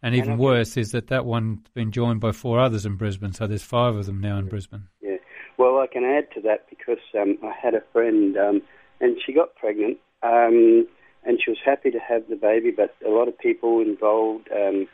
and 0.00 0.14
even 0.14 0.32
and 0.32 0.38
worse 0.38 0.76
is 0.76 0.92
that 0.92 1.08
that 1.08 1.24
one's 1.24 1.66
been 1.74 1.90
joined 1.90 2.20
by 2.20 2.30
four 2.30 2.60
others 2.60 2.86
in 2.86 2.94
Brisbane. 2.94 3.32
So 3.32 3.48
there's 3.48 3.64
five 3.64 3.96
of 3.96 4.06
them 4.06 4.20
now 4.20 4.38
in 4.38 4.46
Brisbane. 4.46 4.86
Yeah. 5.00 5.16
Well, 5.56 5.78
I 5.80 5.88
can 5.88 6.04
add 6.04 6.30
to 6.34 6.40
that 6.42 6.66
because 6.70 7.02
um, 7.20 7.36
I 7.42 7.52
had 7.60 7.74
a 7.74 7.82
friend 7.92 8.36
um, 8.36 8.62
and 9.00 9.16
she 9.26 9.32
got 9.32 9.56
pregnant. 9.56 9.98
Um, 10.22 10.86
and 11.24 11.38
she 11.42 11.50
was 11.50 11.58
happy 11.64 11.90
to 11.90 11.98
have 11.98 12.28
the 12.28 12.36
baby, 12.36 12.70
but 12.70 12.94
a 13.06 13.10
lot 13.10 13.28
of 13.28 13.38
people 13.38 13.80
involved 13.80 14.48
um, 14.52 14.86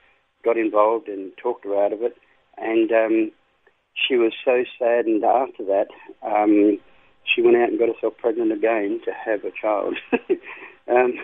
got 0.44 0.56
involved 0.56 1.08
and 1.08 1.32
talked 1.36 1.64
her 1.64 1.84
out 1.84 1.92
of 1.92 2.02
it, 2.02 2.16
and 2.56 2.90
um, 2.92 3.32
she 3.94 4.16
was 4.16 4.32
so 4.44 4.64
saddened 4.78 5.24
after 5.24 5.64
that. 5.64 5.88
Um, 6.22 6.78
she 7.24 7.42
went 7.42 7.56
out 7.56 7.70
and 7.70 7.78
got 7.78 7.94
herself 7.94 8.14
pregnant 8.18 8.52
again 8.52 9.00
to 9.04 9.12
have 9.12 9.44
a 9.44 9.50
child. 9.50 9.96
um, 10.88 11.14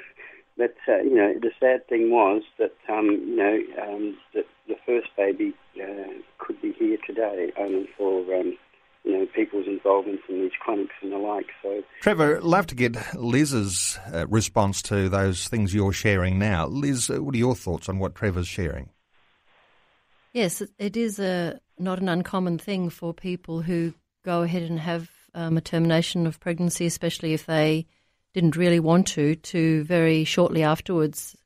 but 0.57 0.75
uh, 0.89 1.03
you 1.03 1.15
know, 1.15 1.35
the 1.41 1.51
sad 1.61 1.87
thing 1.89 2.11
was 2.11 2.43
that 2.59 2.75
um, 2.89 3.07
you 3.11 3.37
know 3.37 3.59
um, 3.83 4.17
that 4.35 4.47
the 4.69 4.77
first 4.87 5.09
baby 5.17 5.55
uh, 5.83 6.13
could 6.39 6.61
be 6.61 6.73
here 6.73 6.99
today 7.07 7.53
only 7.59 7.89
for 7.97 8.21
um, 8.35 8.57
you 9.05 9.13
know 9.13 9.27
people's 9.35 9.67
involvement 9.67 10.21
in 10.29 10.43
these 10.43 10.53
clinics 10.65 10.95
and 11.03 11.13
the 11.13 11.19
like. 11.19 11.47
So, 11.63 11.83
Trevor, 12.01 12.37
I'd 12.37 12.43
love 12.43 12.67
to 12.69 12.75
get 12.75 12.97
Liz's 13.15 13.99
uh, 14.13 14.27
response 14.29 14.83
to 14.83 15.09
those 15.09 15.49
things 15.49 15.75
you're 15.75 15.93
sharing 15.93 16.39
now. 16.39 16.67
Liz, 16.67 17.11
uh, 17.11 17.23
what 17.23 17.35
are 17.35 17.39
your 17.39 17.55
thoughts 17.55 17.89
on 17.89 17.99
what 17.99 18.15
Trevor's 18.15 18.49
sharing? 18.49 18.91
Yes, 20.33 20.63
it 20.79 20.97
is 20.97 21.19
a 21.19 21.61
not 21.79 21.99
an 21.99 22.09
uncommon 22.09 22.59
thing 22.59 22.91
for 22.91 23.13
people 23.13 23.63
who 23.63 23.95
go 24.25 24.43
ahead 24.43 24.63
and 24.63 24.79
have 24.79 25.09
um, 25.35 25.57
a 25.57 25.61
termination 25.61 26.27
of 26.27 26.41
pregnancy, 26.41 26.87
especially 26.87 27.33
if 27.33 27.47
they 27.47 27.87
didn't 28.33 28.57
really 28.57 28.81
want 28.81 29.07
to, 29.09 29.35
to 29.37 29.83
very 29.85 30.25
shortly 30.25 30.63
afterwards 30.63 31.37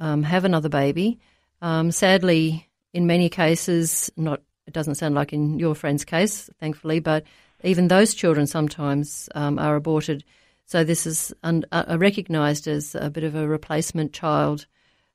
um, 0.00 0.22
have 0.22 0.44
another 0.44 0.68
baby. 0.68 1.18
Um, 1.60 1.90
sadly, 1.90 2.68
in 2.92 3.06
many 3.06 3.28
cases, 3.28 4.10
not 4.16 4.40
it 4.66 4.72
doesn't 4.72 4.96
sound 4.96 5.14
like 5.14 5.32
in 5.32 5.58
your 5.58 5.74
friend's 5.74 6.04
case, 6.04 6.50
thankfully, 6.60 7.00
but 7.00 7.24
even 7.62 7.88
those 7.88 8.14
children 8.14 8.46
sometimes 8.46 9.28
um, 9.34 9.58
are 9.58 9.76
aborted. 9.76 10.24
So 10.66 10.84
this 10.84 11.06
is 11.06 11.32
un- 11.42 11.64
uh, 11.70 11.96
recognised 11.98 12.66
as 12.66 12.94
a 12.94 13.08
bit 13.10 13.24
of 13.24 13.34
a 13.34 13.46
replacement 13.46 14.12
child 14.12 14.66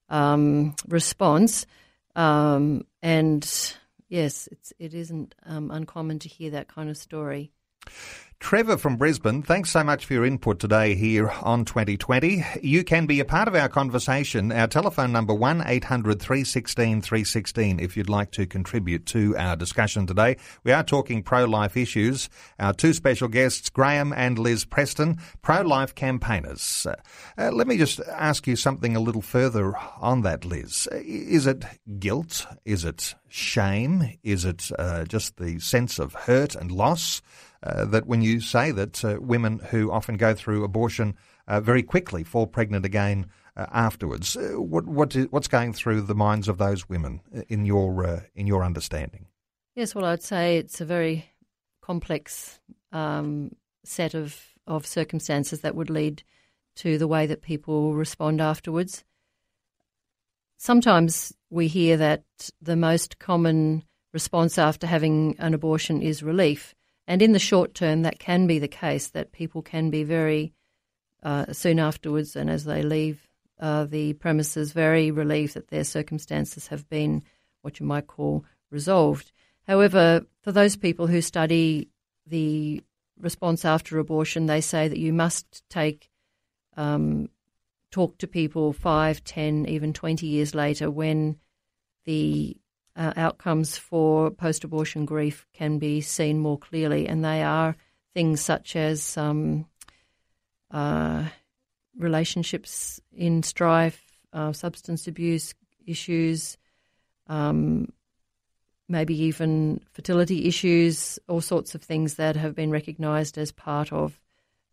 um, 0.09 0.75
response. 0.87 1.65
Um, 2.15 2.85
and 3.01 3.43
yes, 4.07 4.47
it's, 4.51 4.73
it 4.79 4.93
isn't 4.93 5.35
um, 5.45 5.71
uncommon 5.71 6.19
to 6.19 6.29
hear 6.29 6.51
that 6.51 6.67
kind 6.67 6.89
of 6.89 6.97
story. 6.97 7.51
Trevor 8.41 8.75
from 8.75 8.97
Brisbane, 8.97 9.43
thanks 9.43 9.69
so 9.69 9.83
much 9.83 10.05
for 10.05 10.13
your 10.13 10.25
input 10.25 10.59
today 10.59 10.95
here 10.95 11.29
on 11.43 11.63
2020. 11.63 12.43
You 12.61 12.83
can 12.83 13.05
be 13.05 13.19
a 13.19 13.25
part 13.25 13.47
of 13.47 13.53
our 13.55 13.69
conversation. 13.69 14.51
Our 14.51 14.67
telephone 14.67 15.11
number 15.11 15.33
1 15.33 15.63
800 15.65 16.19
316 16.19 17.01
316 17.01 17.79
if 17.79 17.95
you'd 17.95 18.09
like 18.09 18.31
to 18.31 18.47
contribute 18.47 19.05
to 19.05 19.37
our 19.37 19.55
discussion 19.55 20.07
today. 20.07 20.37
We 20.63 20.71
are 20.71 20.83
talking 20.83 21.21
pro 21.21 21.45
life 21.45 21.77
issues. 21.77 22.29
Our 22.59 22.73
two 22.73 22.93
special 22.93 23.27
guests, 23.27 23.69
Graham 23.69 24.11
and 24.11 24.39
Liz 24.39 24.65
Preston, 24.65 25.19
pro 25.43 25.61
life 25.61 25.93
campaigners. 25.93 26.87
Uh, 27.37 27.51
let 27.51 27.67
me 27.67 27.77
just 27.77 28.01
ask 28.09 28.47
you 28.47 28.55
something 28.55 28.95
a 28.95 28.99
little 28.99 29.21
further 29.21 29.75
on 30.01 30.23
that, 30.23 30.43
Liz. 30.43 30.87
Is 30.91 31.45
it 31.45 31.63
guilt? 31.99 32.47
Is 32.65 32.85
it 32.85 33.13
shame? 33.29 34.17
Is 34.23 34.45
it 34.45 34.71
uh, 34.77 35.05
just 35.05 35.37
the 35.37 35.59
sense 35.59 35.99
of 35.99 36.15
hurt 36.15 36.55
and 36.55 36.71
loss? 36.71 37.21
Uh, 37.63 37.85
that 37.85 38.07
when 38.07 38.21
you 38.21 38.39
say 38.39 38.71
that 38.71 39.03
uh, 39.05 39.17
women 39.19 39.59
who 39.69 39.91
often 39.91 40.17
go 40.17 40.33
through 40.33 40.63
abortion 40.63 41.15
uh, 41.47 41.59
very 41.59 41.83
quickly 41.83 42.23
fall 42.23 42.47
pregnant 42.47 42.85
again 42.85 43.27
uh, 43.55 43.65
afterwards, 43.71 44.37
what, 44.53 44.85
what 44.85 45.15
is, 45.15 45.27
what's 45.29 45.47
going 45.47 45.73
through 45.73 46.01
the 46.01 46.15
minds 46.15 46.47
of 46.47 46.57
those 46.57 46.87
women 46.87 47.21
in 47.49 47.65
your 47.65 48.23
in 48.33 48.47
your 48.47 48.63
understanding? 48.63 49.27
Yes, 49.75 49.95
well, 49.95 50.05
I'd 50.05 50.23
say 50.23 50.57
it's 50.57 50.81
a 50.81 50.85
very 50.85 51.25
complex 51.81 52.59
um, 52.91 53.55
set 53.83 54.13
of, 54.13 54.39
of 54.67 54.85
circumstances 54.85 55.61
that 55.61 55.75
would 55.75 55.89
lead 55.89 56.23
to 56.77 56.97
the 56.97 57.07
way 57.07 57.25
that 57.25 57.41
people 57.41 57.93
respond 57.93 58.41
afterwards. 58.41 59.03
Sometimes 60.57 61.33
we 61.49 61.67
hear 61.67 61.97
that 61.97 62.23
the 62.61 62.75
most 62.75 63.19
common 63.19 63.83
response 64.13 64.57
after 64.57 64.87
having 64.87 65.35
an 65.39 65.53
abortion 65.53 66.01
is 66.01 66.21
relief. 66.21 66.75
And 67.11 67.21
in 67.21 67.33
the 67.33 67.39
short 67.39 67.73
term, 67.73 68.03
that 68.03 68.19
can 68.19 68.47
be 68.47 68.57
the 68.57 68.69
case, 68.69 69.09
that 69.09 69.33
people 69.33 69.61
can 69.61 69.89
be 69.89 70.05
very 70.05 70.53
uh, 71.21 71.51
soon 71.51 71.77
afterwards 71.77 72.37
and 72.37 72.49
as 72.49 72.63
they 72.63 72.83
leave 72.83 73.27
uh, 73.59 73.83
the 73.83 74.13
premises, 74.13 74.71
very 74.71 75.11
relieved 75.11 75.55
that 75.55 75.67
their 75.67 75.83
circumstances 75.83 76.67
have 76.67 76.87
been 76.87 77.21
what 77.63 77.81
you 77.81 77.85
might 77.85 78.07
call 78.07 78.45
resolved. 78.69 79.33
However, 79.67 80.21
for 80.39 80.53
those 80.53 80.77
people 80.77 81.05
who 81.05 81.19
study 81.19 81.89
the 82.27 82.81
response 83.19 83.65
after 83.65 83.99
abortion, 83.99 84.45
they 84.45 84.61
say 84.61 84.87
that 84.87 84.97
you 84.97 85.11
must 85.11 85.67
take 85.69 86.09
um, 86.77 87.27
talk 87.91 88.19
to 88.19 88.25
people 88.25 88.71
five, 88.71 89.21
ten, 89.25 89.65
even 89.65 89.91
20 89.91 90.25
years 90.25 90.55
later 90.55 90.89
when 90.89 91.35
the 92.05 92.55
uh, 92.95 93.13
outcomes 93.15 93.77
for 93.77 94.31
post 94.31 94.63
abortion 94.63 95.05
grief 95.05 95.45
can 95.53 95.79
be 95.79 96.01
seen 96.01 96.39
more 96.39 96.57
clearly, 96.57 97.07
and 97.07 97.23
they 97.23 97.43
are 97.43 97.75
things 98.13 98.41
such 98.41 98.75
as 98.75 99.17
um, 99.17 99.65
uh, 100.71 101.25
relationships 101.97 102.99
in 103.15 103.43
strife, 103.43 104.01
uh, 104.33 104.51
substance 104.51 105.07
abuse 105.07 105.53
issues, 105.85 106.57
um, 107.27 107.91
maybe 108.87 109.15
even 109.23 109.81
fertility 109.93 110.47
issues, 110.47 111.17
all 111.27 111.41
sorts 111.41 111.75
of 111.75 111.81
things 111.81 112.15
that 112.15 112.35
have 112.35 112.55
been 112.55 112.71
recognised 112.71 113.37
as 113.37 113.51
part 113.51 113.91
of 113.93 114.19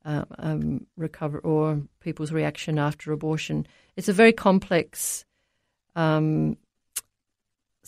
uh, 0.04 0.24
um, 0.38 0.86
recover 0.96 1.38
or 1.38 1.80
people's 2.00 2.32
reaction 2.32 2.78
after 2.78 3.12
abortion. 3.12 3.66
It's 3.96 4.08
a 4.08 4.12
very 4.12 4.32
complex 4.32 5.24
um, 5.94 6.56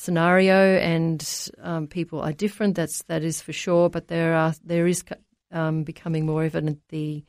scenario, 0.01 0.79
and 0.79 1.51
um, 1.61 1.87
people 1.87 2.21
are 2.21 2.33
different. 2.33 2.75
That's 2.75 3.03
that 3.05 3.23
is 3.23 3.43
for 3.43 3.53
sure. 3.53 3.91
But 3.91 4.09
there 4.09 4.35
are 4.35 4.55
there 4.65 4.87
is 4.87 5.05
um, 5.53 5.85
becoming 5.85 6.25
more 6.25 6.43
evident 6.45 6.81
the 6.89 7.25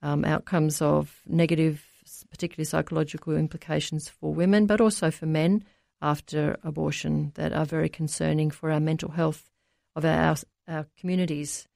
um, 0.00 0.24
outcomes 0.24 0.80
of 0.80 1.20
negative, 1.26 1.84
particularly 2.30 2.66
psychological 2.66 3.36
implications 3.36 4.08
for 4.08 4.32
women, 4.32 4.66
but 4.66 4.80
also 4.80 5.10
for 5.10 5.26
men 5.26 5.64
after 6.00 6.56
abortion 6.62 7.32
that 7.34 7.52
are 7.52 7.66
very 7.66 7.88
concerning 7.88 8.50
for 8.50 8.70
our 8.70 8.80
mental 8.80 9.10
health 9.10 9.50
of 9.96 10.04
our 10.04 10.36
our 10.68 10.86
communities. 10.96 11.66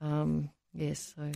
Um, 0.00 0.50
yes, 0.74 1.14
so. 1.16 1.30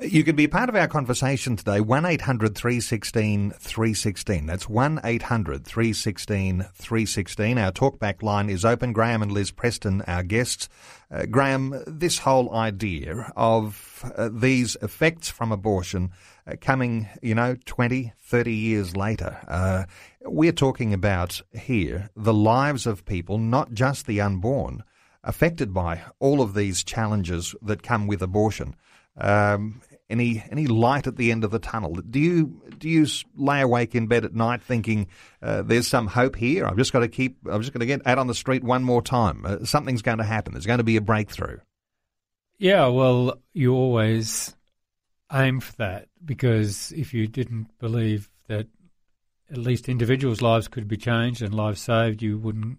You 0.00 0.24
can 0.24 0.36
be 0.36 0.48
part 0.48 0.70
of 0.70 0.74
our 0.74 0.88
conversation 0.88 1.54
today. 1.54 1.78
1 1.78 2.06
800 2.06 2.54
316 2.56 3.50
316. 3.50 4.46
That's 4.46 4.66
1 4.66 5.00
800 5.04 5.66
316 5.66 6.66
316. 6.74 7.58
Our 7.58 7.72
talkback 7.72 8.22
line 8.22 8.48
is 8.48 8.64
open. 8.64 8.94
Graham 8.94 9.20
and 9.20 9.30
Liz 9.30 9.50
Preston, 9.50 10.00
our 10.02 10.22
guests. 10.22 10.70
Uh, 11.10 11.26
Graham, 11.26 11.82
this 11.86 12.18
whole 12.18 12.54
idea 12.54 13.30
of 13.36 14.10
uh, 14.16 14.30
these 14.32 14.76
effects 14.80 15.28
from 15.28 15.52
abortion 15.52 16.10
uh, 16.46 16.56
coming, 16.58 17.06
you 17.20 17.34
know, 17.34 17.56
20, 17.66 18.14
30 18.18 18.52
years 18.54 18.96
later, 18.96 19.38
uh, 19.46 19.84
we're 20.22 20.52
talking 20.52 20.94
about 20.94 21.42
here 21.52 22.08
the 22.16 22.34
lives 22.34 22.86
of 22.86 23.04
people, 23.04 23.36
not 23.36 23.74
just 23.74 24.06
the 24.06 24.22
unborn, 24.22 24.84
affected 25.22 25.74
by 25.74 26.00
all 26.18 26.40
of 26.40 26.54
these 26.54 26.82
challenges 26.82 27.54
that 27.60 27.82
come 27.82 28.06
with 28.06 28.22
abortion. 28.22 28.74
Um, 29.16 29.82
any 30.08 30.44
any 30.50 30.66
light 30.66 31.06
at 31.06 31.16
the 31.16 31.30
end 31.32 31.42
of 31.42 31.50
the 31.50 31.58
tunnel? 31.58 31.94
Do 31.94 32.20
you 32.20 32.62
do 32.78 32.88
you 32.88 33.06
lay 33.34 33.60
awake 33.60 33.94
in 33.94 34.06
bed 34.06 34.24
at 34.24 34.34
night 34.34 34.62
thinking 34.62 35.08
uh, 35.42 35.62
there's 35.62 35.88
some 35.88 36.06
hope 36.06 36.36
here? 36.36 36.66
I've 36.66 36.76
just 36.76 36.92
got 36.92 37.00
to 37.00 37.08
keep. 37.08 37.38
I'm 37.50 37.62
just 37.62 37.72
going 37.72 37.80
to 37.80 37.86
get 37.86 38.06
out 38.06 38.18
on 38.18 38.26
the 38.26 38.34
street 38.34 38.62
one 38.62 38.84
more 38.84 39.02
time. 39.02 39.44
Uh, 39.44 39.64
something's 39.64 40.02
going 40.02 40.18
to 40.18 40.24
happen. 40.24 40.52
There's 40.52 40.66
going 40.66 40.78
to 40.78 40.84
be 40.84 40.96
a 40.96 41.00
breakthrough. 41.00 41.58
Yeah, 42.58 42.86
well, 42.88 43.40
you 43.52 43.74
always 43.74 44.54
aim 45.32 45.60
for 45.60 45.72
that 45.76 46.08
because 46.24 46.92
if 46.92 47.14
you 47.14 47.26
didn't 47.26 47.66
believe 47.78 48.28
that 48.48 48.68
at 49.50 49.58
least 49.58 49.88
individuals' 49.88 50.42
lives 50.42 50.68
could 50.68 50.86
be 50.86 50.96
changed 50.96 51.42
and 51.42 51.54
lives 51.54 51.80
saved, 51.80 52.22
you 52.22 52.38
wouldn't 52.38 52.78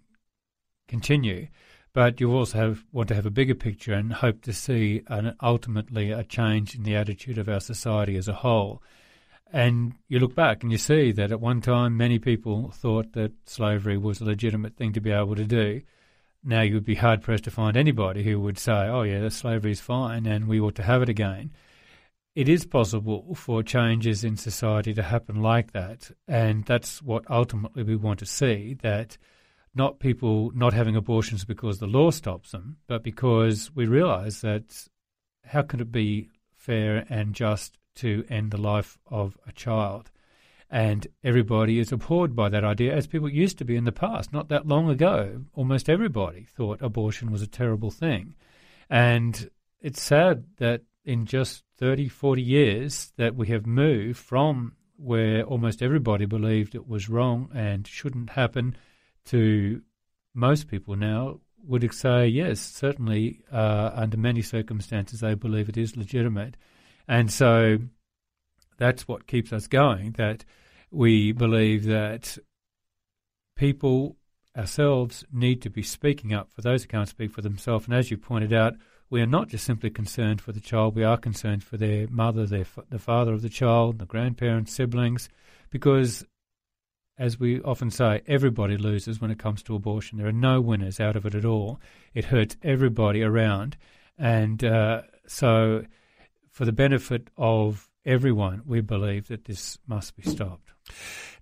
continue 0.88 1.48
but 1.94 2.20
you 2.20 2.34
also 2.34 2.58
have, 2.58 2.84
want 2.92 3.08
to 3.08 3.14
have 3.14 3.24
a 3.24 3.30
bigger 3.30 3.54
picture 3.54 3.94
and 3.94 4.12
hope 4.12 4.42
to 4.42 4.52
see 4.52 5.02
an, 5.06 5.36
ultimately 5.40 6.10
a 6.10 6.24
change 6.24 6.74
in 6.74 6.82
the 6.82 6.96
attitude 6.96 7.38
of 7.38 7.48
our 7.48 7.60
society 7.60 8.16
as 8.16 8.26
a 8.26 8.34
whole. 8.34 8.82
And 9.52 9.94
you 10.08 10.18
look 10.18 10.34
back 10.34 10.64
and 10.64 10.72
you 10.72 10.78
see 10.78 11.12
that 11.12 11.30
at 11.30 11.40
one 11.40 11.60
time 11.60 11.96
many 11.96 12.18
people 12.18 12.72
thought 12.72 13.12
that 13.12 13.32
slavery 13.46 13.96
was 13.96 14.20
a 14.20 14.24
legitimate 14.24 14.76
thing 14.76 14.92
to 14.94 15.00
be 15.00 15.12
able 15.12 15.36
to 15.36 15.44
do. 15.44 15.82
Now 16.42 16.62
you 16.62 16.74
would 16.74 16.84
be 16.84 16.96
hard 16.96 17.22
pressed 17.22 17.44
to 17.44 17.52
find 17.52 17.76
anybody 17.76 18.24
who 18.24 18.40
would 18.40 18.58
say, 18.58 18.88
oh, 18.88 19.02
yeah, 19.02 19.28
slavery 19.28 19.70
is 19.70 19.80
fine 19.80 20.26
and 20.26 20.48
we 20.48 20.58
ought 20.58 20.74
to 20.74 20.82
have 20.82 21.00
it 21.00 21.08
again. 21.08 21.52
It 22.34 22.48
is 22.48 22.66
possible 22.66 23.36
for 23.36 23.62
changes 23.62 24.24
in 24.24 24.36
society 24.36 24.92
to 24.94 25.02
happen 25.04 25.40
like 25.40 25.70
that. 25.70 26.10
And 26.26 26.64
that's 26.64 27.00
what 27.00 27.30
ultimately 27.30 27.84
we 27.84 27.94
want 27.94 28.18
to 28.18 28.26
see 28.26 28.76
that 28.82 29.16
not 29.74 29.98
people 29.98 30.50
not 30.54 30.72
having 30.72 30.96
abortions 30.96 31.44
because 31.44 31.78
the 31.78 31.86
law 31.86 32.10
stops 32.10 32.52
them, 32.52 32.76
but 32.86 33.02
because 33.02 33.70
we 33.74 33.86
realise 33.86 34.40
that 34.40 34.88
how 35.44 35.62
can 35.62 35.80
it 35.80 35.92
be 35.92 36.28
fair 36.56 37.04
and 37.08 37.34
just 37.34 37.78
to 37.96 38.24
end 38.28 38.50
the 38.50 38.60
life 38.60 38.98
of 39.06 39.38
a 39.46 39.52
child. 39.52 40.10
And 40.70 41.06
everybody 41.22 41.78
is 41.78 41.92
abhorred 41.92 42.34
by 42.34 42.48
that 42.48 42.64
idea, 42.64 42.94
as 42.94 43.06
people 43.06 43.28
used 43.28 43.58
to 43.58 43.64
be 43.64 43.76
in 43.76 43.84
the 43.84 43.92
past. 43.92 44.32
Not 44.32 44.48
that 44.48 44.66
long 44.66 44.88
ago, 44.88 45.44
almost 45.54 45.88
everybody 45.88 46.46
thought 46.56 46.82
abortion 46.82 47.30
was 47.30 47.42
a 47.42 47.46
terrible 47.46 47.90
thing. 47.90 48.34
And 48.90 49.50
it's 49.80 50.02
sad 50.02 50.44
that 50.56 50.82
in 51.04 51.26
just 51.26 51.62
30, 51.78 52.08
40 52.08 52.42
years 52.42 53.12
that 53.16 53.36
we 53.36 53.48
have 53.48 53.66
moved 53.66 54.18
from 54.18 54.72
where 54.96 55.42
almost 55.44 55.82
everybody 55.82 56.24
believed 56.24 56.74
it 56.74 56.88
was 56.88 57.08
wrong 57.08 57.50
and 57.54 57.86
shouldn't 57.86 58.30
happen 58.30 58.76
to 59.26 59.82
most 60.34 60.68
people 60.68 60.96
now 60.96 61.40
would 61.66 61.94
say 61.94 62.26
yes, 62.26 62.60
certainly 62.60 63.40
uh, 63.50 63.90
under 63.94 64.16
many 64.16 64.42
circumstances 64.42 65.20
they 65.20 65.34
believe 65.34 65.68
it 65.68 65.76
is 65.76 65.96
legitimate. 65.96 66.56
And 67.08 67.32
so 67.32 67.78
that's 68.76 69.08
what 69.08 69.26
keeps 69.26 69.52
us 69.52 69.66
going, 69.66 70.12
that 70.12 70.44
we 70.90 71.32
believe 71.32 71.84
that 71.84 72.38
people 73.56 74.16
ourselves 74.56 75.24
need 75.32 75.62
to 75.62 75.70
be 75.70 75.82
speaking 75.82 76.32
up 76.32 76.50
for 76.52 76.62
those 76.62 76.82
who 76.82 76.88
can't 76.88 77.08
speak 77.08 77.32
for 77.32 77.42
themselves. 77.42 77.86
And 77.86 77.94
as 77.94 78.10
you 78.10 78.16
pointed 78.16 78.52
out, 78.52 78.74
we 79.10 79.20
are 79.20 79.26
not 79.26 79.48
just 79.48 79.64
simply 79.64 79.90
concerned 79.90 80.40
for 80.40 80.52
the 80.52 80.60
child, 80.60 80.94
we 80.94 81.04
are 81.04 81.16
concerned 81.16 81.62
for 81.62 81.76
their 81.76 82.08
mother, 82.08 82.46
their 82.46 82.66
the 82.90 82.98
father 82.98 83.32
of 83.32 83.42
the 83.42 83.48
child, 83.48 83.98
the 83.98 84.06
grandparents, 84.06 84.72
siblings, 84.72 85.28
because 85.70 86.24
as 87.18 87.38
we 87.38 87.60
often 87.62 87.90
say, 87.90 88.22
everybody 88.26 88.76
loses 88.76 89.20
when 89.20 89.30
it 89.30 89.38
comes 89.38 89.62
to 89.64 89.74
abortion. 89.74 90.18
There 90.18 90.26
are 90.26 90.32
no 90.32 90.60
winners 90.60 91.00
out 91.00 91.16
of 91.16 91.24
it 91.26 91.34
at 91.34 91.44
all. 91.44 91.80
It 92.12 92.26
hurts 92.26 92.56
everybody 92.62 93.22
around. 93.22 93.76
And 94.18 94.62
uh, 94.64 95.02
so, 95.26 95.84
for 96.50 96.64
the 96.64 96.72
benefit 96.72 97.28
of 97.36 97.88
everyone, 98.04 98.62
we 98.66 98.80
believe 98.80 99.28
that 99.28 99.44
this 99.44 99.78
must 99.86 100.16
be 100.16 100.22
stopped. 100.22 100.72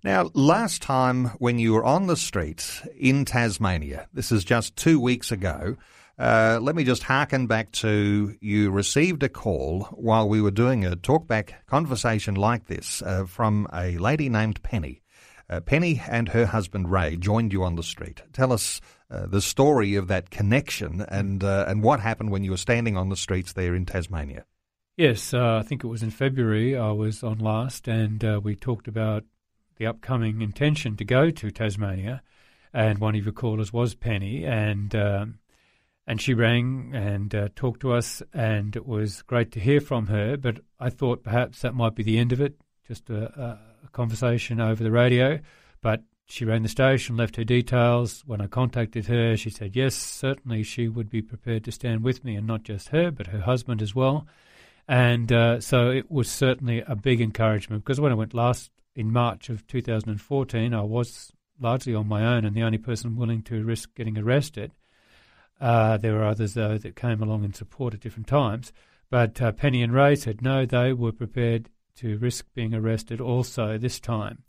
Now, 0.03 0.29
last 0.33 0.81
time 0.81 1.25
when 1.37 1.59
you 1.59 1.73
were 1.73 1.83
on 1.83 2.07
the 2.07 2.17
street 2.17 2.81
in 2.97 3.25
Tasmania, 3.25 4.07
this 4.13 4.31
is 4.31 4.43
just 4.43 4.75
two 4.75 4.99
weeks 4.99 5.31
ago, 5.31 5.75
uh, 6.19 6.59
let 6.61 6.75
me 6.75 6.83
just 6.83 7.03
harken 7.03 7.47
back 7.47 7.71
to 7.71 8.35
you 8.39 8.69
received 8.69 9.23
a 9.23 9.29
call 9.29 9.83
while 9.91 10.29
we 10.29 10.41
were 10.41 10.51
doing 10.51 10.85
a 10.85 10.95
talkback 10.95 11.53
conversation 11.65 12.35
like 12.35 12.67
this 12.67 13.01
uh, 13.01 13.25
from 13.25 13.67
a 13.73 13.97
lady 13.97 14.29
named 14.29 14.61
Penny. 14.63 15.02
Uh, 15.49 15.59
Penny 15.59 16.01
and 16.07 16.29
her 16.29 16.45
husband 16.45 16.91
Ray 16.91 17.17
joined 17.17 17.53
you 17.53 17.63
on 17.63 17.75
the 17.75 17.83
street. 17.83 18.23
Tell 18.31 18.53
us 18.53 18.79
uh, 19.11 19.25
the 19.27 19.41
story 19.41 19.95
of 19.95 20.07
that 20.07 20.29
connection 20.29 21.01
and 21.01 21.43
uh, 21.43 21.65
and 21.67 21.83
what 21.83 21.99
happened 21.99 22.31
when 22.31 22.43
you 22.43 22.51
were 22.51 22.57
standing 22.57 22.97
on 22.97 23.09
the 23.09 23.15
streets 23.15 23.53
there 23.53 23.75
in 23.75 23.85
Tasmania. 23.85 24.45
Yes, 24.95 25.33
uh, 25.33 25.57
I 25.57 25.63
think 25.63 25.83
it 25.83 25.87
was 25.87 26.03
in 26.03 26.11
February. 26.11 26.77
I 26.77 26.91
was 26.91 27.23
on 27.23 27.39
last, 27.39 27.87
and 27.87 28.23
uh, 28.23 28.39
we 28.43 28.55
talked 28.55 28.87
about 28.87 29.23
the 29.77 29.87
upcoming 29.87 30.41
intention 30.41 30.95
to 30.97 31.05
go 31.05 31.31
to 31.31 31.51
Tasmania. 31.51 32.21
And 32.73 32.99
one 32.99 33.15
of 33.15 33.23
your 33.23 33.33
callers 33.33 33.73
was 33.73 33.95
Penny, 33.95 34.45
and 34.45 34.95
um, 34.95 35.39
and 36.07 36.21
she 36.21 36.33
rang 36.33 36.91
and 36.93 37.33
uh, 37.33 37.49
talked 37.55 37.81
to 37.81 37.93
us, 37.93 38.21
and 38.33 38.75
it 38.75 38.85
was 38.85 39.21
great 39.23 39.51
to 39.51 39.59
hear 39.59 39.79
from 39.79 40.07
her. 40.07 40.37
But 40.37 40.59
I 40.79 40.89
thought 40.89 41.23
perhaps 41.23 41.61
that 41.61 41.75
might 41.75 41.95
be 41.95 42.03
the 42.03 42.17
end 42.17 42.31
of 42.31 42.41
it, 42.41 42.55
just 42.87 43.09
a, 43.09 43.25
a 43.39 43.72
conversation 43.93 44.59
over 44.59 44.83
the 44.83 44.91
radio. 44.91 45.39
But 45.81 46.03
she 46.25 46.45
rang 46.45 46.63
the 46.63 46.69
station, 46.69 47.17
left 47.17 47.35
her 47.35 47.43
details. 47.43 48.23
When 48.25 48.41
I 48.41 48.47
contacted 48.47 49.05
her, 49.07 49.37
she 49.37 49.49
said 49.49 49.75
yes, 49.75 49.95
certainly 49.95 50.63
she 50.63 50.87
would 50.87 51.09
be 51.09 51.21
prepared 51.21 51.63
to 51.65 51.71
stand 51.71 52.03
with 52.03 52.23
me, 52.23 52.35
and 52.35 52.47
not 52.47 52.63
just 52.63 52.89
her, 52.89 53.11
but 53.11 53.27
her 53.27 53.41
husband 53.41 53.81
as 53.81 53.95
well. 53.95 54.27
And 54.87 55.31
uh, 55.31 55.61
so 55.61 55.89
it 55.89 56.11
was 56.11 56.29
certainly 56.29 56.83
a 56.85 56.95
big 56.95 57.21
encouragement 57.21 57.85
because 57.85 58.01
when 58.01 58.11
I 58.11 58.15
went 58.15 58.33
last 58.33 58.71
in 58.95 59.11
March 59.11 59.49
of 59.49 59.65
2014, 59.67 60.73
I 60.73 60.81
was 60.81 61.31
largely 61.59 61.95
on 61.95 62.07
my 62.07 62.25
own 62.25 62.45
and 62.45 62.55
the 62.55 62.63
only 62.63 62.77
person 62.77 63.15
willing 63.15 63.41
to 63.43 63.63
risk 63.63 63.95
getting 63.95 64.17
arrested. 64.17 64.71
Uh, 65.61 65.97
there 65.97 66.13
were 66.13 66.25
others, 66.25 66.55
though, 66.55 66.77
that 66.77 66.95
came 66.95 67.21
along 67.21 67.43
in 67.43 67.53
support 67.53 67.93
at 67.93 68.01
different 68.01 68.27
times. 68.27 68.73
But 69.09 69.41
uh, 69.41 69.51
Penny 69.51 69.81
and 69.81 69.93
Ray 69.93 70.15
said 70.15 70.41
no, 70.41 70.65
they 70.65 70.91
were 70.91 71.11
prepared 71.11 71.69
to 71.97 72.17
risk 72.17 72.45
being 72.53 72.73
arrested 72.73 73.21
also 73.21 73.77
this 73.77 73.99
time. 73.99 74.43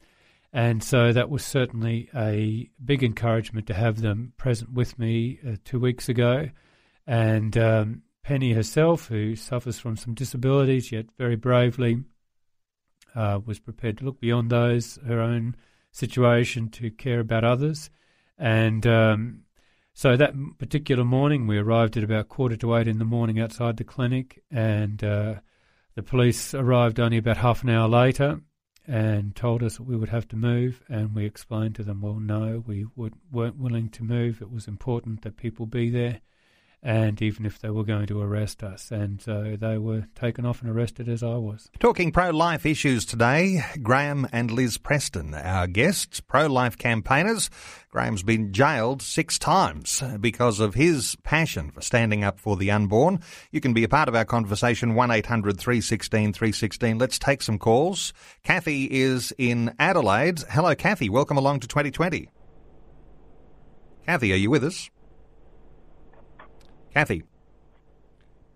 And 0.53 0.85
so 0.85 1.13
that 1.13 1.31
was 1.31 1.45
certainly 1.45 2.09
a 2.15 2.71
big 2.83 3.03
encouragement 3.03 3.67
to 3.67 3.75
have 3.75 4.01
them 4.01 4.33
present 4.37 4.73
with 4.73 4.99
me 4.99 5.41
uh, 5.47 5.57
two 5.65 5.81
weeks 5.81 6.09
ago. 6.09 6.49
And 7.07 7.59
um, 7.59 8.03
Penny 8.23 8.53
herself, 8.53 9.09
who 9.09 9.35
suffers 9.35 9.79
from 9.81 9.97
some 9.97 10.15
disabilities, 10.15 10.93
yet 10.93 11.07
very 11.19 11.37
bravely 11.37 12.05
uh, 13.17 13.41
was 13.45 13.59
prepared 13.59 13.99
to 13.99 14.05
look 14.05 14.21
beyond 14.21 14.51
those, 14.51 14.99
her 15.07 15.21
own 15.21 15.57
situation, 15.91 16.69
to 16.71 16.91
care 16.91 17.21
about 17.21 17.45
others. 17.45 17.91
And 18.39 18.87
um, 18.87 19.43
so 19.93 20.17
that 20.17 20.35
particular 20.59 21.05
morning, 21.05 21.47
we 21.47 21.59
arrived 21.59 21.97
at 21.97 22.05
about 22.05 22.29
quarter 22.29 22.57
to 22.57 22.77
eight 22.77 22.89
in 22.89 22.99
the 22.99 23.05
morning 23.05 23.41
outside 23.41 23.77
the 23.77 23.85
clinic, 23.85 24.43
and 24.51 25.03
uh, 25.03 25.35
the 25.95 26.03
police 26.03 26.55
arrived 26.55 26.99
only 26.99 27.19
about 27.19 27.37
half 27.37 27.63
an 27.63 27.71
hour 27.71 27.89
later 27.89 28.41
and 28.87 29.35
told 29.35 29.63
us 29.63 29.77
that 29.77 29.85
we 29.85 29.97
would 29.97 30.11
have 30.11 30.29
to 30.29 30.37
move. 30.37 30.83
And 30.89 31.15
we 31.15 31.25
explained 31.25 31.75
to 31.77 31.83
them, 31.83 32.03
well, 32.03 32.21
no, 32.21 32.63
we 32.67 32.87
weren't 32.97 33.59
willing 33.59 33.89
to 33.91 34.05
move. 34.05 34.43
It 34.43 34.51
was 34.51 34.69
important 34.69 35.23
that 35.23 35.37
people 35.37 35.67
be 35.67 35.91
there 35.91 36.21
and 36.85 37.23
even 37.23 37.47
if 37.47 37.59
they 37.59 37.71
were 37.71 37.83
going 37.83 38.07
to 38.07 38.21
arrest 38.21 38.63
us. 38.63 38.91
And 38.91 39.21
so 39.21 39.57
they 39.59 39.79
were 39.79 40.07
taken 40.15 40.45
off 40.45 40.61
and 40.61 40.71
arrested 40.71 41.09
as 41.09 41.23
I 41.23 41.37
was. 41.37 41.71
Talking 41.81 42.13
pro 42.13 42.31
life 42.31 42.67
issues 42.67 43.07
today, 43.07 43.65
Graham 43.83 44.29
and 44.33 44.51
Liz 44.51 44.77
Preston, 44.77 45.35
our 45.35 45.67
guests, 45.67 46.21
pro 46.21 46.47
life 46.47 46.77
campaigners. 46.77 47.49
Graham's 47.91 48.23
been 48.23 48.53
jailed 48.53 49.01
six 49.01 49.39
times 49.39 50.03
because 50.21 50.61
of 50.61 50.75
his 50.75 51.17
passion 51.23 51.71
for 51.71 51.81
standing 51.81 52.23
up 52.23 52.39
for 52.39 52.57
the 52.57 52.71
unborn. 52.71 53.21
You 53.51 53.63
can 53.63 53.73
be 53.73 53.85
a 53.85 53.89
part 53.89 54.09
of 54.09 54.15
our 54.15 54.27
conversation, 54.27 54.95
1 54.95 55.11
800 55.11 55.59
316 55.59 56.33
316. 56.35 56.99
Let's 56.99 57.19
take 57.19 57.41
some 57.41 57.59
calls. 57.59 58.13
Kathy 58.43 58.85
is 58.91 59.33
in 59.39 59.75
Adelaide. 59.79 60.41
Hello, 60.51 60.75
Kathy. 60.75 61.09
Welcome 61.09 61.39
along 61.39 61.61
to 61.61 61.69
2020. 61.69 62.29
Kathy, 64.07 64.33
are 64.35 64.37
you 64.37 64.51
with 64.51 64.65
us? 64.65 64.91
Kathy. 66.95 67.25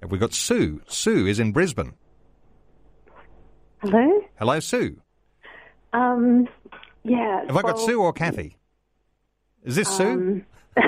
Have 0.01 0.13
we 0.13 0.19
got 0.19 0.33
Sue? 0.33 0.81
Sue 0.87 1.27
is 1.27 1.41
in 1.41 1.51
Brisbane. 1.51 1.95
Hello? 3.83 4.23
Hello, 4.39 4.61
Sue. 4.61 5.01
Um, 5.93 6.49
yeah. 7.03 7.45
Have 7.47 7.57
I 7.57 7.63
got 7.63 7.81
Sue 7.81 8.01
or 8.01 8.13
Kathy? 8.13 8.57
Is 9.65 9.75
this 9.75 9.89
Sue? 9.89 10.05
Um, 10.05 10.47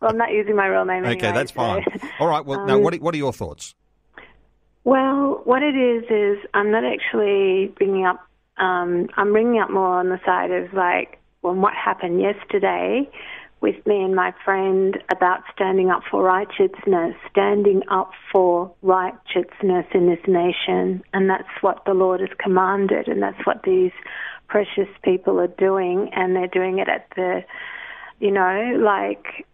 well, 0.00 0.10
I'm 0.10 0.16
not 0.16 0.32
using 0.32 0.56
my 0.56 0.66
real 0.66 0.84
name 0.84 1.04
okay, 1.04 1.12
anyway, 1.28 1.32
that's 1.32 1.52
so- 1.52 1.56
fine. 1.56 1.84
All 2.18 2.26
right, 2.26 2.44
well, 2.44 2.66
now, 2.66 2.74
Um, 2.76 2.82
what 2.82 2.94
are, 2.94 2.98
what 2.98 3.14
are 3.14 3.18
your 3.18 3.32
thoughts? 3.32 3.74
Well, 4.82 5.42
what 5.44 5.62
it 5.62 5.76
is 5.76 6.04
is 6.10 6.44
I'm 6.54 6.72
not 6.72 6.82
actually 6.84 7.72
bringing 7.76 8.04
up. 8.04 8.18
Um, 8.56 9.08
I'm 9.16 9.30
bringing 9.32 9.60
up 9.60 9.70
more 9.70 10.00
on 10.00 10.08
the 10.08 10.18
side 10.26 10.50
of 10.50 10.72
like, 10.74 11.18
well, 11.42 11.54
what 11.54 11.72
happened 11.74 12.20
yesterday 12.20 13.08
with 13.60 13.86
me 13.86 14.02
and 14.02 14.14
my 14.14 14.32
friend 14.44 14.98
about 15.12 15.40
standing 15.54 15.90
up 15.90 16.02
for 16.10 16.22
righteousness, 16.22 17.14
standing 17.30 17.82
up 17.90 18.10
for 18.32 18.72
righteousness 18.82 19.86
in 19.92 20.06
this 20.06 20.26
nation, 20.26 21.02
and 21.12 21.28
that's 21.28 21.48
what 21.60 21.84
the 21.84 21.94
Lord 21.94 22.20
has 22.20 22.30
commanded, 22.38 23.08
and 23.08 23.22
that's 23.22 23.44
what 23.46 23.62
these 23.64 23.92
precious 24.48 24.88
people 25.02 25.38
are 25.40 25.46
doing, 25.46 26.10
and 26.14 26.34
they're 26.34 26.46
doing 26.46 26.78
it 26.78 26.88
at 26.88 27.06
the, 27.16 27.44
you 28.18 28.30
know, 28.30 28.78
like 28.82 29.46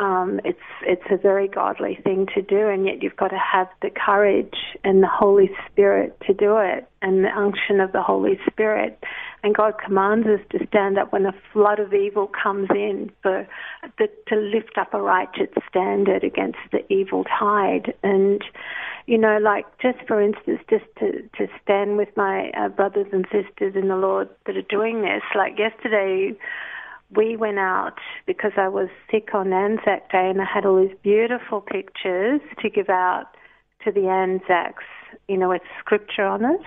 um, 0.00 0.40
it's 0.44 0.58
it's 0.82 1.04
a 1.10 1.16
very 1.18 1.46
godly 1.46 1.98
thing 2.02 2.26
to 2.34 2.40
do, 2.40 2.68
and 2.68 2.86
yet 2.86 3.02
you've 3.02 3.16
got 3.16 3.28
to 3.28 3.38
have 3.38 3.68
the 3.82 3.90
courage 3.90 4.56
and 4.82 5.02
the 5.02 5.08
Holy 5.08 5.50
Spirit 5.70 6.16
to 6.26 6.32
do 6.32 6.56
it, 6.56 6.88
and 7.02 7.22
the 7.22 7.28
unction 7.28 7.80
of 7.80 7.92
the 7.92 8.02
Holy 8.02 8.40
Spirit. 8.50 8.98
And 9.42 9.54
God 9.54 9.74
commands 9.84 10.26
us 10.26 10.40
to 10.52 10.66
stand 10.66 10.98
up 10.98 11.12
when 11.12 11.26
a 11.26 11.34
flood 11.52 11.80
of 11.80 11.92
evil 11.92 12.28
comes 12.28 12.68
in, 12.70 13.10
for 13.22 13.46
the, 13.98 14.08
to 14.28 14.36
lift 14.36 14.78
up 14.78 14.94
a 14.94 15.00
righteous 15.00 15.48
standard 15.68 16.24
against 16.24 16.58
the 16.72 16.80
evil 16.92 17.24
tide. 17.24 17.92
And 18.02 18.42
you 19.06 19.18
know, 19.18 19.38
like 19.38 19.66
just 19.82 19.98
for 20.08 20.22
instance, 20.22 20.60
just 20.70 20.86
to 21.00 21.22
to 21.36 21.46
stand 21.62 21.98
with 21.98 22.08
my 22.16 22.50
uh, 22.56 22.68
brothers 22.68 23.06
and 23.12 23.26
sisters 23.30 23.74
in 23.76 23.88
the 23.88 23.96
Lord 23.96 24.30
that 24.46 24.56
are 24.56 24.62
doing 24.62 25.02
this. 25.02 25.22
Like 25.34 25.58
yesterday, 25.58 26.38
we 27.14 27.36
went 27.36 27.58
out 27.58 27.98
because 28.26 28.52
I 28.56 28.68
was 28.68 28.88
sick 29.10 29.34
on 29.34 29.52
Anzac 29.52 30.10
Day 30.10 30.30
and 30.30 30.40
I 30.40 30.44
had 30.44 30.64
all 30.64 30.80
these 30.80 30.96
beautiful 31.02 31.60
pictures 31.60 32.40
to 32.62 32.70
give 32.70 32.88
out 32.88 33.26
to 33.84 33.92
the 33.92 34.08
Anzacs, 34.08 34.84
you 35.28 35.36
know, 35.36 35.48
with 35.48 35.62
scripture 35.80 36.24
on 36.24 36.44
it. 36.44 36.60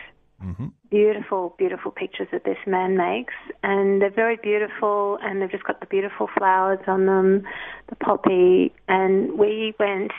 Mm-hmm. 0.43 0.67
Beautiful, 0.89 1.55
beautiful 1.57 1.91
pictures 1.91 2.27
that 2.31 2.43
this 2.43 2.57
man 2.67 2.97
makes. 2.97 3.33
And 3.63 4.01
they're 4.01 4.11
very 4.11 4.35
beautiful 4.35 5.17
and 5.21 5.41
they've 5.41 5.51
just 5.51 5.63
got 5.63 5.79
the 5.79 5.85
beautiful 5.85 6.27
flowers 6.37 6.79
on 6.87 7.05
them, 7.05 7.43
the 7.89 7.95
poppy. 7.95 8.73
And 8.87 9.37
we 9.39 9.73
went 9.79 10.11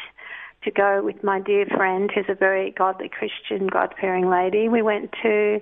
to 0.62 0.70
go 0.70 1.02
with 1.04 1.22
my 1.22 1.40
dear 1.40 1.66
friend, 1.66 2.10
who's 2.14 2.24
a 2.28 2.34
very 2.34 2.70
godly 2.70 3.10
Christian, 3.10 3.66
God 3.66 3.94
fearing 4.00 4.30
lady. 4.30 4.68
We 4.68 4.80
went 4.80 5.10
to, 5.22 5.60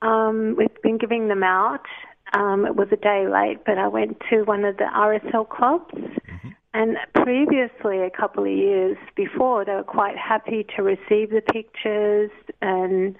um, 0.00 0.56
we've 0.56 0.82
been 0.82 0.96
giving 0.96 1.28
them 1.28 1.42
out. 1.42 1.84
Um, 2.32 2.64
it 2.66 2.76
was 2.76 2.88
a 2.92 2.96
day 2.96 3.26
late, 3.28 3.64
but 3.66 3.78
I 3.78 3.88
went 3.88 4.20
to 4.30 4.42
one 4.44 4.64
of 4.64 4.76
the 4.78 4.84
RSL 4.84 5.48
clubs. 5.48 5.92
Mm-hmm. 5.94 6.48
And 6.74 6.96
previously, 7.14 7.98
a 7.98 8.10
couple 8.10 8.44
of 8.44 8.50
years 8.50 8.96
before, 9.14 9.64
they 9.64 9.72
were 9.72 9.82
quite 9.82 10.16
happy 10.16 10.66
to 10.74 10.82
receive 10.82 11.30
the 11.30 11.42
pictures. 11.52 12.30
And 12.62 13.16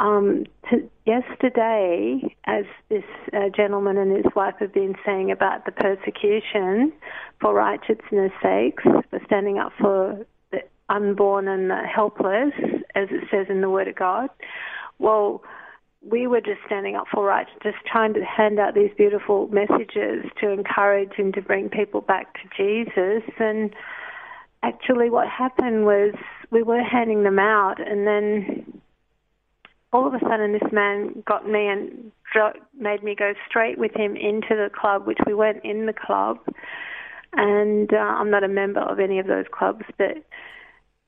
um, 0.00 0.44
to, 0.68 0.90
yesterday, 1.06 2.34
as 2.46 2.64
this 2.88 3.04
uh, 3.32 3.50
gentleman 3.56 3.98
and 3.98 4.16
his 4.16 4.26
wife 4.34 4.54
have 4.58 4.72
been 4.72 4.96
saying 5.06 5.30
about 5.30 5.64
the 5.64 5.70
persecution 5.70 6.92
for 7.40 7.54
righteousness' 7.54 8.32
sakes, 8.42 8.82
for 8.82 9.20
standing 9.26 9.58
up 9.58 9.72
for 9.78 10.26
the 10.50 10.62
unborn 10.88 11.46
and 11.46 11.70
the 11.70 11.82
helpless, 11.82 12.52
as 12.96 13.08
it 13.12 13.28
says 13.30 13.46
in 13.48 13.60
the 13.60 13.70
Word 13.70 13.86
of 13.86 13.94
God. 13.94 14.28
Well, 14.98 15.42
we 16.08 16.26
were 16.26 16.40
just 16.40 16.60
standing 16.66 16.96
up 16.96 17.06
for 17.12 17.24
rights, 17.24 17.50
just 17.62 17.76
trying 17.90 18.14
to 18.14 18.24
hand 18.24 18.58
out 18.58 18.74
these 18.74 18.90
beautiful 18.96 19.48
messages 19.48 20.24
to 20.40 20.50
encourage 20.50 21.12
and 21.18 21.32
to 21.34 21.42
bring 21.42 21.68
people 21.68 22.00
back 22.00 22.34
to 22.34 22.48
Jesus. 22.56 23.22
And 23.38 23.74
actually, 24.62 25.10
what 25.10 25.28
happened 25.28 25.84
was 25.84 26.14
we 26.50 26.62
were 26.62 26.82
handing 26.82 27.22
them 27.22 27.38
out, 27.38 27.76
and 27.78 28.06
then 28.06 28.80
all 29.92 30.06
of 30.06 30.14
a 30.14 30.20
sudden, 30.20 30.52
this 30.52 30.72
man 30.72 31.22
got 31.26 31.48
me 31.48 31.68
and 31.68 32.10
made 32.78 33.02
me 33.04 33.14
go 33.14 33.34
straight 33.48 33.78
with 33.78 33.94
him 33.94 34.16
into 34.16 34.50
the 34.50 34.70
club, 34.74 35.06
which 35.06 35.18
we 35.26 35.34
weren't 35.34 35.64
in 35.64 35.86
the 35.86 35.92
club. 35.92 36.38
And 37.34 37.92
uh, 37.92 37.96
I'm 37.96 38.30
not 38.30 38.44
a 38.44 38.48
member 38.48 38.80
of 38.80 38.98
any 38.98 39.18
of 39.18 39.26
those 39.26 39.46
clubs, 39.52 39.84
but 39.98 40.24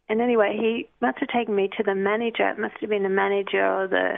and 0.08 0.20
anyway, 0.20 0.56
he 0.58 0.88
must 1.00 1.18
have 1.18 1.28
taken 1.28 1.54
me 1.54 1.70
to 1.78 1.82
the 1.82 1.94
manager. 1.94 2.48
It 2.50 2.58
must 2.58 2.74
have 2.80 2.90
been 2.90 3.04
the 3.04 3.08
manager 3.08 3.66
or 3.66 3.88
the 3.88 4.14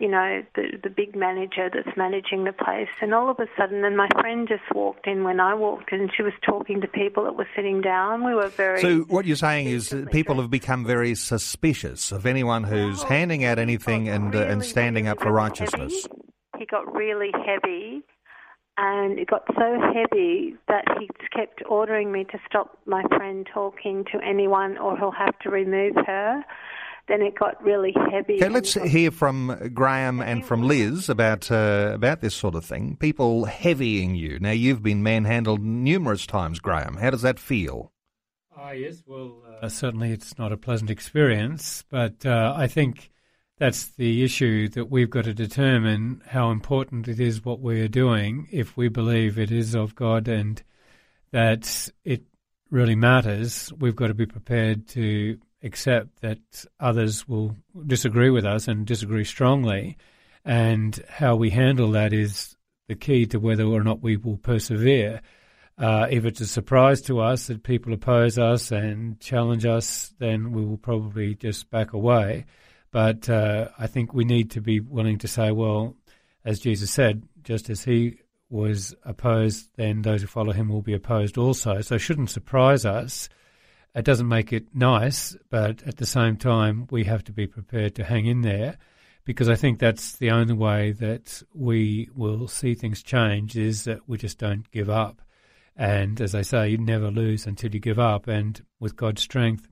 you 0.00 0.08
know, 0.08 0.42
the 0.54 0.78
the 0.82 0.88
big 0.88 1.14
manager 1.14 1.68
that's 1.72 1.94
managing 1.94 2.44
the 2.44 2.52
place. 2.52 2.88
And 3.02 3.12
all 3.12 3.30
of 3.30 3.38
a 3.38 3.46
sudden, 3.56 3.82
then 3.82 3.96
my 3.96 4.08
friend 4.18 4.48
just 4.48 4.62
walked 4.74 5.06
in 5.06 5.24
when 5.24 5.40
I 5.40 5.54
walked 5.54 5.92
in. 5.92 6.08
She 6.16 6.22
was 6.22 6.32
talking 6.44 6.80
to 6.80 6.88
people 6.88 7.24
that 7.24 7.36
were 7.36 7.46
sitting 7.54 7.82
down. 7.82 8.24
We 8.24 8.34
were 8.34 8.48
very. 8.48 8.80
So 8.80 9.00
what 9.00 9.26
you're 9.26 9.36
saying 9.36 9.66
is 9.66 9.94
people 10.10 10.40
have 10.40 10.50
become 10.50 10.86
very 10.86 11.14
suspicious 11.14 12.12
of 12.12 12.24
anyone 12.24 12.64
who's 12.64 13.00
well, 13.00 13.08
handing 13.08 13.44
out 13.44 13.58
anything 13.58 14.08
and 14.08 14.32
really, 14.32 14.46
uh, 14.46 14.52
and 14.52 14.64
standing 14.64 15.06
up 15.06 15.20
for 15.20 15.30
righteousness. 15.30 15.92
Heavy. 15.92 16.22
He 16.58 16.66
got 16.66 16.92
really 16.94 17.30
heavy. 17.32 18.02
And 18.78 19.18
it 19.18 19.28
got 19.28 19.42
so 19.48 19.78
heavy 19.92 20.54
that 20.68 20.84
he 20.98 21.10
kept 21.36 21.62
ordering 21.68 22.10
me 22.10 22.24
to 22.24 22.38
stop 22.48 22.78
my 22.86 23.02
friend 23.14 23.46
talking 23.52 24.06
to 24.10 24.18
anyone 24.26 24.78
or 24.78 24.96
he'll 24.96 25.10
have 25.10 25.38
to 25.40 25.50
remove 25.50 25.96
her 26.06 26.42
then 27.10 27.22
it 27.22 27.34
got 27.38 27.62
really 27.62 27.94
heavy. 28.10 28.36
Okay, 28.36 28.48
let's 28.48 28.74
hear 28.74 29.10
from 29.10 29.70
Graham 29.74 30.20
and 30.20 30.44
from 30.44 30.62
Liz 30.62 31.08
about 31.08 31.50
uh, 31.50 31.92
about 31.94 32.20
this 32.20 32.34
sort 32.34 32.54
of 32.54 32.64
thing. 32.64 32.96
People 32.96 33.44
heavying 33.46 34.14
you. 34.14 34.38
Now 34.38 34.52
you've 34.52 34.82
been 34.82 35.02
manhandled 35.02 35.62
numerous 35.62 36.26
times, 36.26 36.60
Graham. 36.60 36.96
How 36.96 37.10
does 37.10 37.22
that 37.22 37.38
feel? 37.38 37.92
Ah, 38.56 38.72
yes. 38.72 39.02
Well, 39.06 39.42
uh, 39.60 39.68
certainly 39.68 40.12
it's 40.12 40.38
not 40.38 40.52
a 40.52 40.56
pleasant 40.56 40.90
experience, 40.90 41.84
but 41.90 42.24
uh, 42.24 42.54
I 42.56 42.66
think 42.66 43.10
that's 43.58 43.86
the 43.86 44.22
issue 44.22 44.68
that 44.70 44.90
we've 44.90 45.10
got 45.10 45.24
to 45.24 45.34
determine 45.34 46.22
how 46.26 46.50
important 46.50 47.08
it 47.08 47.20
is 47.20 47.44
what 47.44 47.60
we 47.60 47.80
are 47.80 47.88
doing 47.88 48.48
if 48.50 48.76
we 48.76 48.88
believe 48.88 49.38
it 49.38 49.50
is 49.50 49.74
of 49.74 49.94
God 49.94 50.28
and 50.28 50.62
that 51.32 51.88
it 52.04 52.22
really 52.70 52.96
matters. 52.96 53.72
We've 53.78 53.96
got 53.96 54.08
to 54.08 54.14
be 54.14 54.26
prepared 54.26 54.88
to 54.88 55.38
accept 55.62 56.20
that 56.22 56.38
others 56.78 57.28
will 57.28 57.56
disagree 57.86 58.30
with 58.30 58.44
us 58.44 58.68
and 58.68 58.86
disagree 58.86 59.24
strongly. 59.24 59.96
And 60.44 60.98
how 61.08 61.36
we 61.36 61.50
handle 61.50 61.90
that 61.92 62.12
is 62.12 62.56
the 62.88 62.94
key 62.94 63.26
to 63.26 63.38
whether 63.38 63.64
or 63.64 63.82
not 63.82 64.02
we 64.02 64.16
will 64.16 64.38
persevere. 64.38 65.20
Uh, 65.78 66.06
if 66.10 66.24
it's 66.24 66.40
a 66.40 66.46
surprise 66.46 67.00
to 67.02 67.20
us 67.20 67.46
that 67.46 67.62
people 67.62 67.92
oppose 67.92 68.38
us 68.38 68.70
and 68.70 69.20
challenge 69.20 69.64
us, 69.64 70.12
then 70.18 70.52
we 70.52 70.64
will 70.64 70.76
probably 70.76 71.34
just 71.34 71.70
back 71.70 71.92
away. 71.92 72.46
But 72.90 73.28
uh, 73.28 73.68
I 73.78 73.86
think 73.86 74.12
we 74.12 74.24
need 74.24 74.50
to 74.52 74.60
be 74.60 74.80
willing 74.80 75.18
to 75.18 75.28
say, 75.28 75.52
well, 75.52 75.96
as 76.44 76.58
Jesus 76.58 76.90
said, 76.90 77.22
just 77.42 77.70
as 77.70 77.84
he 77.84 78.18
was 78.48 78.94
opposed, 79.04 79.68
then 79.76 80.02
those 80.02 80.22
who 80.22 80.26
follow 80.26 80.52
him 80.52 80.68
will 80.68 80.82
be 80.82 80.94
opposed 80.94 81.38
also. 81.38 81.80
So 81.80 81.94
it 81.94 82.00
shouldn't 82.00 82.30
surprise 82.30 82.84
us 82.84 83.28
it 83.94 84.04
doesn't 84.04 84.28
make 84.28 84.52
it 84.52 84.74
nice, 84.74 85.36
but 85.50 85.82
at 85.84 85.96
the 85.96 86.06
same 86.06 86.36
time, 86.36 86.86
we 86.90 87.04
have 87.04 87.24
to 87.24 87.32
be 87.32 87.46
prepared 87.46 87.94
to 87.96 88.04
hang 88.04 88.26
in 88.26 88.42
there 88.42 88.78
because 89.24 89.48
I 89.48 89.54
think 89.54 89.78
that's 89.78 90.16
the 90.16 90.30
only 90.30 90.54
way 90.54 90.92
that 90.92 91.42
we 91.52 92.08
will 92.14 92.48
see 92.48 92.74
things 92.74 93.02
change 93.02 93.56
is 93.56 93.84
that 93.84 94.08
we 94.08 94.18
just 94.18 94.38
don't 94.38 94.70
give 94.70 94.88
up. 94.88 95.22
And 95.76 96.20
as 96.20 96.34
I 96.34 96.42
say, 96.42 96.70
you 96.70 96.78
never 96.78 97.10
lose 97.10 97.46
until 97.46 97.72
you 97.72 97.80
give 97.80 97.98
up. 97.98 98.26
And 98.28 98.62
with 98.78 98.96
God's 98.96 99.22
strength, 99.22 99.68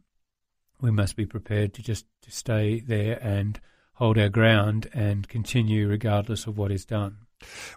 we 0.81 0.91
must 0.91 1.17
be 1.17 1.27
prepared 1.27 1.75
to 1.75 1.83
just 1.83 2.07
to 2.23 2.31
stay 2.31 2.81
there 2.81 3.19
and 3.23 3.61
hold 3.95 4.19
our 4.19 4.29
ground 4.29 4.89
and 4.95 5.29
continue 5.29 5.89
regardless 5.89 6.47
of 6.47 6.57
what 6.57 6.71
is 6.71 6.85
done. 6.85 7.19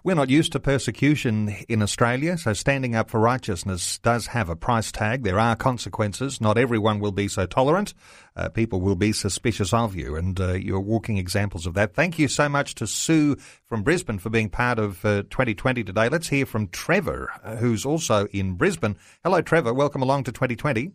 We're 0.04 0.16
not 0.16 0.30
used 0.30 0.52
to 0.52 0.60
persecution 0.60 1.50
in 1.68 1.80
Australia, 1.80 2.36
so 2.36 2.52
standing 2.52 2.96
up 2.96 3.08
for 3.08 3.20
righteousness 3.20 3.98
does 3.98 4.26
have 4.26 4.48
a 4.48 4.56
price 4.56 4.90
tag. 4.90 5.22
There 5.22 5.38
are 5.38 5.54
consequences. 5.54 6.40
Not 6.40 6.58
everyone 6.58 6.98
will 6.98 7.12
be 7.12 7.28
so 7.28 7.46
tolerant. 7.46 7.94
Uh, 8.34 8.48
people 8.48 8.80
will 8.80 8.96
be 8.96 9.12
suspicious 9.12 9.72
of 9.72 9.94
you, 9.94 10.16
and 10.16 10.40
uh, 10.40 10.54
you're 10.54 10.80
walking 10.80 11.18
examples 11.18 11.66
of 11.66 11.74
that. 11.74 11.94
Thank 11.94 12.18
you 12.18 12.26
so 12.26 12.48
much 12.48 12.74
to 12.76 12.86
Sue 12.86 13.36
from 13.66 13.84
Brisbane 13.84 14.18
for 14.18 14.30
being 14.30 14.48
part 14.48 14.80
of 14.80 15.04
uh, 15.04 15.22
2020 15.30 15.84
today. 15.84 16.08
Let's 16.08 16.28
hear 16.28 16.46
from 16.46 16.66
Trevor, 16.68 17.30
uh, 17.44 17.56
who's 17.56 17.86
also 17.86 18.26
in 18.32 18.54
Brisbane. 18.54 18.96
Hello, 19.22 19.40
Trevor. 19.40 19.72
Welcome 19.72 20.02
along 20.02 20.24
to 20.24 20.32
2020. 20.32 20.90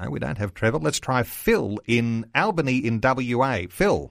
No, 0.00 0.10
we 0.10 0.18
don't 0.18 0.38
have 0.38 0.54
Trevor. 0.54 0.78
Let's 0.78 0.98
try 0.98 1.22
Phil 1.22 1.78
in 1.86 2.24
Albany 2.34 2.78
in 2.78 3.00
WA. 3.02 3.64
Phil. 3.68 4.10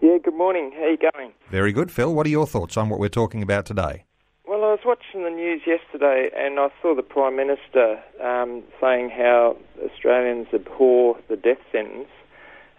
Yeah, 0.00 0.18
good 0.22 0.34
morning. 0.34 0.70
How 0.76 0.84
are 0.84 0.90
you 0.90 0.98
going? 1.12 1.32
Very 1.50 1.72
good, 1.72 1.90
Phil. 1.90 2.14
What 2.14 2.24
are 2.26 2.30
your 2.30 2.46
thoughts 2.46 2.76
on 2.76 2.88
what 2.88 3.00
we're 3.00 3.08
talking 3.08 3.42
about 3.42 3.66
today? 3.66 4.04
Well, 4.46 4.62
I 4.62 4.70
was 4.70 4.80
watching 4.84 5.24
the 5.24 5.30
news 5.30 5.62
yesterday 5.66 6.30
and 6.36 6.60
I 6.60 6.68
saw 6.80 6.94
the 6.94 7.02
Prime 7.02 7.34
Minister 7.34 8.00
um, 8.22 8.62
saying 8.80 9.10
how 9.10 9.56
Australians 9.84 10.46
abhor 10.54 11.18
the 11.28 11.36
death 11.36 11.58
sentence. 11.72 12.08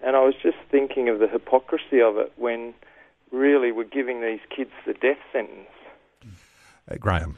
And 0.01 0.15
I 0.15 0.23
was 0.23 0.34
just 0.41 0.58
thinking 0.71 1.10
of 1.10 1.19
the 1.19 1.27
hypocrisy 1.27 2.01
of 2.01 2.17
it 2.17 2.32
when 2.38 2.73
really 3.32 3.73
we're 3.73 3.84
giving 3.84 4.21
these 4.21 4.39
kids 4.55 4.71
the 4.88 4.93
death 4.93 5.19
sentence. 5.34 5.67
Uh, 6.89 6.95
Graham. 6.97 7.38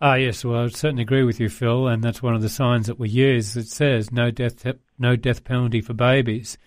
Ah, 0.00 0.16
yes. 0.16 0.44
Well, 0.44 0.58
I 0.58 0.62
would 0.64 0.74
certainly 0.74 1.04
agree 1.04 1.22
with 1.22 1.38
you, 1.38 1.48
Phil, 1.48 1.86
and 1.86 2.02
that's 2.02 2.24
one 2.24 2.34
of 2.34 2.42
the 2.42 2.48
signs 2.48 2.88
that 2.88 2.98
we 2.98 3.08
use. 3.08 3.56
It 3.56 3.68
says 3.68 4.10
no 4.10 4.32
death, 4.32 4.66
no 4.98 5.14
death 5.14 5.44
penalty 5.44 5.80
for 5.80 5.94
babies. 5.94 6.58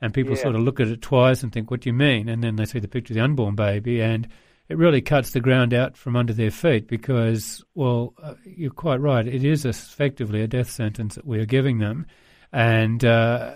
And 0.00 0.14
people 0.14 0.36
yeah. 0.36 0.42
sort 0.42 0.54
of 0.54 0.62
look 0.62 0.80
at 0.80 0.88
it 0.88 1.02
twice 1.02 1.42
and 1.42 1.52
think, 1.52 1.70
what 1.70 1.80
do 1.80 1.88
you 1.88 1.94
mean? 1.94 2.28
And 2.28 2.42
then 2.42 2.56
they 2.56 2.64
see 2.64 2.78
the 2.78 2.88
picture 2.88 3.12
of 3.12 3.16
the 3.16 3.24
unborn 3.24 3.56
baby, 3.56 4.00
and 4.00 4.28
it 4.68 4.76
really 4.76 5.00
cuts 5.00 5.32
the 5.32 5.40
ground 5.40 5.72
out 5.72 5.96
from 5.96 6.14
under 6.14 6.32
their 6.32 6.50
feet 6.50 6.88
because, 6.88 7.64
well, 7.74 8.14
uh, 8.22 8.34
you're 8.44 8.70
quite 8.70 9.00
right. 9.00 9.26
It 9.26 9.44
is 9.44 9.64
effectively 9.64 10.42
a 10.42 10.46
death 10.46 10.70
sentence 10.70 11.14
that 11.14 11.26
we 11.26 11.38
are 11.38 11.46
giving 11.46 11.78
them. 11.78 12.06
And 12.52 13.04
uh, 13.04 13.54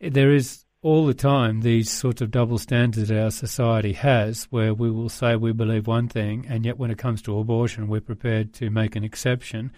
there 0.00 0.32
is 0.32 0.64
all 0.82 1.06
the 1.06 1.14
time 1.14 1.60
these 1.60 1.90
sorts 1.90 2.20
of 2.20 2.30
double 2.30 2.58
standards 2.58 3.08
that 3.08 3.22
our 3.22 3.30
society 3.30 3.92
has 3.92 4.44
where 4.50 4.74
we 4.74 4.90
will 4.90 5.08
say 5.08 5.36
we 5.36 5.52
believe 5.52 5.86
one 5.86 6.08
thing, 6.08 6.46
and 6.48 6.64
yet 6.64 6.78
when 6.78 6.90
it 6.90 6.98
comes 6.98 7.22
to 7.22 7.38
abortion, 7.38 7.88
we're 7.88 8.00
prepared 8.00 8.52
to 8.54 8.70
make 8.70 8.96
an 8.96 9.04
exception. 9.04 9.72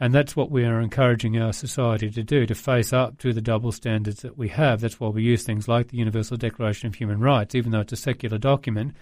And 0.00 0.14
that's 0.14 0.36
what 0.36 0.50
we 0.50 0.64
are 0.64 0.80
encouraging 0.80 1.38
our 1.38 1.52
society 1.52 2.10
to 2.10 2.22
do, 2.22 2.46
to 2.46 2.54
face 2.54 2.92
up 2.92 3.18
to 3.18 3.32
the 3.32 3.40
double 3.40 3.72
standards 3.72 4.22
that 4.22 4.38
we 4.38 4.48
have. 4.48 4.80
That's 4.80 5.00
why 5.00 5.08
we 5.08 5.22
use 5.22 5.42
things 5.42 5.66
like 5.66 5.88
the 5.88 5.96
Universal 5.96 6.36
Declaration 6.36 6.86
of 6.86 6.94
Human 6.94 7.20
Rights, 7.20 7.54
even 7.54 7.72
though 7.72 7.80
it's 7.80 7.92
a 7.92 7.96
secular 7.96 8.38
document. 8.38 8.94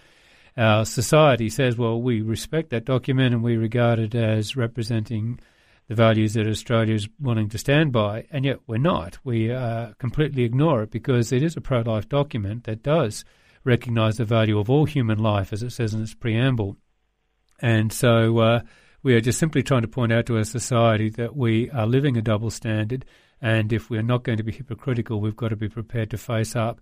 Our 0.57 0.85
society 0.85 1.49
says, 1.49 1.77
well, 1.77 2.01
we 2.01 2.21
respect 2.21 2.71
that 2.71 2.85
document 2.85 3.35
and 3.35 3.43
we 3.43 3.57
regard 3.57 3.99
it 3.99 4.15
as 4.15 4.55
representing 4.55 5.39
the 5.87 5.95
values 5.95 6.33
that 6.33 6.47
Australia 6.47 6.95
is 6.95 7.07
wanting 7.19 7.49
to 7.49 7.57
stand 7.57 7.93
by, 7.93 8.25
and 8.31 8.43
yet 8.43 8.59
we're 8.67 8.77
not. 8.77 9.17
We 9.23 9.51
uh, 9.51 9.93
completely 9.99 10.43
ignore 10.43 10.83
it 10.83 10.91
because 10.91 11.31
it 11.31 11.43
is 11.43 11.55
a 11.55 11.61
pro 11.61 11.81
life 11.81 12.09
document 12.09 12.65
that 12.65 12.83
does 12.83 13.23
recognise 13.63 14.17
the 14.17 14.25
value 14.25 14.59
of 14.59 14.69
all 14.69 14.85
human 14.85 15.19
life, 15.19 15.53
as 15.53 15.63
it 15.63 15.69
says 15.69 15.93
in 15.93 16.01
its 16.01 16.13
preamble. 16.13 16.75
And 17.59 17.93
so, 17.93 18.39
uh, 18.39 18.61
we 19.03 19.13
are 19.15 19.21
just 19.21 19.39
simply 19.39 19.63
trying 19.63 19.83
to 19.83 19.87
point 19.87 20.11
out 20.11 20.25
to 20.27 20.37
our 20.37 20.43
society 20.43 21.09
that 21.11 21.35
we 21.35 21.69
are 21.71 21.85
living 21.85 22.17
a 22.17 22.21
double 22.21 22.49
standard, 22.51 23.05
and 23.41 23.71
if 23.71 23.89
we're 23.89 24.01
not 24.01 24.23
going 24.23 24.37
to 24.37 24.43
be 24.43 24.51
hypocritical, 24.51 25.21
we've 25.21 25.35
got 25.35 25.49
to 25.49 25.55
be 25.55 25.69
prepared 25.69 26.09
to 26.11 26.17
face 26.17 26.55
up 26.55 26.81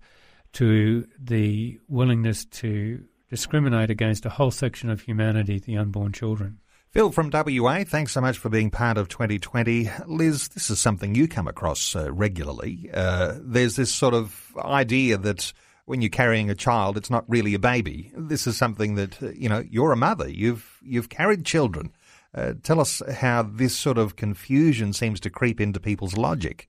to 0.53 1.05
the 1.19 1.79
willingness 1.87 2.45
to 2.45 3.03
discriminate 3.29 3.89
against 3.89 4.25
a 4.25 4.29
whole 4.29 4.51
section 4.51 4.89
of 4.89 5.01
humanity, 5.01 5.59
the 5.59 5.77
unborn 5.77 6.13
children. 6.13 6.59
Phil 6.91 7.11
from 7.11 7.29
WA, 7.29 7.83
thanks 7.83 8.13
so 8.13 8.21
much 8.21 8.37
for 8.37 8.47
being 8.47 8.71
part 8.71 8.97
of 8.97 9.09
2020. 9.09 9.89
Liz, 10.05 10.47
this 10.47 10.69
is 10.69 10.79
something 10.79 11.13
you 11.13 11.27
come 11.27 11.45
across 11.45 11.93
uh, 11.93 12.09
regularly. 12.09 12.89
Uh, 12.93 13.33
there's 13.41 13.75
this 13.75 13.93
sort 13.93 14.13
of 14.13 14.55
idea 14.57 15.17
that 15.17 15.51
when 15.83 16.01
you're 16.01 16.09
carrying 16.09 16.49
a 16.49 16.55
child, 16.55 16.95
it's 16.95 17.09
not 17.09 17.25
really 17.27 17.53
a 17.53 17.59
baby. 17.59 18.13
This 18.15 18.47
is 18.47 18.55
something 18.55 18.95
that 18.95 19.21
uh, 19.21 19.31
you 19.31 19.49
know 19.49 19.61
you're 19.69 19.91
a 19.91 19.97
mother. 19.97 20.29
You've 20.29 20.79
you've 20.81 21.09
carried 21.09 21.43
children. 21.45 21.91
Uh, 22.35 22.53
tell 22.63 22.81
us 22.81 23.01
how 23.13 23.43
this 23.43 23.75
sort 23.75 23.97
of 23.97 24.17
confusion 24.17 24.91
seems 24.91 25.21
to 25.21 25.29
creep 25.29 25.61
into 25.61 25.79
people's 25.79 26.17
logic. 26.17 26.67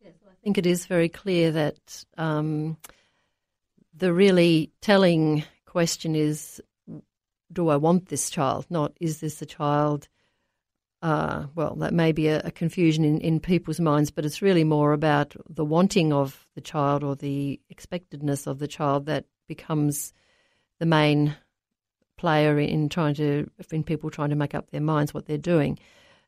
Yes, 0.00 0.14
I 0.28 0.34
think 0.42 0.58
it 0.58 0.66
is 0.66 0.86
very 0.86 1.08
clear 1.08 1.52
that 1.52 2.04
um, 2.16 2.76
the 3.94 4.12
really 4.12 4.72
telling 4.80 5.44
question 5.66 6.16
is 6.16 6.60
do 7.52 7.68
I 7.68 7.76
want 7.76 8.08
this 8.08 8.28
child? 8.28 8.66
Not 8.68 8.92
is 9.00 9.20
this 9.20 9.40
a 9.40 9.46
child? 9.46 10.08
Uh, 11.00 11.46
well, 11.54 11.76
that 11.76 11.94
may 11.94 12.10
be 12.10 12.26
a, 12.26 12.40
a, 12.40 12.50
confusion 12.50 13.04
in, 13.04 13.20
in 13.20 13.38
people's 13.38 13.78
minds, 13.78 14.10
but 14.10 14.24
it's 14.24 14.42
really 14.42 14.64
more 14.64 14.92
about 14.92 15.36
the 15.48 15.64
wanting 15.64 16.12
of 16.12 16.44
the 16.56 16.60
child 16.60 17.04
or 17.04 17.14
the 17.14 17.60
expectedness 17.70 18.48
of 18.48 18.58
the 18.58 18.66
child 18.66 19.06
that 19.06 19.24
becomes 19.46 20.12
the 20.80 20.86
main 20.86 21.36
player 22.18 22.58
in 22.58 22.88
trying 22.88 23.14
to 23.14 23.50
in 23.72 23.82
people 23.82 24.10
trying 24.10 24.30
to 24.30 24.36
make 24.36 24.54
up 24.54 24.70
their 24.70 24.80
minds 24.80 25.14
what 25.14 25.26
they're 25.26 25.38
doing 25.38 25.78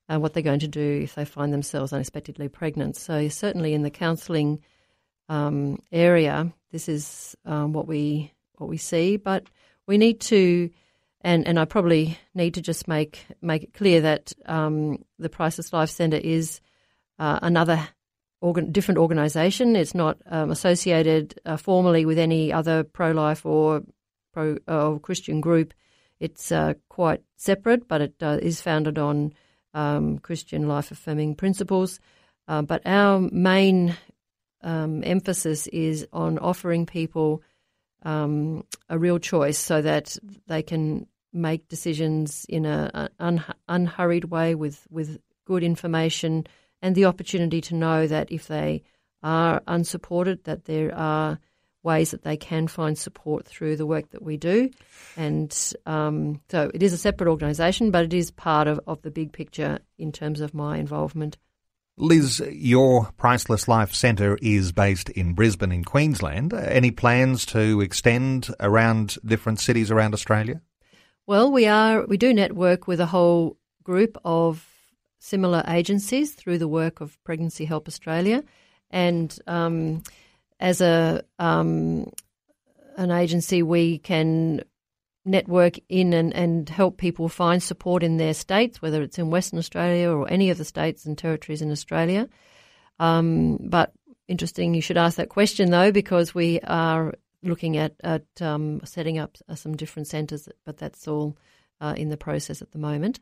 and 0.09 0.17
uh, 0.17 0.21
what 0.21 0.33
they're 0.33 0.43
going 0.43 0.61
to 0.61 0.69
do 0.69 1.01
if 1.03 1.15
they 1.15 1.25
find 1.25 1.53
themselves 1.53 1.93
unexpectedly 1.93 2.49
pregnant. 2.49 2.97
So 2.97 3.29
certainly 3.29 3.75
in 3.75 3.83
the 3.83 3.91
counselling 3.91 4.61
um, 5.29 5.79
area, 5.93 6.53
this 6.73 6.89
is 6.89 7.37
um, 7.45 7.73
what 7.73 7.87
we 7.87 8.33
what 8.55 8.69
we 8.69 8.77
see, 8.77 9.17
but 9.17 9.47
we 9.87 9.99
need 9.99 10.21
to 10.23 10.71
and 11.21 11.47
and 11.47 11.59
I 11.59 11.65
probably 11.65 12.19
need 12.35 12.55
to 12.55 12.63
just 12.63 12.89
make 12.89 13.27
make 13.43 13.63
it 13.63 13.75
clear 13.75 14.01
that 14.01 14.33
um, 14.47 15.05
the 15.19 15.29
Priceless 15.29 15.73
Life 15.73 15.91
Centre 15.91 16.17
is 16.17 16.61
uh, 17.19 17.39
another 17.43 17.87
organ, 18.41 18.73
different 18.73 18.99
organisation. 18.99 19.77
It's 19.77 19.95
not 19.95 20.19
um, 20.27 20.51
associated 20.51 21.39
uh, 21.45 21.57
formally 21.57 22.05
with 22.07 22.19
any 22.19 22.53
other 22.53 22.85
pro 22.85 23.13
life 23.13 23.45
or 23.45 23.83
pro 24.33 24.57
or 24.67 24.99
Christian 24.99 25.41
group. 25.41 25.75
It's 26.21 26.53
uh, 26.53 26.75
quite 26.89 27.23
separate, 27.37 27.89
but 27.89 28.01
it 28.01 28.15
uh, 28.21 28.39
is 28.41 28.61
founded 28.61 28.99
on 28.99 29.33
um, 29.75 30.19
Christian 30.19 30.69
life 30.69 30.91
affirming 30.91 31.35
principles. 31.35 31.99
Uh, 32.47 32.63
but 32.63 32.83
our 32.85 33.21
main 33.33 33.97
um, 34.63 35.03
emphasis 35.05 35.67
is 35.69 36.07
on 36.13 36.39
offering 36.39 36.87
people 36.87 37.43
um, 38.03 38.65
a 38.89 38.99
real 38.99 39.19
choice 39.19 39.59
so 39.59 39.81
that 39.83 40.17
they 40.47 40.63
can 40.63 41.07
make 41.33 41.69
decisions 41.69 42.45
in 42.49 42.67
an 42.67 43.09
un, 43.19 43.45
unhurried 43.69 44.25
way 44.25 44.55
with, 44.55 44.87
with 44.91 45.21
good 45.47 45.63
information 45.63 46.47
and 46.83 46.95
the 46.95 47.05
opportunity 47.05 47.61
to 47.61 47.75
know 47.75 48.07
that 48.07 48.31
if 48.33 48.49
they 48.49 48.83
are 49.23 49.63
unsupported, 49.67 50.45
that 50.45 50.65
there 50.65 50.95
are 50.95 51.39
ways 51.83 52.11
that 52.11 52.23
they 52.23 52.37
can 52.37 52.69
find 52.69 52.99
support 52.99 53.47
through 53.47 53.77
the 53.77 53.87
work 53.87 54.11
that 54.11 54.23
we 54.23 54.37
do. 54.37 54.71
And 55.17 55.57
um, 55.87 56.41
so 56.51 56.71
it 56.75 56.83
is 56.83 56.93
a 56.93 56.99
separate 56.99 57.31
organisation, 57.31 57.91
but 57.91 58.05
it 58.05 58.15
is 58.15 58.31
part 58.31 58.69
of, 58.69 58.81
of 58.87 59.01
the 59.03 59.11
big 59.11 59.33
picture 59.33 59.79
in 59.99 60.13
terms 60.13 60.41
of 60.41 60.55
my 60.55 60.79
involvement. 60.79 61.39
Liz, 61.97 62.43
your 62.51 63.11
Priceless 63.19 63.69
Life 63.69 63.95
Centre 63.95 64.39
is 64.41 64.73
based 64.73 65.11
in 65.11 65.35
Brisbane 65.35 65.73
in 65.73 65.85
Queensland. 65.85 66.55
Any 66.55 66.91
plans 66.91 67.45
to 67.47 67.81
extend 67.83 68.49
around 68.59 69.19
different 69.25 69.61
cities 69.61 69.91
around 69.91 70.15
Australia? 70.15 70.63
Well, 71.27 71.53
we 71.53 71.67
are 71.67 72.07
we 72.07 72.17
do 72.17 72.33
network 72.33 72.87
with 72.87 73.01
a 73.01 73.07
whole 73.07 73.59
group 73.83 74.17
of 74.25 74.67
similar 75.19 75.63
agencies 75.69 76.33
through 76.33 76.59
the 76.59 76.69
work 76.69 77.01
of 77.01 77.23
Pregnancy 77.23 77.67
Help 77.67 77.87
Australia, 77.87 78.43
and 78.91 79.39
um, 79.47 80.03
as 80.61 80.81
a 80.81 81.25
um, 81.39 82.11
an 82.97 83.11
agency, 83.11 83.63
we 83.63 83.99
can 83.99 84.63
network 85.25 85.79
in 85.89 86.13
and, 86.13 86.33
and 86.35 86.69
help 86.69 86.97
people 86.97 87.29
find 87.29 87.63
support 87.63 88.03
in 88.03 88.17
their 88.17 88.35
states, 88.35 88.81
whether 88.81 89.03
it's 89.03 89.19
in 89.19 89.31
Western 89.31 89.59
Australia 89.59 90.11
or 90.11 90.31
any 90.31 90.51
of 90.51 90.59
the 90.59 90.65
states 90.65 91.07
and 91.07 91.17
territories 91.17 91.63
in 91.63 91.71
Australia. 91.71 92.29
Um, 92.99 93.59
but 93.63 93.93
interesting, 94.29 94.75
you 94.75 94.83
should 94.83 94.99
ask 94.99 95.17
that 95.17 95.29
question 95.29 95.71
though, 95.71 95.93
because 95.93 96.35
we 96.35 96.61
are 96.61 97.15
looking 97.43 97.79
at 97.79 97.95
at 98.05 98.27
um, 98.41 98.81
setting 98.85 99.19
up 99.19 99.37
uh, 99.49 99.55
some 99.55 99.77
different 99.77 100.09
centres, 100.09 100.49
but 100.67 100.77
that's 100.77 101.09
all 101.09 101.37
uh, 101.81 101.95
in 101.97 102.11
the 102.11 102.17
process 102.17 102.61
at 102.61 102.73
the 102.73 102.79
moment. 102.79 103.21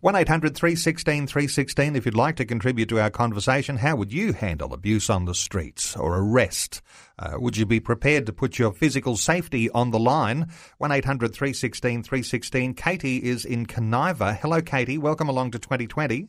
1 0.00 0.16
800 0.16 0.54
316 0.54 1.26
316. 1.26 1.96
If 1.96 2.06
you'd 2.06 2.14
like 2.14 2.36
to 2.36 2.44
contribute 2.44 2.88
to 2.90 3.00
our 3.00 3.10
conversation, 3.10 3.76
how 3.76 3.96
would 3.96 4.12
you 4.12 4.32
handle 4.32 4.72
abuse 4.72 5.10
on 5.10 5.24
the 5.24 5.34
streets 5.34 5.96
or 5.96 6.18
arrest? 6.18 6.82
Uh, 7.18 7.34
would 7.38 7.56
you 7.56 7.66
be 7.66 7.80
prepared 7.80 8.26
to 8.26 8.32
put 8.32 8.58
your 8.58 8.72
physical 8.72 9.16
safety 9.16 9.70
on 9.70 9.90
the 9.90 9.98
line? 9.98 10.50
1 10.78 10.92
800 10.92 11.32
316 11.32 12.02
316. 12.02 12.74
Katie 12.74 13.18
is 13.18 13.44
in 13.44 13.66
Kaniva. 13.66 14.36
Hello, 14.36 14.60
Katie. 14.60 14.98
Welcome 14.98 15.28
along 15.28 15.52
to 15.52 15.58
2020. 15.58 16.28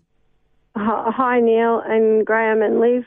Hi, 0.75 1.39
Neil 1.39 1.81
and 1.85 2.25
Graham 2.25 2.61
and 2.61 2.79
Liz. 2.79 3.03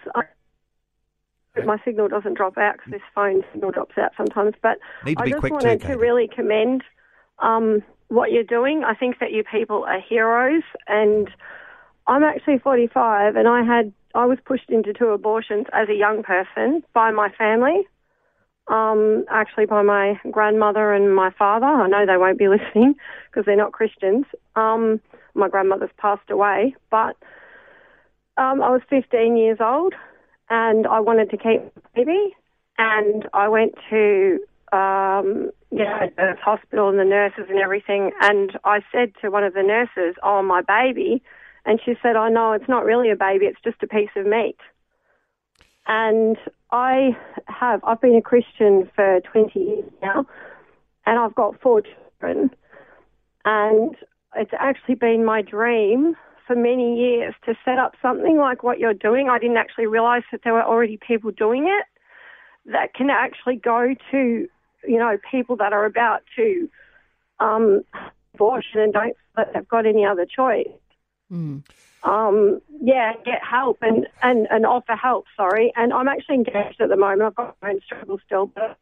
My 1.64 1.78
signal 1.84 2.08
doesn't 2.08 2.34
drop 2.34 2.56
out 2.58 2.76
because 2.76 2.92
this 2.92 3.02
phone 3.14 3.42
signal 3.52 3.70
drops 3.70 3.96
out 3.98 4.12
sometimes. 4.16 4.54
But 4.62 4.78
I 5.04 5.28
just 5.28 5.42
wanted 5.42 5.82
too, 5.82 5.88
to 5.88 5.94
really 5.98 6.28
commend 6.28 6.82
um, 7.38 7.82
what 8.10 8.32
you're 8.32 8.44
doing. 8.44 8.82
I 8.84 8.94
think 8.94 9.18
that 9.20 9.32
you 9.32 9.42
people 9.42 9.84
are 9.84 10.00
heroes, 10.00 10.62
and 10.86 11.28
I'm 12.06 12.22
actually 12.22 12.58
45, 12.58 13.36
and 13.36 13.48
I 13.48 13.62
had 13.62 13.92
I 14.14 14.26
was 14.26 14.38
pushed 14.44 14.68
into 14.68 14.92
two 14.92 15.08
abortions 15.08 15.66
as 15.72 15.88
a 15.88 15.94
young 15.94 16.22
person 16.22 16.82
by 16.92 17.10
my 17.10 17.30
family. 17.30 17.86
Um, 18.68 19.24
actually, 19.30 19.66
by 19.66 19.82
my 19.82 20.20
grandmother 20.30 20.92
and 20.92 21.14
my 21.14 21.30
father. 21.30 21.66
I 21.66 21.88
know 21.88 22.06
they 22.06 22.16
won't 22.16 22.38
be 22.38 22.48
listening 22.56 22.94
because 23.30 23.46
they're 23.46 23.56
not 23.56 23.72
Christians. 23.72 24.26
Um, 24.54 25.00
my 25.34 25.48
grandmother's 25.48 25.90
passed 25.96 26.30
away, 26.30 26.74
but 26.90 27.16
um, 28.36 28.62
I 28.62 28.70
was 28.70 28.82
15 28.88 29.36
years 29.36 29.58
old 29.60 29.94
and 30.48 30.86
I 30.86 31.00
wanted 31.00 31.30
to 31.30 31.36
keep 31.36 31.62
baby. 31.94 32.34
And 32.78 33.28
I 33.32 33.48
went 33.48 33.74
to 33.90 34.40
um, 34.72 35.50
the 35.70 36.34
hospital 36.42 36.88
and 36.88 36.98
the 36.98 37.04
nurses 37.04 37.46
and 37.48 37.58
everything. 37.58 38.12
And 38.20 38.58
I 38.64 38.80
said 38.92 39.12
to 39.22 39.30
one 39.30 39.44
of 39.44 39.54
the 39.54 39.62
nurses, 39.62 40.16
"Oh, 40.22 40.42
my 40.42 40.62
baby," 40.62 41.22
and 41.64 41.80
she 41.84 41.94
said, 42.02 42.16
"Oh 42.16 42.28
no, 42.28 42.52
it's 42.52 42.68
not 42.68 42.84
really 42.84 43.10
a 43.10 43.16
baby. 43.16 43.46
It's 43.46 43.60
just 43.62 43.82
a 43.82 43.86
piece 43.86 44.10
of 44.16 44.26
meat." 44.26 44.58
And 45.86 46.36
I 46.70 47.16
have 47.46 47.80
I've 47.84 48.00
been 48.00 48.14
a 48.14 48.22
Christian 48.22 48.90
for 48.94 49.20
20 49.32 49.58
years 49.58 49.90
now, 50.02 50.26
and 51.06 51.18
I've 51.18 51.34
got 51.34 51.60
four 51.60 51.82
children, 51.82 52.50
and 53.44 53.96
it's 54.36 54.52
actually 54.58 54.94
been 54.94 55.24
my 55.24 55.42
dream 55.42 56.16
for 56.46 56.56
many 56.56 56.98
years 56.98 57.34
to 57.44 57.54
set 57.64 57.78
up 57.78 57.94
something 58.02 58.36
like 58.36 58.62
what 58.62 58.78
you're 58.78 58.94
doing. 58.94 59.28
I 59.28 59.38
didn't 59.38 59.56
actually 59.56 59.86
realize 59.86 60.22
that 60.32 60.40
there 60.42 60.52
were 60.52 60.64
already 60.64 60.96
people 60.96 61.30
doing 61.30 61.66
it 61.66 61.86
that 62.72 62.94
can 62.94 63.08
actually 63.10 63.56
go 63.56 63.94
to, 64.10 64.48
you 64.86 64.98
know, 64.98 65.18
people 65.30 65.56
that 65.56 65.72
are 65.72 65.84
about 65.84 66.22
to 66.36 66.68
um, 67.38 67.82
abortion 68.34 68.80
and 68.80 68.92
don't 68.92 69.16
feel 69.16 69.16
that 69.36 69.52
they've 69.54 69.68
got 69.68 69.86
any 69.86 70.04
other 70.04 70.26
choice. 70.26 70.68
Mm. 71.32 71.64
Um, 72.02 72.60
yeah, 72.82 73.12
get 73.24 73.40
help 73.48 73.78
and, 73.82 74.06
and, 74.22 74.48
and 74.50 74.64
offer 74.64 74.96
help, 74.96 75.26
sorry. 75.36 75.72
And 75.76 75.92
I'm 75.92 76.08
actually 76.08 76.36
engaged 76.36 76.80
at 76.80 76.88
the 76.88 76.96
moment. 76.96 77.22
I've 77.22 77.34
got 77.34 77.56
my 77.62 77.70
own 77.70 77.80
struggle 77.84 78.18
still, 78.24 78.46
but 78.46 78.78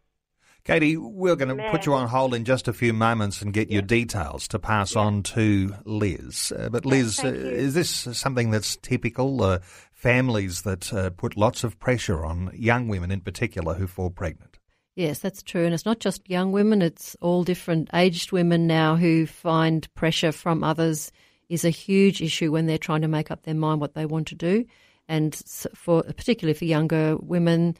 Katie, 0.65 0.99
we're 0.99 1.37
going 1.37 1.57
to 1.57 1.71
put 1.71 1.87
you 1.87 1.95
on 1.95 2.09
hold 2.09 2.35
in 2.35 2.45
just 2.45 2.69
a 2.69 2.75
few 2.75 2.93
moments 2.93 3.41
and 3.41 3.55
get 3.55 3.71
your 3.71 3.81
details 3.81 4.47
to 4.49 4.59
pass 4.59 4.97
on 4.97 5.23
to 5.23 5.75
Liz. 5.85 6.53
Uh, 6.57 6.69
but 6.69 6.85
Liz, 6.85 7.21
uh, 7.25 7.29
is 7.29 7.73
this 7.73 7.91
something 7.91 8.51
that's 8.51 8.77
typical? 8.77 9.43
Uh, 9.43 9.59
families 9.99 10.63
that 10.63 10.93
uh, 10.93 11.11
put 11.11 11.37
lots 11.37 11.65
of 11.65 11.79
pressure 11.81 12.25
on 12.25 12.51
young 12.55 12.87
women 12.87 13.11
in 13.11 13.21
particular 13.21 13.75
who 13.75 13.87
fall 13.87 14.11
pregnant. 14.11 14.58
Yes, 14.99 15.21
that's 15.21 15.45
true. 15.45 15.65
And 15.65 15.73
it's 15.73 15.85
not 15.85 16.01
just 16.01 16.29
young 16.29 16.51
women, 16.51 16.83
it's 16.83 17.15
all 17.21 17.45
different 17.45 17.89
aged 17.95 18.33
women 18.33 18.67
now 18.67 18.97
who 18.97 19.27
find 19.27 19.87
pressure 19.95 20.33
from 20.33 20.65
others 20.65 21.13
is 21.49 21.65
a 21.65 21.71
huge 21.71 22.21
issue 22.21 22.51
when 22.51 22.67
they're 22.67 22.79
trying 22.79 23.03
to 23.03 23.09
make 23.09 23.31
up 23.31 23.45
their 23.45 23.55
mind 23.55 23.81
what 23.81 23.95
they 23.95 24.07
want 24.07 24.27
to 24.27 24.35
do. 24.35 24.65
And 25.07 25.41
for 25.73 26.03
particularly 26.03 26.59
for 26.59 26.65
younger 26.65 27.17
women, 27.17 27.77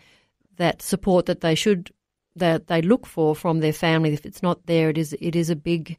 that 0.59 0.81
support 0.81 1.27
that 1.27 1.41
they 1.41 1.57
should 1.57 1.91
that 2.37 2.69
they 2.69 2.83
look 2.83 3.05
for 3.05 3.35
from 3.35 3.59
their 3.59 3.73
family. 3.73 4.13
If 4.13 4.25
it's 4.25 4.45
not 4.45 4.67
there, 4.67 4.89
it 4.89 4.97
is 4.97 5.13
it 5.21 5.35
is 5.35 5.51
a 5.51 5.57
big 5.57 5.99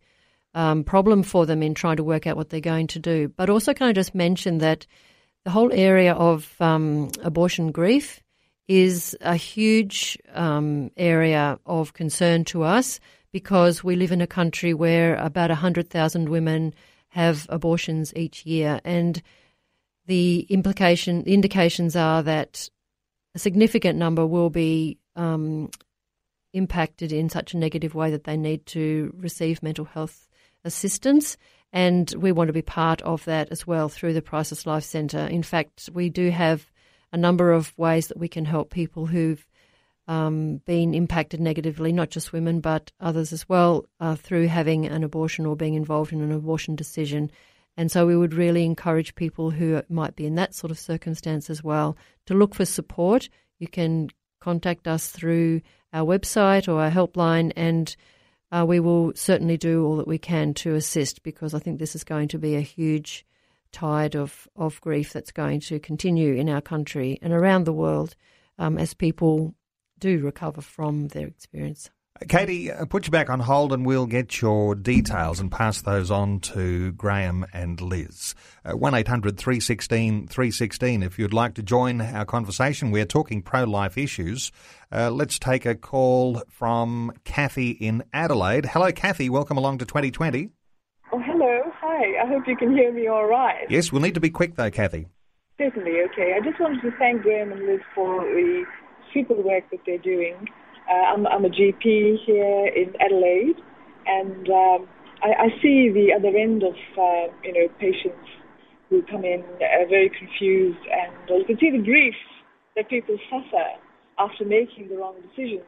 um, 0.54 0.86
problem 0.86 1.24
for 1.24 1.46
them 1.46 1.62
in 1.62 1.74
trying 1.74 1.98
to 1.98 2.04
work 2.06 2.28
out 2.28 2.38
what 2.38 2.50
they're 2.50 2.62
going 2.62 2.88
to 2.88 3.00
do. 3.00 3.28
But 3.28 3.50
also, 3.50 3.74
can 3.74 3.88
I 3.88 3.92
just 3.92 4.16
mention 4.16 4.60
that 4.60 4.88
the 5.44 5.52
whole 5.52 5.74
area 5.74 6.14
of 6.14 6.56
um, 6.62 7.12
abortion 7.24 7.74
grief 7.74 8.22
is 8.70 9.18
a 9.20 9.36
huge 9.36 10.16
um, 10.36 10.92
area 10.96 11.60
of 11.66 11.94
concern 11.94 12.46
to 12.46 12.62
us 12.62 13.00
because 13.32 13.84
we 13.84 13.96
live 13.96 14.12
in 14.12 14.22
a 14.22 14.28
country 14.28 14.76
where 14.76 15.16
about 15.16 15.50
100,000 15.50 16.30
women 16.30 16.74
have 17.10 17.48
abortions 17.50 18.14
each 18.16 18.46
year, 18.46 18.80
and 18.86 19.24
the 20.06 20.46
implication, 20.50 21.24
the 21.24 21.34
indications 21.34 21.96
are 21.96 22.22
that 22.22 22.70
a 23.34 23.40
significant 23.40 23.98
number 23.98 24.26
will 24.26 24.52
be 24.52 25.00
um, 25.16 25.72
impacted 26.54 27.12
in 27.12 27.30
such 27.30 27.54
a 27.54 27.58
negative 27.58 27.96
way 27.96 28.12
that 28.12 28.26
they 28.26 28.38
need 28.38 28.66
to 28.68 29.12
receive 29.18 29.64
mental 29.64 29.86
health 29.86 30.28
assistance. 30.64 31.38
And 31.74 32.14
we 32.18 32.32
want 32.32 32.50
to 32.50 32.54
be 32.54 32.62
part 32.62 33.02
of 33.02 33.26
that 33.26 33.50
as 33.52 33.66
well 33.66 33.90
through 33.90 34.14
the 34.14 34.22
Priceless 34.22 34.66
Life 34.66 34.84
Centre. 34.84 35.26
In 35.26 35.44
fact, 35.44 35.90
we 35.94 36.10
do 36.10 36.30
have 36.30 36.69
a 37.12 37.18
number 37.18 37.52
of 37.52 37.78
ways 37.78 38.08
that 38.08 38.20
we 38.20 38.28
can 38.28 38.46
help 38.46 38.70
people 38.70 39.06
who've 39.06 39.46
um, 40.08 40.58
been 40.66 40.94
impacted 40.94 41.40
negatively, 41.40 41.94
not 41.94 42.10
just 42.10 42.34
women, 42.34 42.62
but 42.62 42.92
others 43.00 43.32
as 43.32 43.48
well, 43.48 43.86
uh, 44.00 44.16
through 44.16 44.48
having 44.48 44.88
an 44.88 45.04
abortion 45.04 45.46
or 45.46 45.56
being 45.56 45.76
involved 45.76 46.12
in 46.12 46.22
an 46.22 46.32
abortion 46.32 46.76
decision. 46.76 47.30
And 47.78 47.92
so 47.92 48.08
we 48.08 48.18
would 48.18 48.34
really 48.34 48.66
encourage 48.66 49.16
people 49.16 49.52
who 49.52 49.82
might 49.88 50.16
be 50.16 50.26
in 50.26 50.36
that 50.36 50.56
sort 50.56 50.72
of 50.72 50.80
circumstance 50.80 51.50
as 51.50 51.64
well 51.64 51.96
to 52.26 52.34
look 52.34 52.56
for 52.56 52.66
support. 52.66 53.30
You 53.60 53.68
can 53.68 54.10
contact 54.42 54.88
us 54.88 55.10
through 55.10 55.62
our 55.94 56.06
website 56.06 56.68
or 56.68 56.82
our 56.82 56.92
helpline, 56.92 57.52
and 57.56 57.96
uh, 58.52 58.66
we 58.68 58.80
will 58.80 59.14
certainly 59.16 59.58
do 59.58 59.86
all 59.86 59.98
that 59.98 60.08
we 60.08 60.18
can 60.18 60.54
to 60.56 60.74
assist 60.74 61.22
because 61.22 61.54
I 61.54 61.60
think 61.60 61.78
this 61.78 61.96
is 61.96 62.04
going 62.04 62.30
to 62.30 62.40
be 62.40 62.56
a 62.56 62.62
huge 62.62 63.26
tide 63.72 64.16
of, 64.16 64.48
of 64.56 64.82
grief 64.82 65.14
that's 65.14 65.32
going 65.32 65.60
to 65.62 65.80
continue 65.80 66.34
in 66.34 66.50
our 66.50 66.62
country 66.62 67.20
and 67.22 67.34
around 67.34 67.66
the 67.66 67.74
world 67.74 68.16
um, 68.58 68.78
as 68.78 68.94
people 68.94 69.54
do 70.00 70.20
recover 70.20 70.62
from 70.62 71.10
their 71.10 71.28
experience. 71.28 71.90
Katie, 72.28 72.70
uh, 72.70 72.86
put 72.86 73.08
you 73.08 73.12
back 73.12 73.30
on 73.30 73.40
hold 73.40 73.72
and 73.72 73.86
we'll 73.86 74.06
get 74.06 74.42
your 74.42 74.76
details 74.76 75.40
and 75.40 75.50
pass 75.50 75.82
those 75.82 76.12
on 76.12 76.40
to 76.42 76.92
Graham 76.94 77.46
and 77.54 77.80
Liz. 77.80 78.36
Uh, 78.66 78.76
1 78.76 78.94
800 78.94 79.38
316 79.38 80.28
316 80.28 81.04
if 81.04 81.18
you'd 81.18 81.34
like 81.34 81.54
to 81.54 81.64
join 81.64 82.02
our 82.02 82.26
conversation. 82.26 82.92
We're 82.92 83.06
talking 83.06 83.42
pro 83.42 83.64
life 83.64 83.98
issues. 83.98 84.52
Uh, 84.92 85.12
let's 85.12 85.40
take 85.40 85.66
a 85.66 85.76
call 85.76 86.44
from 86.50 87.14
Kathy 87.24 87.72
in 87.72 88.04
Adelaide. 88.12 88.66
Hello, 88.66 88.92
Kathy. 88.92 89.30
Welcome 89.30 89.58
along 89.58 89.78
to 89.78 89.86
2020. 89.86 90.50
Oh, 91.14 91.20
hello. 91.26 91.62
Hi. 91.80 92.22
I 92.22 92.29
hope 92.40 92.48
you 92.48 92.56
can 92.56 92.76
hear 92.76 92.92
me 92.92 93.08
all 93.08 93.26
right. 93.26 93.70
Yes, 93.70 93.92
we'll 93.92 94.02
need 94.02 94.16
to 94.16 94.20
be 94.20 94.30
quick 94.30 94.56
though, 94.56 94.72
Kathy. 94.72 95.08
Certainly. 95.58 96.02
Okay. 96.12 96.34
I 96.36 96.40
just 96.44 96.60
wanted 96.60 96.82
to 96.82 96.92
thank 96.98 97.22
Graham 97.22 97.52
and 97.52 97.66
Liz 97.66 97.82
for 97.94 98.22
the 98.22 98.64
super 99.14 99.36
work 99.36 99.64
that 99.72 99.80
they're 99.86 99.98
doing. 99.98 100.48
Uh, 100.90 101.14
I'm, 101.14 101.28
I'm, 101.28 101.46
a 101.46 101.50
GP 101.50 102.26
here 102.26 102.68
in 102.68 102.94
Adelaide, 103.00 103.62
and 104.08 104.50
um, 104.50 104.88
I, 105.22 105.46
I, 105.46 105.48
see 105.62 105.92
the 105.94 106.10
other 106.18 106.36
end 106.36 106.64
of 106.64 106.74
uh, 106.98 107.30
you 107.44 107.54
know 107.54 107.68
patients 107.80 108.26
who 108.90 109.04
come 109.04 109.24
in 109.24 109.44
uh, 109.44 109.86
very 109.88 110.10
confused, 110.10 110.80
and 110.90 111.14
you 111.30 111.46
can 111.46 111.60
see 111.60 111.70
the 111.70 111.84
grief 111.84 112.16
that 112.76 112.90
people 112.90 113.18
suffer 113.30 113.68
after 114.18 114.46
making 114.46 114.88
the 114.90 114.96
wrong 114.96 115.16
decisions 115.22 115.68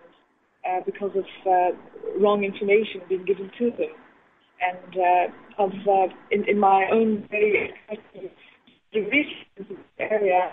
uh, 0.68 0.80
because 0.86 1.12
of 1.16 1.26
uh, 1.46 1.78
wrong 2.20 2.44
information 2.44 3.02
being 3.08 3.26
given 3.26 3.52
to 3.60 3.70
them. 3.78 3.94
And 4.62 5.34
of 5.58 5.72
in, 6.30 6.48
in, 6.48 6.60
my 6.60 6.88
own 6.92 7.28
very 7.30 7.74
research 8.94 9.80
area 10.00 10.52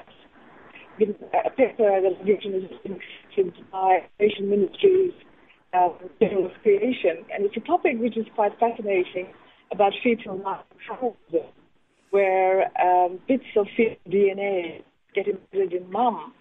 a 1.00 1.50
paper 1.50 2.00
that 2.00 2.26
is 2.54 2.64
accepted 2.64 3.70
by 3.70 4.00
Asian 4.18 4.50
Ministries 4.50 5.12
uh, 5.72 5.90
of 5.90 6.50
Creation, 6.62 7.24
and 7.32 7.44
it's 7.44 7.56
a 7.56 7.61
topic 7.61 7.96
which 7.98 8.16
is 8.16 8.26
quite 8.34 8.59
fascinating 8.59 9.28
about 9.70 9.92
fetal 10.02 10.38
microbiome, 10.38 11.44
where 12.11 12.70
um, 12.80 13.18
bits 13.28 13.44
of 13.56 13.66
fetal 13.76 13.96
DNA 14.09 14.82
get 15.14 15.26
embedded 15.28 15.72
in 15.72 15.90
mum. 15.90 16.32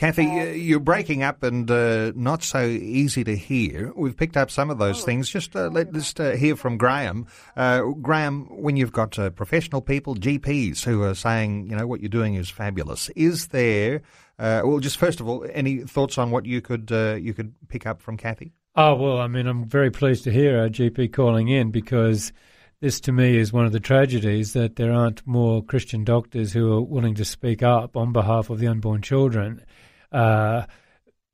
Kathy, 0.00 0.24
um, 0.24 0.54
you're 0.54 0.80
breaking 0.80 1.22
up 1.22 1.42
and 1.42 1.70
uh, 1.70 2.12
not 2.16 2.42
so 2.42 2.64
easy 2.64 3.22
to 3.22 3.36
hear. 3.36 3.92
We've 3.94 4.16
picked 4.16 4.38
up 4.38 4.50
some 4.50 4.70
of 4.70 4.78
those 4.78 5.02
oh, 5.02 5.04
things. 5.04 5.28
Just 5.28 5.54
uh, 5.54 5.68
let 5.68 5.94
us 5.94 6.18
uh, 6.18 6.30
hear 6.30 6.56
from 6.56 6.78
Graham. 6.78 7.26
Uh, 7.54 7.82
Graham, 8.00 8.46
when 8.48 8.78
you've 8.78 8.94
got 8.94 9.18
uh, 9.18 9.28
professional 9.28 9.82
people, 9.82 10.14
GPs, 10.14 10.84
who 10.84 11.02
are 11.02 11.14
saying, 11.14 11.68
you 11.68 11.76
know, 11.76 11.86
what 11.86 12.00
you're 12.00 12.08
doing 12.08 12.36
is 12.36 12.48
fabulous, 12.48 13.10
is 13.10 13.48
there? 13.48 14.00
Uh, 14.38 14.62
well, 14.64 14.78
just 14.78 14.96
first 14.96 15.20
of 15.20 15.28
all, 15.28 15.46
any 15.52 15.80
thoughts 15.80 16.16
on 16.16 16.30
what 16.30 16.46
you 16.46 16.62
could 16.62 16.90
you 16.90 17.34
could 17.34 17.52
pick 17.68 17.86
up 17.86 18.00
from 18.00 18.16
Kathy? 18.16 18.54
Oh 18.76 18.94
well, 18.94 19.18
I 19.18 19.26
mean, 19.26 19.46
I'm 19.46 19.66
very 19.66 19.90
pleased 19.90 20.24
to 20.24 20.32
hear 20.32 20.60
our 20.60 20.70
GP 20.70 21.12
calling 21.12 21.48
in 21.48 21.72
because 21.72 22.32
this 22.80 23.00
to 23.00 23.12
me 23.12 23.36
is 23.36 23.52
one 23.52 23.66
of 23.66 23.72
the 23.72 23.80
tragedies 23.80 24.54
that 24.54 24.76
there 24.76 24.92
aren't 24.92 25.26
more 25.26 25.62
Christian 25.62 26.04
doctors 26.04 26.54
who 26.54 26.72
are 26.72 26.80
willing 26.80 27.16
to 27.16 27.24
speak 27.26 27.62
up 27.62 27.98
on 27.98 28.14
behalf 28.14 28.48
of 28.48 28.60
the 28.60 28.66
unborn 28.66 29.02
children. 29.02 29.62
Uh, 30.12 30.66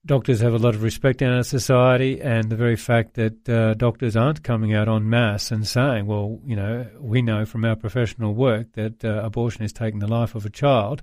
doctors 0.06 0.40
have 0.40 0.54
a 0.54 0.58
lot 0.58 0.74
of 0.74 0.82
respect 0.82 1.20
in 1.20 1.28
our 1.28 1.42
society, 1.42 2.20
and 2.20 2.50
the 2.50 2.56
very 2.56 2.76
fact 2.76 3.14
that 3.14 3.48
uh, 3.48 3.74
doctors 3.74 4.16
aren't 4.16 4.42
coming 4.44 4.72
out 4.72 4.88
en 4.88 5.10
masse 5.10 5.50
and 5.50 5.66
saying, 5.66 6.06
well, 6.06 6.40
you 6.44 6.56
know, 6.56 6.86
we 7.00 7.22
know 7.22 7.44
from 7.44 7.64
our 7.64 7.76
professional 7.76 8.34
work 8.34 8.72
that 8.72 9.04
uh, 9.04 9.20
abortion 9.22 9.64
is 9.64 9.72
taking 9.72 9.98
the 9.98 10.06
life 10.06 10.34
of 10.34 10.46
a 10.46 10.50
child. 10.50 11.02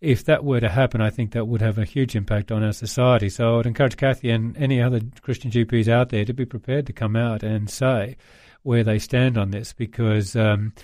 If 0.00 0.24
that 0.26 0.44
were 0.44 0.60
to 0.60 0.68
happen, 0.68 1.00
I 1.00 1.10
think 1.10 1.32
that 1.32 1.46
would 1.46 1.62
have 1.62 1.78
a 1.78 1.84
huge 1.84 2.14
impact 2.14 2.52
on 2.52 2.62
our 2.62 2.72
society. 2.72 3.30
So 3.30 3.54
I 3.54 3.56
would 3.56 3.66
encourage 3.66 3.96
Kathy 3.96 4.30
and 4.30 4.56
any 4.56 4.80
other 4.80 5.00
Christian 5.22 5.50
GPs 5.50 5.88
out 5.88 6.10
there 6.10 6.24
to 6.24 6.34
be 6.34 6.44
prepared 6.44 6.86
to 6.86 6.92
come 6.92 7.16
out 7.16 7.42
and 7.42 7.68
say 7.68 8.16
where 8.62 8.84
they 8.84 8.98
stand 8.98 9.38
on 9.38 9.52
this 9.52 9.72
because 9.72 10.36
um, 10.36 10.74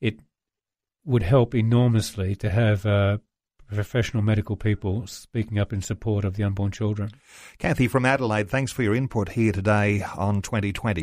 it 0.00 0.20
would 1.04 1.22
help 1.22 1.54
enormously 1.54 2.36
to 2.36 2.50
have 2.50 2.86
uh, 2.86 3.18
professional 3.74 4.22
medical 4.22 4.56
people 4.56 5.06
speaking 5.06 5.58
up 5.58 5.72
in 5.72 5.82
support 5.82 6.24
of 6.24 6.34
the 6.34 6.44
unborn 6.44 6.70
children. 6.70 7.10
Kathy 7.58 7.88
from 7.88 8.04
Adelaide, 8.04 8.50
thanks 8.50 8.72
for 8.72 8.82
your 8.82 8.94
input 8.94 9.30
here 9.30 9.52
today 9.52 10.02
on 10.16 10.42
2020. 10.42 11.02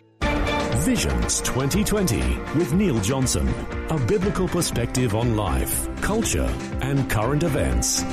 Visions 0.86 1.42
2020 1.42 2.20
with 2.58 2.74
Neil 2.74 3.00
Johnson. 3.02 3.48
A 3.90 4.00
biblical 4.06 4.48
perspective 4.48 5.16
on 5.16 5.36
life, 5.36 5.88
culture, 6.02 6.54
and 6.82 7.10
current 7.10 7.44
events. 7.44 8.04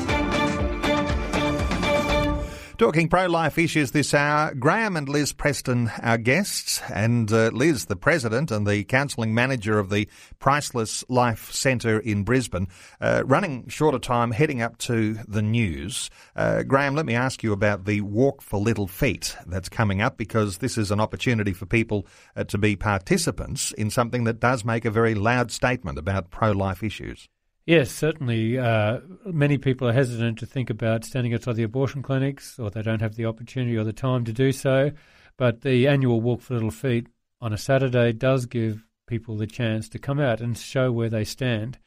Talking 2.77 3.09
pro 3.09 3.27
life 3.27 3.57
issues 3.57 3.93
this 3.93 4.13
hour, 4.13 4.53
Graham 4.53 4.97
and 4.97 5.09
Liz 5.09 5.33
Preston, 5.33 5.93
our 6.03 6.19
guests, 6.19 6.83
and 6.93 7.33
uh, 7.33 7.51
Liz, 7.53 7.85
the 7.85 7.95
president 7.95 8.51
and 8.51 8.67
the 8.67 8.83
counselling 8.83 9.33
manager 9.33 9.79
of 9.79 9.91
the 9.91 10.09
Priceless 10.41 11.05
Life 11.09 11.53
Centre 11.53 12.01
in 12.01 12.25
Brisbane, 12.25 12.67
uh, 13.01 13.23
running 13.27 13.69
short 13.69 13.95
of 13.95 14.01
time, 14.01 14.33
heading 14.33 14.61
up 14.61 14.77
to 14.79 15.15
the 15.29 15.41
news. 15.41 16.11
Uh, 16.35 16.65
Graham, 16.65 16.97
let 16.97 17.07
me 17.07 17.15
ask 17.15 17.45
you 17.45 17.53
about 17.53 17.85
the 17.85 18.01
Walk 18.01 18.43
for 18.43 18.59
Little 18.59 18.89
Feet 18.89 19.37
that's 19.47 19.69
coming 19.69 20.03
up 20.03 20.17
because 20.17 20.59
this 20.59 20.77
is 20.77 20.91
an 20.91 20.99
opportunity 20.99 21.53
for 21.53 21.67
people 21.67 22.09
uh, 22.35 22.43
to 22.43 22.59
be 22.59 22.75
participants 22.75 23.71
in 23.71 23.89
something 23.89 24.25
that 24.25 24.41
does 24.41 24.65
make 24.65 24.85
a 24.85 24.91
very 24.91 25.15
loud 25.15 25.53
statement 25.53 25.97
about 25.97 26.31
pro 26.31 26.51
life 26.51 26.83
issues. 26.83 27.29
Yes, 27.67 27.91
certainly. 27.91 28.59
Uh, 28.59 29.01
many 29.25 29.57
people 29.57 29.89
are 29.89 29.93
hesitant 29.93 30.39
to 30.39 30.47
think 30.47 30.69
about 30.69 31.05
standing 31.05 31.33
outside 31.33 31.57
the 31.57 31.63
abortion 31.63 32.03
clinics, 32.03 32.59
or 32.59 32.71
they 32.71 32.83
don't 32.83 33.01
have 33.01 33.15
the 33.15 33.25
opportunity 33.25 33.77
or 33.77 33.85
the 33.85 33.93
time 33.93 34.25
to 34.25 34.35
do 34.35 34.53
so. 34.53 34.91
But 35.39 35.63
the 35.63 35.89
annual 35.89 36.21
Walk 36.21 36.43
for 36.43 36.55
Little 36.55 36.71
Feet 36.71 37.07
on 37.41 37.55
a 37.55 37.59
Saturday 37.59 38.13
does 38.13 38.45
give 38.45 38.85
people 39.07 39.37
the 39.37 39.47
chance 39.47 39.89
to 39.91 39.99
come 39.99 40.21
out 40.21 40.43
and 40.43 40.57
show 40.57 40.93
where 40.93 41.09
they 41.09 41.25
stand. 41.25 41.79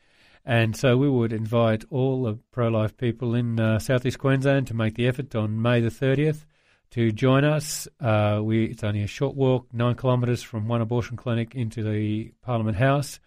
And 0.44 0.76
so 0.76 0.98
we 0.98 1.10
would 1.10 1.32
invite 1.32 1.84
all 1.92 2.24
the 2.24 2.40
pro 2.52 2.70
life 2.70 2.98
people 2.98 3.36
in 3.36 3.60
uh, 3.60 3.78
southeast 3.78 4.18
Queensland 4.18 4.68
to 4.68 4.74
make 4.74 4.96
the 4.96 5.08
effort 5.08 5.36
on 5.36 5.62
May 5.62 5.82
the 5.82 5.90
30th 5.90 6.46
to 6.92 7.12
join 7.12 7.44
us. 7.44 7.88
Uh, 8.00 8.40
we, 8.42 8.66
it's 8.66 8.84
only 8.84 9.04
a 9.04 9.08
short 9.08 9.36
walk, 9.36 9.68
nine 9.74 9.96
kilometres 9.96 10.42
from 10.42 10.68
one 10.68 10.82
abortion 10.82 11.18
clinic 11.18 11.54
into 11.54 11.84
the 11.84 12.32
Parliament 12.42 12.78
House. 12.78 13.20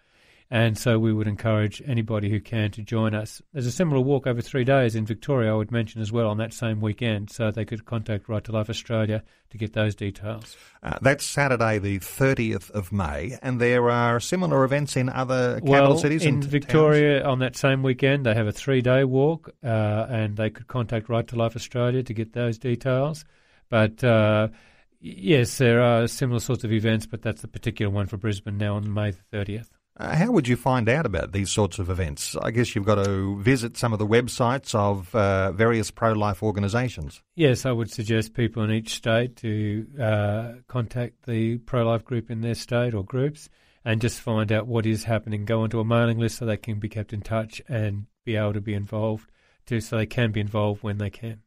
And 0.53 0.77
so 0.77 0.99
we 0.99 1.13
would 1.13 1.29
encourage 1.29 1.81
anybody 1.85 2.29
who 2.29 2.41
can 2.41 2.71
to 2.71 2.81
join 2.81 3.15
us. 3.15 3.41
There's 3.53 3.65
a 3.65 3.71
similar 3.71 4.01
walk 4.01 4.27
over 4.27 4.41
three 4.41 4.65
days 4.65 4.97
in 4.97 5.05
Victoria, 5.05 5.53
I 5.53 5.55
would 5.55 5.71
mention 5.71 6.01
as 6.01 6.11
well, 6.11 6.27
on 6.27 6.39
that 6.39 6.53
same 6.53 6.81
weekend. 6.81 7.29
So 7.29 7.51
they 7.51 7.63
could 7.63 7.85
contact 7.85 8.27
Right 8.27 8.43
to 8.43 8.51
Life 8.51 8.69
Australia 8.69 9.23
to 9.51 9.57
get 9.57 9.71
those 9.71 9.95
details. 9.95 10.57
Uh, 10.83 10.99
that's 11.01 11.25
Saturday, 11.25 11.77
the 11.77 11.99
30th 11.99 12.69
of 12.71 12.91
May. 12.91 13.37
And 13.41 13.61
there 13.61 13.89
are 13.89 14.19
similar 14.19 14.65
events 14.65 14.97
in 14.97 15.07
other 15.07 15.61
capital 15.61 15.69
cities 15.69 15.71
well, 15.71 15.97
cities? 15.97 16.25
In 16.25 16.41
Victoria, 16.41 17.19
towns? 17.21 17.31
on 17.31 17.39
that 17.39 17.55
same 17.55 17.81
weekend, 17.81 18.25
they 18.25 18.33
have 18.33 18.47
a 18.47 18.51
three 18.51 18.81
day 18.81 19.05
walk, 19.05 19.51
uh, 19.63 20.07
and 20.09 20.35
they 20.35 20.49
could 20.49 20.67
contact 20.67 21.07
Right 21.07 21.25
to 21.29 21.37
Life 21.37 21.55
Australia 21.55 22.03
to 22.03 22.13
get 22.13 22.33
those 22.33 22.57
details. 22.57 23.23
But 23.69 24.03
uh, 24.03 24.49
yes, 24.99 25.59
there 25.59 25.81
are 25.81 26.07
similar 26.07 26.41
sorts 26.41 26.65
of 26.65 26.73
events, 26.73 27.05
but 27.05 27.21
that's 27.21 27.41
the 27.41 27.47
particular 27.47 27.89
one 27.89 28.07
for 28.07 28.17
Brisbane 28.17 28.57
now 28.57 28.75
on 28.75 28.93
May 28.93 29.11
the 29.11 29.37
30th. 29.37 29.69
Uh, 29.97 30.15
how 30.15 30.31
would 30.31 30.47
you 30.47 30.55
find 30.55 30.87
out 30.87 31.05
about 31.05 31.31
these 31.31 31.51
sorts 31.51 31.77
of 31.77 31.89
events? 31.89 32.35
I 32.41 32.51
guess 32.51 32.75
you've 32.75 32.85
got 32.85 33.03
to 33.03 33.39
visit 33.39 33.77
some 33.77 33.93
of 33.93 33.99
the 33.99 34.07
websites 34.07 34.73
of 34.73 35.13
uh, 35.13 35.51
various 35.51 35.91
pro 35.91 36.13
life 36.13 36.41
organisations. 36.41 37.21
Yes, 37.35 37.65
I 37.65 37.71
would 37.71 37.91
suggest 37.91 38.33
people 38.33 38.63
in 38.63 38.71
each 38.71 38.95
state 38.95 39.35
to 39.37 39.85
uh, 40.01 40.51
contact 40.67 41.25
the 41.25 41.57
pro 41.57 41.83
life 41.83 42.05
group 42.05 42.31
in 42.31 42.41
their 42.41 42.55
state 42.55 42.93
or 42.93 43.03
groups 43.03 43.49
and 43.83 44.01
just 44.01 44.21
find 44.21 44.51
out 44.51 44.67
what 44.67 44.85
is 44.85 45.03
happening. 45.03 45.45
Go 45.45 45.61
onto 45.61 45.79
a 45.79 45.85
mailing 45.85 46.19
list 46.19 46.37
so 46.37 46.45
they 46.45 46.57
can 46.57 46.79
be 46.79 46.89
kept 46.89 47.13
in 47.13 47.21
touch 47.21 47.61
and 47.67 48.05
be 48.23 48.35
able 48.35 48.53
to 48.53 48.61
be 48.61 48.73
involved, 48.73 49.29
to, 49.65 49.81
so 49.81 49.97
they 49.97 50.05
can 50.05 50.31
be 50.31 50.39
involved 50.39 50.83
when 50.83 50.99
they 50.99 51.09
can. 51.09 51.41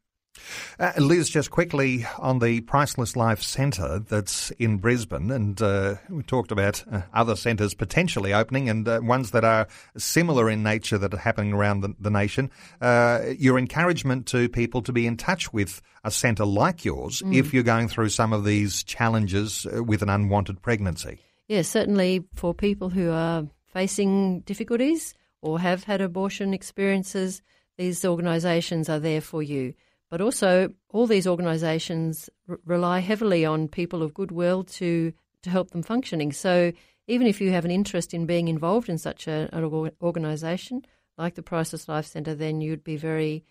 Uh, 0.79 0.93
Liz, 0.99 1.29
just 1.31 1.51
quickly 1.51 2.07
on 2.19 2.39
the 2.39 2.61
Priceless 2.63 3.17
Life 3.17 3.43
Centre 3.43 3.99
that's 3.99 4.51
in 4.53 4.79
Brisbane, 4.79 5.31
and 5.31 5.61
uh, 5.61 5.97
we 6.09 6.23
talked 6.23 6.53
about 6.53 6.85
uh, 6.91 7.03
other 7.13 7.37
centres 7.37 7.75
potentially 7.75 8.33
opening 8.33 8.69
and 8.69 8.87
uh, 8.89 9.01
ones 9.03 9.31
that 9.33 9.45
are 9.45 9.67
similar 9.97 10.51
in 10.51 10.63
nature 10.63 10.99
that 10.99 11.15
are 11.15 11.19
happening 11.19 11.53
around 11.53 11.81
the, 11.81 11.95
the 12.01 12.11
nation. 12.11 12.51
Uh, 12.81 13.21
your 13.39 13.59
encouragement 13.59 14.27
to 14.27 14.49
people 14.49 14.83
to 14.83 14.93
be 14.93 15.07
in 15.07 15.17
touch 15.17 15.53
with 15.53 15.81
a 16.05 16.11
centre 16.11 16.45
like 16.45 16.85
yours 16.85 17.23
mm. 17.23 17.35
if 17.35 17.55
you're 17.55 17.63
going 17.63 17.89
through 17.89 18.09
some 18.09 18.33
of 18.33 18.45
these 18.45 18.83
challenges 18.83 19.67
uh, 19.67 19.83
with 19.83 20.03
an 20.03 20.09
unwanted 20.09 20.61
pregnancy. 20.63 21.19
Yes, 21.49 21.69
certainly 21.69 22.25
for 22.35 22.55
people 22.55 22.91
who 22.91 23.11
are 23.11 23.47
facing 23.67 24.41
difficulties 24.41 25.15
or 25.43 25.59
have 25.61 25.85
had 25.85 26.01
abortion 26.01 26.55
experiences, 26.55 27.43
these 27.77 28.05
organisations 28.05 28.89
are 28.89 29.01
there 29.01 29.21
for 29.21 29.43
you. 29.43 29.75
But 30.15 30.21
also, 30.21 30.73
all 30.91 31.09
these 31.09 31.27
organisations 31.27 32.31
r- 32.49 32.61
rely 32.65 33.01
heavily 33.01 33.45
on 33.45 33.67
people 33.67 34.01
of 34.01 34.15
goodwill 34.15 34.63
to, 34.63 35.13
to 35.43 35.51
help 35.51 35.73
them 35.73 35.83
functioning. 35.83 36.31
So, 36.31 36.71
even 37.09 37.27
if 37.27 37.41
you 37.41 37.51
have 37.51 37.65
an 37.65 37.73
interest 37.73 38.15
in 38.15 38.25
being 38.25 38.47
involved 38.47 38.89
in 38.89 38.97
such 38.97 39.27
a, 39.27 39.49
an 39.53 39.91
organisation 40.01 40.85
like 41.19 41.35
the 41.35 41.43
Priceless 41.43 41.89
Life 41.89 42.07
Centre, 42.07 42.37
then 42.37 42.61
you'd 42.61 42.85
be 42.85 42.97
very 42.97 43.45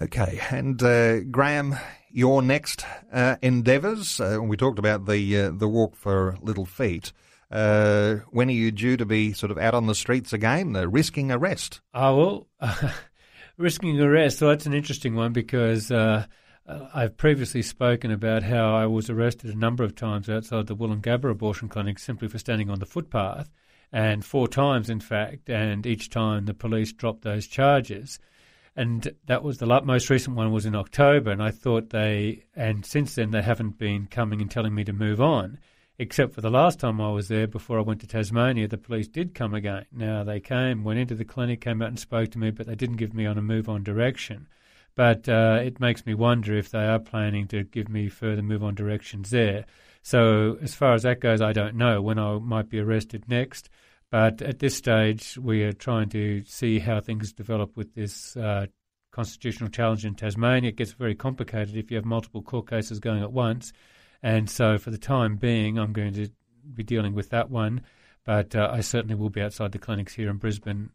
Okay, 0.00 0.40
and 0.50 0.82
uh, 0.82 1.20
Graham, 1.20 1.76
your 2.10 2.40
next 2.40 2.86
uh, 3.12 3.36
endeavours. 3.42 4.18
Uh, 4.20 4.38
we 4.40 4.56
talked 4.56 4.78
about 4.78 5.04
the 5.04 5.38
uh, 5.38 5.50
the 5.50 5.68
walk 5.68 5.96
for 5.96 6.38
little 6.40 6.64
feet. 6.64 7.12
Uh, 7.50 8.20
when 8.30 8.48
are 8.48 8.52
you 8.52 8.70
due 8.70 8.96
to 8.96 9.04
be 9.04 9.34
sort 9.34 9.52
of 9.52 9.58
out 9.58 9.74
on 9.74 9.86
the 9.86 9.94
streets 9.94 10.32
again, 10.32 10.74
uh, 10.74 10.86
risking 10.86 11.30
arrest? 11.30 11.82
Oh 11.92 12.16
well, 12.16 12.48
risking 13.58 14.00
arrest. 14.00 14.38
So 14.38 14.48
that's 14.48 14.64
an 14.64 14.72
interesting 14.72 15.14
one 15.14 15.34
because 15.34 15.90
uh, 15.90 16.24
I've 16.66 17.18
previously 17.18 17.60
spoken 17.60 18.10
about 18.10 18.42
how 18.42 18.74
I 18.74 18.86
was 18.86 19.10
arrested 19.10 19.54
a 19.54 19.58
number 19.58 19.84
of 19.84 19.94
times 19.94 20.30
outside 20.30 20.68
the 20.68 20.76
Woolloongabba 20.76 21.30
abortion 21.30 21.68
clinic 21.68 21.98
simply 21.98 22.28
for 22.28 22.38
standing 22.38 22.70
on 22.70 22.78
the 22.78 22.86
footpath, 22.86 23.50
and 23.92 24.24
four 24.24 24.48
times, 24.48 24.88
in 24.88 25.00
fact, 25.00 25.50
and 25.50 25.86
each 25.86 26.08
time 26.08 26.46
the 26.46 26.54
police 26.54 26.92
dropped 26.92 27.22
those 27.22 27.46
charges. 27.46 28.18
And 28.74 29.14
that 29.26 29.42
was 29.42 29.58
the 29.58 29.66
most 29.66 30.08
recent 30.08 30.34
one 30.34 30.50
was 30.50 30.64
in 30.64 30.74
October, 30.74 31.30
and 31.30 31.42
I 31.42 31.50
thought 31.50 31.90
they, 31.90 32.44
and 32.56 32.86
since 32.86 33.14
then 33.14 33.30
they 33.30 33.42
haven't 33.42 33.76
been 33.76 34.06
coming 34.06 34.40
and 34.40 34.50
telling 34.50 34.74
me 34.74 34.82
to 34.84 34.94
move 34.94 35.20
on, 35.20 35.58
except 35.98 36.32
for 36.34 36.40
the 36.40 36.50
last 36.50 36.80
time 36.80 36.98
I 36.98 37.10
was 37.10 37.28
there 37.28 37.46
before 37.46 37.78
I 37.78 37.82
went 37.82 38.00
to 38.00 38.06
Tasmania, 38.06 38.68
the 38.68 38.78
police 38.78 39.08
did 39.08 39.34
come 39.34 39.52
again. 39.52 39.84
Now 39.92 40.24
they 40.24 40.40
came, 40.40 40.84
went 40.84 41.00
into 41.00 41.14
the 41.14 41.26
clinic, 41.26 41.60
came 41.60 41.82
out 41.82 41.88
and 41.88 41.98
spoke 41.98 42.30
to 42.30 42.38
me, 42.38 42.50
but 42.50 42.66
they 42.66 42.74
didn't 42.74 42.96
give 42.96 43.12
me 43.12 43.26
on 43.26 43.36
a 43.36 43.42
move 43.42 43.68
on 43.68 43.82
direction. 43.82 44.48
But 44.94 45.28
uh, 45.28 45.60
it 45.62 45.80
makes 45.80 46.06
me 46.06 46.14
wonder 46.14 46.56
if 46.56 46.70
they 46.70 46.86
are 46.86 46.98
planning 46.98 47.46
to 47.48 47.64
give 47.64 47.90
me 47.90 48.08
further 48.08 48.42
move 48.42 48.64
on 48.64 48.74
directions 48.74 49.30
there. 49.30 49.66
So, 50.02 50.58
as 50.60 50.74
far 50.74 50.94
as 50.94 51.02
that 51.04 51.20
goes, 51.20 51.40
I 51.40 51.52
don't 51.52 51.76
know 51.76 52.02
when 52.02 52.18
I 52.18 52.38
might 52.38 52.68
be 52.68 52.80
arrested 52.80 53.24
next. 53.28 53.70
But 54.12 54.42
at 54.42 54.58
this 54.58 54.76
stage, 54.76 55.38
we 55.38 55.62
are 55.62 55.72
trying 55.72 56.10
to 56.10 56.44
see 56.44 56.78
how 56.78 57.00
things 57.00 57.32
develop 57.32 57.78
with 57.78 57.94
this 57.94 58.36
uh, 58.36 58.66
constitutional 59.10 59.70
challenge 59.70 60.04
in 60.04 60.14
Tasmania. 60.14 60.68
It 60.68 60.76
gets 60.76 60.92
very 60.92 61.14
complicated 61.14 61.78
if 61.78 61.90
you 61.90 61.96
have 61.96 62.04
multiple 62.04 62.42
court 62.42 62.68
cases 62.68 63.00
going 63.00 63.22
at 63.22 63.32
once. 63.32 63.72
And 64.22 64.50
so, 64.50 64.76
for 64.76 64.90
the 64.90 64.98
time 64.98 65.36
being, 65.36 65.78
I'm 65.78 65.94
going 65.94 66.12
to 66.12 66.28
be 66.74 66.82
dealing 66.82 67.14
with 67.14 67.30
that 67.30 67.50
one. 67.50 67.80
But 68.26 68.54
uh, 68.54 68.68
I 68.70 68.82
certainly 68.82 69.14
will 69.14 69.30
be 69.30 69.40
outside 69.40 69.72
the 69.72 69.78
clinics 69.78 70.12
here 70.12 70.28
in 70.28 70.36
Brisbane 70.36 70.90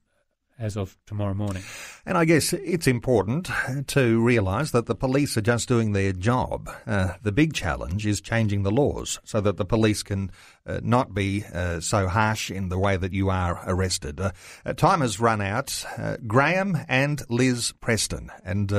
as 0.59 0.75
of 0.75 0.97
tomorrow 1.05 1.33
morning. 1.33 1.63
And 2.05 2.17
I 2.17 2.25
guess 2.25 2.53
it's 2.53 2.87
important 2.87 3.49
to 3.87 4.21
realise 4.23 4.71
that 4.71 4.85
the 4.85 4.95
police 4.95 5.37
are 5.37 5.41
just 5.41 5.67
doing 5.67 5.93
their 5.93 6.13
job. 6.13 6.69
Uh, 6.85 7.13
the 7.21 7.31
big 7.31 7.53
challenge 7.53 8.05
is 8.05 8.21
changing 8.21 8.63
the 8.63 8.71
laws 8.71 9.19
so 9.23 9.41
that 9.41 9.57
the 9.57 9.65
police 9.65 10.03
can 10.03 10.31
uh, 10.65 10.79
not 10.83 11.13
be 11.13 11.43
uh, 11.53 11.79
so 11.79 12.07
harsh 12.07 12.49
in 12.51 12.69
the 12.69 12.79
way 12.79 12.97
that 12.97 13.13
you 13.13 13.29
are 13.29 13.61
arrested. 13.65 14.19
Uh, 14.19 14.31
uh, 14.65 14.73
time 14.73 15.01
has 15.01 15.19
run 15.19 15.41
out. 15.41 15.85
Uh, 15.97 16.17
Graham 16.25 16.77
and 16.87 17.21
Liz 17.29 17.73
Preston, 17.79 18.29
and 18.43 18.69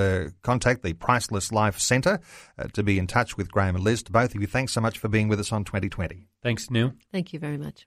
contact 0.42 0.82
the 0.82 0.94
Priceless 0.94 1.52
Life 1.52 1.78
Centre 1.78 2.20
to 2.72 2.82
be 2.82 2.98
in 2.98 3.06
touch 3.06 3.36
with 3.36 3.50
Graham 3.50 3.76
and 3.76 3.84
Liz. 3.84 4.02
To 4.04 4.12
both 4.12 4.34
of 4.34 4.40
you, 4.40 4.46
thanks 4.46 4.72
so 4.72 4.80
much 4.80 4.98
for 4.98 5.08
being 5.08 5.28
with 5.28 5.40
us 5.40 5.52
on 5.52 5.64
2020. 5.64 6.26
Thanks, 6.42 6.70
Neil. 6.70 6.92
Thank 7.12 7.32
you 7.32 7.38
very 7.38 7.58
much. 7.58 7.86